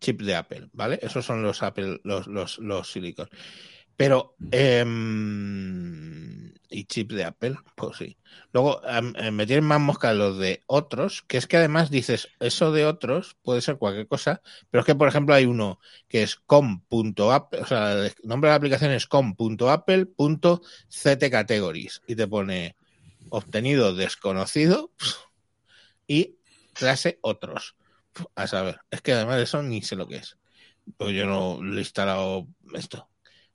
[0.00, 0.98] Chip de Apple, ¿vale?
[1.02, 3.28] Esos son los Apple, los, los, los silicon.
[4.00, 4.82] Pero, eh,
[6.70, 8.16] y chip de Apple, pues sí.
[8.50, 12.72] Luego eh, me tienen más mosca los de otros, que es que además dices, eso
[12.72, 14.40] de otros puede ser cualquier cosa,
[14.70, 18.52] pero es que, por ejemplo, hay uno que es com.apple, o sea, el nombre de
[18.52, 22.76] la aplicación es com.apple.ctcategories y te pone
[23.28, 24.92] obtenido desconocido
[26.06, 26.38] y
[26.72, 27.76] clase otros.
[28.34, 30.38] A saber, es que además de eso ni sé lo que es.
[30.96, 33.09] Pues yo no lo he instalado esto.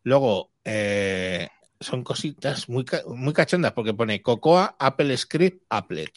[0.06, 1.50] Luego, eh,
[1.80, 6.12] son cositas muy, muy cachondas porque pone Cocoa, Apple Script, Applet.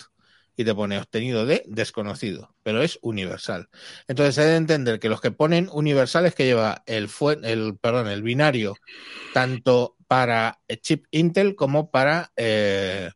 [0.57, 3.69] Y te pone obtenido de desconocido, pero es universal.
[4.09, 7.09] Entonces he de entender que los que ponen universal es que lleva el,
[7.45, 8.75] el, perdón, el binario
[9.33, 13.11] tanto para chip Intel como para eh,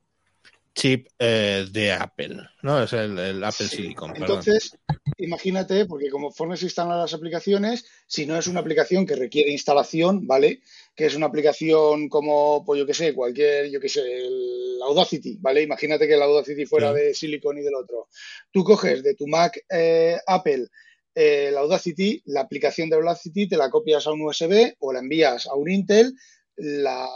[0.74, 2.82] chip eh, de Apple, ¿no?
[2.82, 3.77] Es el, el Apple sí.
[3.77, 4.12] Silicon.
[4.12, 4.39] Perdón.
[4.39, 4.78] Entonces,
[5.19, 10.27] imagínate, porque conforme se instalan las aplicaciones, si no es una aplicación que requiere instalación,
[10.27, 10.62] ¿vale?
[10.94, 15.39] Que es una aplicación como, pues yo qué sé, cualquier, yo qué sé, el Audacity,
[15.40, 15.62] ¿vale?
[15.62, 17.01] Imagínate que el Audacity fuera sí.
[17.01, 18.09] de Silicon y del otro.
[18.51, 20.69] Tú coges de tu Mac eh, Apple
[21.15, 25.01] eh, el Audacity, la aplicación de Audacity, te la copias a un USB o la
[25.01, 26.15] envías a un Intel,
[26.57, 27.09] la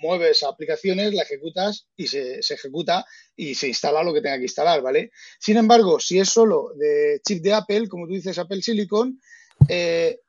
[0.00, 3.04] mueves aplicaciones, la ejecutas y se, se, ejecuta
[3.36, 5.10] y se instala lo que tenga que instalar, ¿vale?
[5.38, 9.20] Sin embargo, si es solo de chip de Apple, como tú dices, Apple Silicon,
[9.68, 10.20] eh,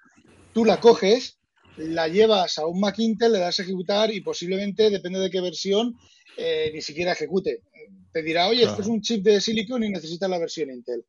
[0.53, 1.37] tú la coges,
[1.77, 5.41] la llevas a un Mac Intel, le das a ejecutar y posiblemente, depende de qué
[5.41, 5.95] versión,
[6.37, 7.61] eh, ni siquiera ejecute.
[8.11, 8.71] Te dirá, oye, claro.
[8.71, 11.05] esto es un chip de Silicon y necesitas la versión Intel.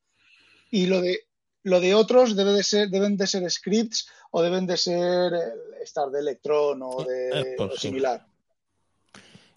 [0.71, 1.27] Y lo de
[1.65, 5.33] lo de otros debe de ser, deben de ser scripts o deben de ser
[5.83, 8.27] estar de Electron o de o similar.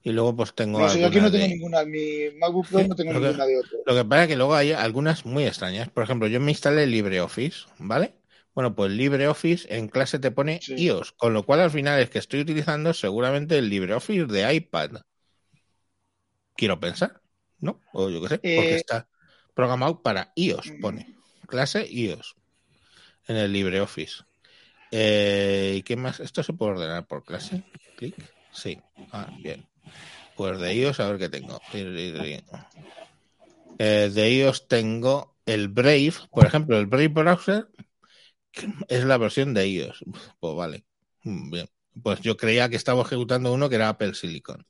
[0.05, 0.79] Y luego pues tengo...
[0.79, 1.49] No sé, yo aquí no tengo de...
[1.49, 3.79] ninguna, mi MacBook Pro no tengo ninguna que, de otro.
[3.87, 5.89] Lo que pasa es que luego hay algunas muy extrañas.
[5.89, 8.13] Por ejemplo, yo me instalé LibreOffice, ¿vale?
[8.53, 10.75] Bueno, pues LibreOffice en clase te pone sí.
[10.75, 14.91] iOS, con lo cual al final es que estoy utilizando seguramente el LibreOffice de iPad.
[16.55, 17.19] Quiero pensar,
[17.57, 17.81] ¿no?
[17.91, 18.55] O yo qué sé, eh...
[18.57, 19.09] porque está
[19.55, 21.15] programado para iOS, pone.
[21.47, 22.35] Clase iOS
[23.27, 24.23] en el LibreOffice.
[24.91, 26.19] Eh, ¿Y qué más?
[26.19, 27.63] ¿Esto se puede ordenar por clase?
[27.97, 28.15] Clic.
[28.51, 28.79] Sí.
[29.11, 29.65] Ah, bien.
[30.35, 31.61] Pues de iOS a ver qué tengo.
[33.77, 37.67] Eh, de iOS tengo el Brave, por ejemplo, el Brave Browser
[38.87, 40.03] es la versión de iOS.
[40.39, 40.85] Pues vale,
[41.23, 41.67] Mm, bien.
[42.03, 44.65] Pues yo creía que estaba ejecutando uno que era Apple Silicon.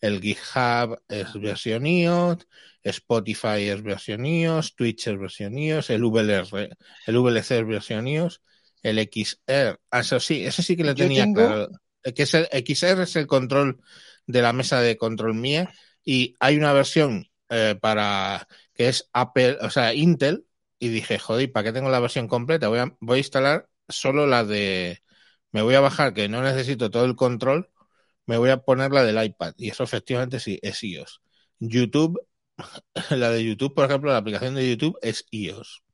[0.00, 2.46] El GitHub es versión iOS,
[2.82, 6.70] Spotify es versión iOS, Twitch es versión iOS, el VLC,
[7.06, 8.40] el VLC es versión iOS,
[8.82, 11.68] el XR, ah, eso sí, eso sí que lo tenía tengo- claro.
[12.14, 13.80] Que es el, XR es el control
[14.26, 15.72] de la mesa de control mía
[16.04, 20.46] y hay una versión eh, para que es Apple, o sea, Intel,
[20.78, 22.68] y dije, joder, ¿para qué tengo la versión completa?
[22.68, 25.02] Voy a, voy a instalar solo la de,
[25.52, 27.70] me voy a bajar que no necesito todo el control,
[28.26, 31.22] me voy a poner la del iPad y eso efectivamente sí es iOS.
[31.58, 32.20] YouTube,
[33.10, 35.84] la de YouTube, por ejemplo, la aplicación de YouTube es iOS.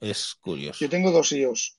[0.00, 0.78] Es curioso.
[0.80, 1.78] Yo tengo dos iOS.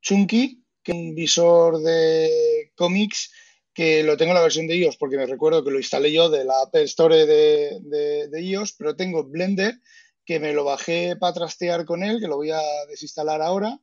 [0.00, 3.32] Chunky, que es un visor de cómics
[3.78, 6.28] que lo tengo en la versión de iOS porque me recuerdo que lo instalé yo
[6.28, 9.78] de la Apple Store de, de- de iOS, pero tengo Blender
[10.24, 13.78] que me lo bajé para trastear con él, que lo voy a desinstalar ahora,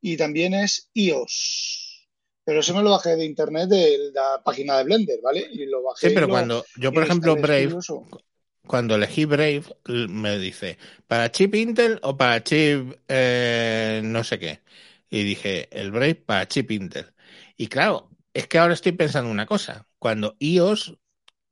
[0.00, 2.08] y también es iOS.
[2.42, 5.46] Pero eso me lo bajé de internet de la página de Blender, ¿vale?
[5.52, 6.08] Y lo bajé.
[6.08, 7.68] Sí, pero cuando yo, por lo ejemplo, Brave,
[8.66, 9.64] cuando elegí Brave,
[10.08, 14.60] me dice, ¿para chip Intel o para chip eh, no sé qué?
[15.10, 17.12] Y dije, el Brave para chip Intel.
[17.58, 19.88] Y claro, es que ahora estoy pensando una cosa.
[19.98, 20.96] Cuando iOS,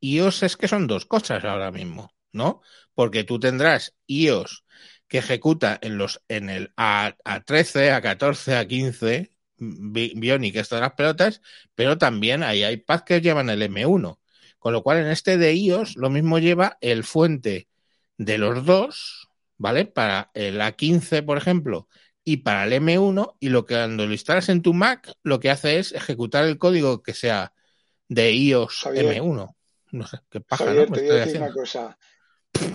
[0.01, 2.63] iOS es que son dos cosas ahora mismo, ¿no?
[2.95, 4.65] Porque tú tendrás iOS
[5.09, 10.95] que ejecuta en los en el A, A13, A14, A15, Bi- Bionic, esto de las
[10.95, 11.41] pelotas,
[11.75, 14.21] pero también hay iPads que llevan el M1.
[14.59, 17.69] Con lo cual, en este de iOS, lo mismo lleva el fuente
[18.17, 19.29] de los dos,
[19.59, 19.85] ¿vale?
[19.87, 21.89] Para el A15, por ejemplo,
[22.25, 25.51] y para el M1, y lo que cuando lo instalas en tu Mac, lo que
[25.51, 27.53] hace es ejecutar el código que sea
[28.09, 29.23] de iOS Javier.
[29.23, 29.55] M1.
[29.93, 30.97] No sé, qué paja, Javier, ¿no?
[30.97, 31.99] Me te voy a estoy decir una cosa.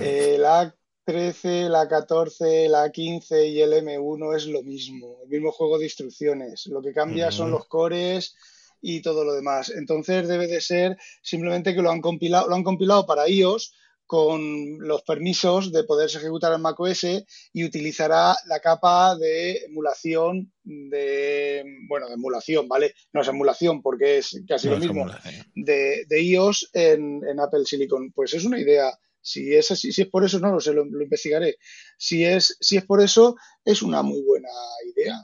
[0.02, 5.78] El A13, la 14, la 15 y el M1 es lo mismo, el mismo juego
[5.78, 6.68] de instrucciones.
[6.68, 8.36] Lo que cambia son los cores
[8.82, 9.69] y todo lo demás.
[9.69, 13.74] Entonces debe de ser simplemente que lo han compilado, lo han compilado para iOS
[14.08, 17.06] con los permisos de poderse ejecutar en macOS
[17.54, 22.94] y utilizará la capa de emulación de, bueno, de emulación, ¿vale?
[23.12, 25.06] No es emulación porque es casi No lo mismo
[25.54, 28.12] de, de iOS en, en Apple Silicon.
[28.14, 28.98] Pues es una idea.
[29.22, 31.58] Si es así, si es por eso, no lo sé, lo, lo investigaré.
[31.98, 33.36] Si es, si es por eso,
[33.66, 34.50] es una muy buena
[34.96, 35.16] idea.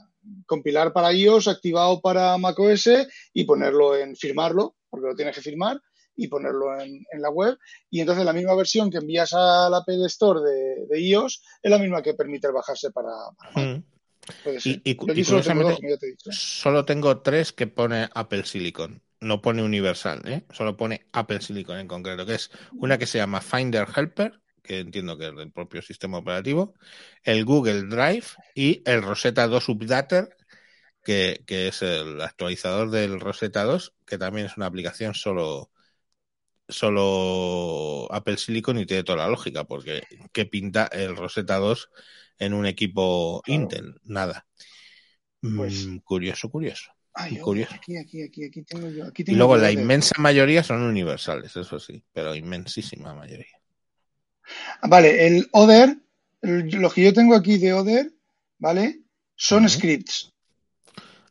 [0.46, 2.90] Compilar para iOS, activado para macOS
[3.32, 5.80] y ponerlo en firmarlo, porque lo tienes que firmar,
[6.16, 7.58] y ponerlo en, en la web.
[7.90, 11.70] Y entonces la misma versión que envías a la Apple Store de, de iOS es
[11.70, 13.10] la misma que permite bajarse para.
[13.54, 13.82] Mm.
[14.42, 14.80] Puede ser.
[14.84, 16.30] Y, y cu- Yo y aquí solo tengo dos, curiosamente, como ya te he dicho.
[16.32, 19.02] solo tengo tres que pone Apple Silicon.
[19.20, 20.44] No pone Universal, ¿eh?
[20.52, 24.80] Solo pone Apple Silicon en concreto, que es una que se llama Finder Helper, que
[24.80, 26.74] entiendo que es del propio sistema operativo,
[27.22, 28.24] el Google Drive
[28.54, 30.28] y el Rosetta 2 Updater,
[31.02, 35.70] que, que es el actualizador del Rosetta 2, que también es una aplicación solo,
[36.68, 41.90] solo Apple Silicon y tiene toda la lógica, porque ¿qué pinta el Rosetta 2
[42.38, 43.60] en un equipo Claro.
[43.62, 44.00] Intel?
[44.04, 44.46] Nada.
[45.42, 46.90] Mm, Pues- curioso, curioso.
[47.16, 47.72] Ay, curioso.
[47.74, 49.06] aquí, aquí, aquí, aquí tengo yo.
[49.06, 53.56] Aquí Y luego la de- inmensa mayoría son universales, eso sí, pero inmensísima mayoría.
[54.82, 55.96] Vale, el Other,
[56.42, 58.12] el- los que yo tengo aquí de Other,
[58.58, 59.00] ¿vale?
[59.36, 60.32] Son scripts.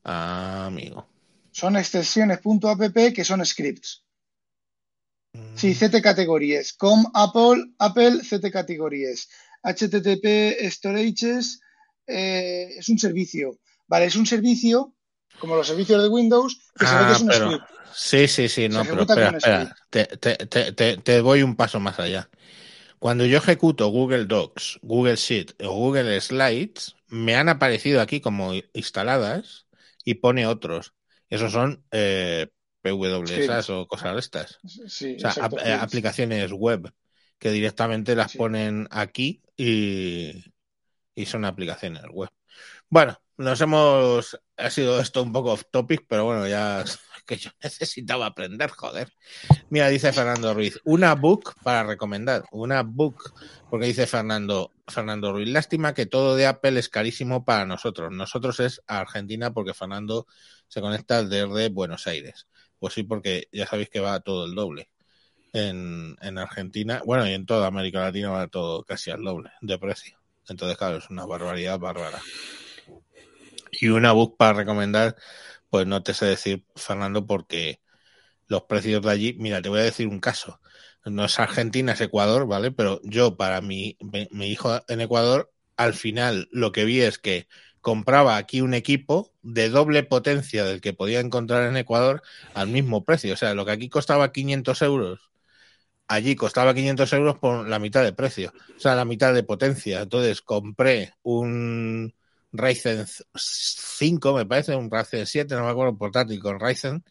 [0.05, 1.07] Ah, amigo.
[1.51, 4.02] Son extensiones .app que son scripts.
[5.33, 6.73] Mm, Sí, CT categories.
[6.73, 9.27] Com Apple, Apple CT categories.
[9.63, 11.59] HTTP Storages
[12.07, 13.59] eh, es un servicio.
[13.87, 14.93] Vale, es un servicio,
[15.39, 17.65] como los servicios de Windows, que se ve que Ah, es un pero- script.
[17.95, 19.75] Sí, sí, sí, no, pero espera, espera.
[19.91, 22.27] Te, te, te, te, te voy un paso más allá.
[22.97, 28.53] Cuando yo ejecuto Google Docs, Google Sheet o Google Slides, me han aparecido aquí como
[28.73, 29.67] instaladas
[30.03, 30.95] y pone otros.
[31.29, 32.47] Esos son eh,
[32.83, 34.59] PWSAs o cosas de estas.
[34.65, 36.93] Sí, O sea, exacto, ap- eh, aplicaciones web
[37.39, 38.37] que directamente las Sí.
[38.37, 40.43] ponen aquí y,
[41.15, 42.29] y son aplicaciones web.
[42.89, 44.39] Bueno, nos hemos.
[44.57, 46.83] Ha sido esto un poco off topic, pero bueno, ya
[47.25, 49.11] que yo necesitaba aprender, joder.
[49.69, 53.33] Mira, dice Fernando Ruiz, una book para recomendar, una book,
[53.69, 58.11] porque dice Fernando, Fernando Ruiz, lástima que todo de Apple es carísimo para nosotros.
[58.11, 60.27] Nosotros es Argentina porque Fernando
[60.67, 62.47] se conecta desde Buenos Aires.
[62.83, 64.89] Pues sí, porque ya sabéis que va todo el doble
[65.53, 69.79] en, en Argentina, bueno, y en toda América Latina va todo casi al doble de
[69.79, 70.19] precio.
[70.49, 72.19] Entonces, claro, es una barbaridad bárbara.
[73.71, 75.15] Y una book para recomendar,
[75.69, 77.79] pues no te sé decir, Fernando, porque
[78.47, 80.59] los precios de allí, mira, te voy a decir un caso.
[81.05, 82.73] no es Argentina, es Ecuador, ¿vale?
[82.73, 87.17] Pero yo, para mi, mi, mi hijo en Ecuador, al final lo que vi es
[87.17, 87.47] que
[87.83, 92.23] compraba aquí un equipo de doble potencia del que podía encontrar en Ecuador
[92.55, 93.33] al mismo precio.
[93.33, 95.31] O sea, lo que aquí costaba 500 euros,
[96.07, 98.53] allí costaba 500 euros por la mitad de precio.
[98.77, 100.01] O sea, la mitad de potencia.
[100.01, 102.13] Entonces compré un
[102.53, 103.05] Ryzen
[103.35, 107.03] 5, me parece, un Ryzen 7, no me acuerdo, portátil con Ryzen,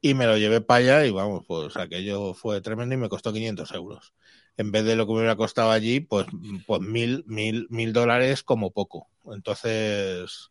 [0.00, 3.32] y me lo llevé para allá y vamos, pues aquello fue tremendo y me costó
[3.32, 4.14] 500 euros.
[4.56, 6.26] En vez de lo que me hubiera costado allí, pues,
[6.66, 9.08] pues mil, mil, mil dólares como poco.
[9.32, 10.50] Entonces,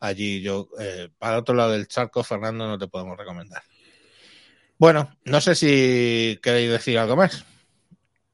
[0.00, 3.62] allí yo, eh, para otro lado del charco, Fernando, no te podemos recomendar.
[4.78, 7.44] Bueno, no sé si queréis decir algo más.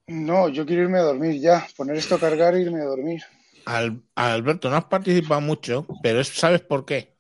[0.07, 3.23] No, yo quiero irme a dormir ya, poner esto a cargar e irme a dormir.
[3.65, 7.14] Al, Alberto, no has participado mucho, pero es- ¿sabes por qué?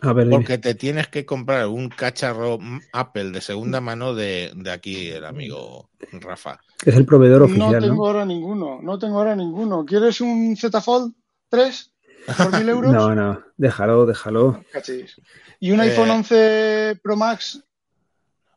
[0.00, 0.36] A ver, dime.
[0.36, 2.58] Porque te tienes que comprar un cacharro
[2.92, 6.58] Apple de segunda mano de, de aquí, el amigo Rafa.
[6.84, 7.80] es el proveedor oficial, ¿no?
[7.80, 9.84] tengo ahora ninguno, no tengo ahora ninguno.
[9.84, 11.14] ¿Quieres un Z Fold
[11.48, 11.92] 3
[12.36, 12.92] por mil euros?
[12.94, 14.62] No, no, déjalo, déjalo.
[14.72, 15.20] Cachis.
[15.60, 17.62] ¿Y un Eh, iPhone 11 Pro Max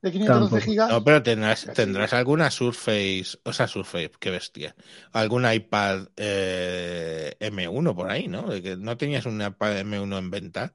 [0.02, 0.62] de 512 Tampoco.
[0.72, 0.90] gigas?
[0.90, 4.76] No, pero tendrás, tendrás alguna Surface, o sea, Surface, qué bestia.
[5.12, 8.46] Algún iPad eh, M1 por ahí, ¿no?
[8.78, 10.74] ¿No tenías un iPad M1 en venta?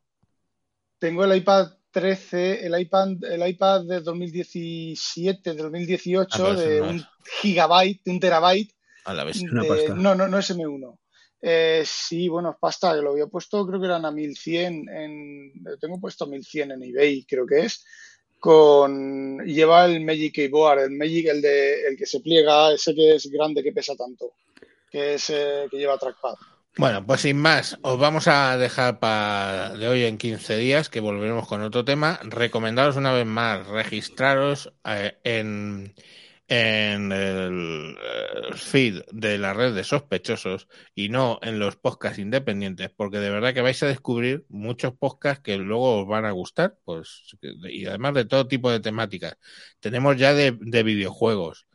[0.98, 6.88] Tengo el iPad 13, el iPad, el iPad de 2017, de 2018, Ah, de no
[6.90, 7.06] un es.
[7.40, 8.72] gigabyte, de un terabyte.
[9.04, 9.40] A la vez.
[9.42, 9.94] Una de- pasta.
[9.94, 10.98] no, no, no es M1.
[11.46, 15.76] Eh, sí, bueno, es pasta, lo había puesto, creo que eran a 1100 en, lo
[15.78, 17.84] tengo puesto a 1100 en eBay, creo que es,
[18.40, 22.94] con, y lleva el Magic Keyboard, el Magic, el de, el que se pliega, ese
[22.94, 24.32] que es grande, que pesa tanto,
[24.90, 26.34] que es, eh, que lleva trackpad.
[26.76, 30.98] Bueno, pues sin más, os vamos a dejar para de hoy en 15 días, que
[31.00, 32.18] volveremos con otro tema.
[32.24, 35.94] Recomendaros una vez más registraros eh, en,
[36.48, 42.90] en el eh, feed de la red de sospechosos y no en los podcasts independientes,
[42.96, 46.76] porque de verdad que vais a descubrir muchos podcasts que luego os van a gustar,
[46.84, 47.36] pues,
[47.70, 49.36] y además de todo tipo de temáticas.
[49.78, 51.66] Tenemos ya de, de videojuegos,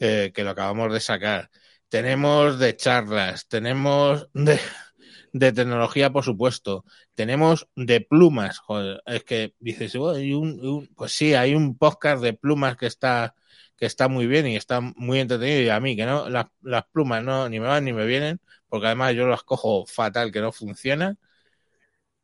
[0.00, 1.50] eh, que lo acabamos de sacar
[1.90, 4.60] tenemos de charlas, tenemos de,
[5.34, 6.84] de tecnología, por supuesto,
[7.14, 8.58] tenemos de plumas.
[8.60, 10.88] Joder, es que dices, "Oh, hay un- un-".
[10.96, 13.34] pues sí, hay un podcast de plumas que está
[13.76, 16.46] que está muy bien y está muy entretenido y a mí que no las,
[16.92, 20.40] plumas no ni me van ni me vienen porque además yo las cojo fatal que
[20.42, 21.18] no funcionan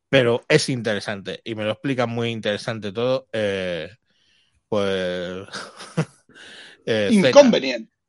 [0.09, 3.91] pero es interesante y me lo explican muy interesante todo eh,
[4.69, 5.47] pues
[6.87, 7.63] eh, Zeta.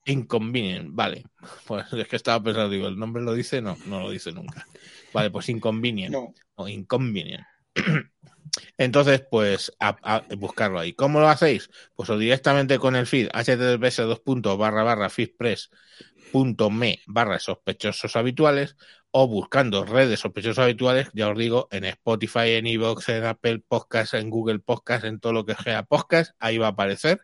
[0.08, 0.90] Inconvenient.
[0.92, 1.24] Vale.
[1.68, 3.62] Pues es que estaba pensando, digo, ¿el nombre lo dice?
[3.62, 4.66] No, no lo dice nunca.
[5.14, 6.34] Vale, pues inconvenient No.
[6.56, 7.46] o inconvenient.
[8.78, 10.94] Entonces, pues a, a buscarlo ahí.
[10.94, 11.70] ¿Cómo lo hacéis?
[11.96, 18.76] Pues o directamente con el feed https dos puntos barra barra feedpress.me barra sospechosos habituales
[19.12, 24.14] o buscando redes sospechosos habituales, ya os digo, en Spotify, en Evox, en Apple Podcast,
[24.16, 27.22] en Google Podcast, en todo lo que sea podcast, ahí va a aparecer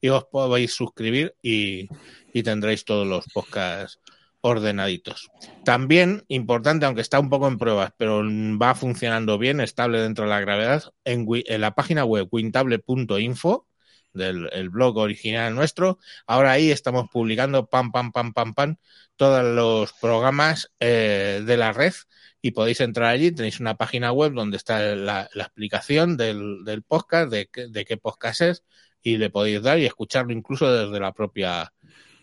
[0.00, 1.88] y os podéis suscribir y,
[2.32, 4.00] y tendréis todos los podcasts
[4.40, 5.28] ordenaditos.
[5.64, 10.30] También, importante, aunque está un poco en pruebas, pero va funcionando bien, estable dentro de
[10.30, 13.66] la gravedad, en, en la página web wintable.info,
[14.12, 18.76] del el blog original nuestro, ahora ahí estamos publicando pam, pam, pam, pam, pam,
[19.16, 21.92] todos los programas eh, de la red
[22.40, 27.48] y podéis entrar allí, tenéis una página web donde está la, explicación del, podcast, de,
[27.68, 28.64] de qué podcast es,
[29.02, 31.72] y le podéis dar y escucharlo incluso desde la propia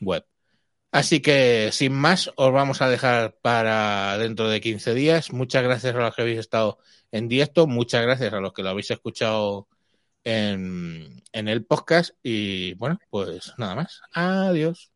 [0.01, 0.25] web.
[0.91, 5.33] Así que, sin más, os vamos a dejar para dentro de 15 días.
[5.33, 6.79] Muchas gracias a los que habéis estado
[7.11, 9.67] en directo, muchas gracias a los que lo habéis escuchado
[10.23, 14.01] en, en el podcast y bueno, pues nada más.
[14.13, 14.91] Adiós.